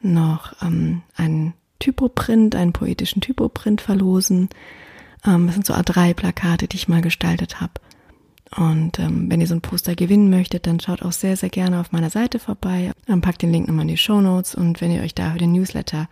noch 0.00 0.54
ähm, 0.62 1.02
einen 1.16 1.54
Typoprint, 1.78 2.54
einen 2.54 2.72
poetischen 2.72 3.20
Typoprint 3.20 3.80
verlosen. 3.80 4.48
Ähm, 5.26 5.46
das 5.46 5.54
sind 5.54 5.66
so 5.66 5.74
A3-Plakate, 5.74 6.68
die 6.68 6.76
ich 6.76 6.88
mal 6.88 7.02
gestaltet 7.02 7.60
habe. 7.60 7.72
Und 8.56 8.98
ähm, 8.98 9.30
wenn 9.30 9.40
ihr 9.40 9.46
so 9.46 9.54
ein 9.54 9.62
Poster 9.62 9.94
gewinnen 9.94 10.28
möchtet, 10.28 10.66
dann 10.66 10.80
schaut 10.80 11.02
auch 11.02 11.12
sehr, 11.12 11.36
sehr 11.36 11.48
gerne 11.48 11.80
auf 11.80 11.92
meiner 11.92 12.10
Seite 12.10 12.38
vorbei. 12.38 12.92
Dann 13.06 13.22
packt 13.22 13.42
den 13.42 13.52
Link 13.52 13.66
nochmal 13.66 13.82
in 13.82 13.88
die 13.88 13.96
Show 13.96 14.20
Notes 14.20 14.54
und 14.54 14.80
wenn 14.80 14.90
ihr 14.90 15.02
euch 15.02 15.14
da 15.14 15.32
für 15.32 15.38
den 15.38 15.52
Newsletter 15.52 16.08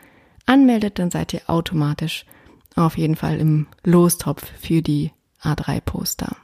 anmeldet, 0.46 0.98
dann 0.98 1.10
seid 1.10 1.34
ihr 1.34 1.42
automatisch 1.48 2.24
auf 2.76 2.96
jeden 2.96 3.16
Fall 3.16 3.38
im 3.38 3.66
Lostopf 3.84 4.44
für 4.58 4.80
die 4.80 5.12
A3-Poster. 5.42 6.36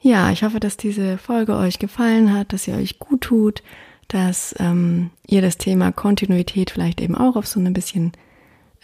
Ja, 0.00 0.30
ich 0.30 0.42
hoffe, 0.42 0.60
dass 0.60 0.78
diese 0.78 1.18
Folge 1.18 1.56
euch 1.56 1.78
gefallen 1.78 2.32
hat, 2.32 2.54
dass 2.54 2.66
ihr 2.66 2.74
euch 2.74 2.98
gut 2.98 3.20
tut, 3.20 3.62
dass 4.08 4.54
ähm, 4.58 5.10
ihr 5.26 5.42
das 5.42 5.58
Thema 5.58 5.92
Kontinuität 5.92 6.70
vielleicht 6.70 7.00
eben 7.02 7.14
auch 7.14 7.36
auf 7.36 7.46
so 7.46 7.60
ein 7.60 7.72
bisschen 7.74 8.12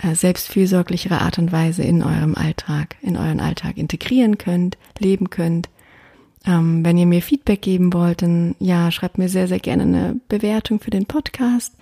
selbstfürsorglichere 0.03 1.21
Art 1.21 1.39
und 1.39 1.53
Weise 1.53 1.83
in 1.83 2.03
eurem 2.03 2.35
Alltag, 2.35 2.97
in 3.01 3.17
euren 3.17 3.41
Alltag 3.41 3.79
integrieren 3.79 4.39
könnt, 4.39 4.77
leben 4.99 5.31
könnt. 5.31 5.69
Ähm, 6.47 6.85
wenn 6.85 6.99
ihr 6.99 7.07
mir 7.07 7.23
Feedback 7.23 7.63
geben 7.63 7.93
wollt, 7.93 8.23
dann 8.23 8.55
ja, 8.59 8.91
schreibt 8.91 9.19
mir 9.19 9.29
sehr, 9.29 9.49
sehr 9.49 9.59
gerne 9.59 9.83
eine 9.83 10.21
Bewertung 10.29 10.81
für 10.81 10.91
den 10.91 11.07
Podcast 11.07 11.75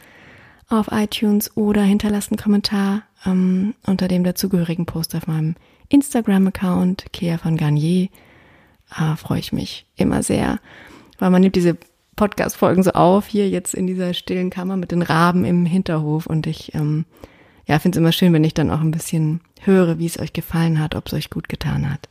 auf 0.68 0.88
iTunes 0.90 1.56
oder 1.56 1.82
hinterlasst 1.82 2.30
einen 2.30 2.38
Kommentar 2.38 3.02
ähm, 3.26 3.74
unter 3.86 4.08
dem 4.08 4.24
dazugehörigen 4.24 4.86
Post 4.86 5.14
auf 5.14 5.26
meinem 5.26 5.56
Instagram-Account, 5.88 7.12
Kea 7.12 7.36
von 7.36 7.56
Garnier. 7.56 8.08
Äh, 8.96 9.16
Freue 9.16 9.40
ich 9.40 9.52
mich 9.52 9.86
immer 9.96 10.22
sehr, 10.22 10.60
weil 11.18 11.30
man 11.30 11.42
nimmt 11.42 11.56
diese 11.56 11.76
Podcast-Folgen 12.16 12.82
so 12.82 12.92
auf, 12.92 13.26
hier 13.26 13.48
jetzt 13.48 13.74
in 13.74 13.86
dieser 13.86 14.14
stillen 14.14 14.50
Kammer 14.50 14.76
mit 14.76 14.92
den 14.92 15.02
Raben 15.02 15.44
im 15.44 15.66
Hinterhof 15.66 16.26
und 16.26 16.46
ich 16.46 16.74
ähm, 16.74 17.04
ja, 17.66 17.78
finde 17.78 17.96
es 17.96 18.00
immer 18.00 18.12
schön, 18.12 18.32
wenn 18.32 18.44
ich 18.44 18.54
dann 18.54 18.70
auch 18.70 18.80
ein 18.80 18.90
bisschen 18.90 19.40
höre, 19.62 19.98
wie 19.98 20.06
es 20.06 20.18
euch 20.18 20.32
gefallen 20.32 20.78
hat, 20.78 20.94
ob 20.94 21.06
es 21.06 21.14
euch 21.14 21.30
gut 21.30 21.48
getan 21.48 21.90
hat. 21.90 22.08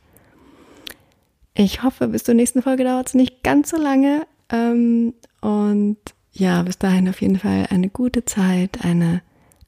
Ich 1.54 1.82
hoffe, 1.82 2.08
bis 2.08 2.24
zur 2.24 2.34
nächsten 2.34 2.62
Folge 2.62 2.84
dauert 2.84 3.08
es 3.08 3.14
nicht 3.14 3.42
ganz 3.42 3.70
so 3.70 3.76
lange. 3.76 4.26
Ähm, 4.50 5.14
und 5.40 5.98
ja, 6.32 6.62
bis 6.62 6.78
dahin 6.78 7.08
auf 7.08 7.20
jeden 7.20 7.38
Fall 7.38 7.66
eine 7.70 7.88
gute 7.88 8.24
Zeit, 8.24 8.84
eine 8.84 9.22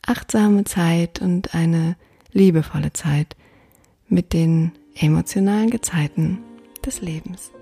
achtsame 0.04 0.64
Zeit 0.64 1.20
und 1.20 1.54
eine 1.54 1.96
liebevolle 2.32 2.92
Zeit 2.92 3.36
mit 4.08 4.32
den 4.32 4.72
emotionalen 4.98 5.70
Gezeiten 5.70 6.38
des 6.84 7.00
Lebens. 7.00 7.52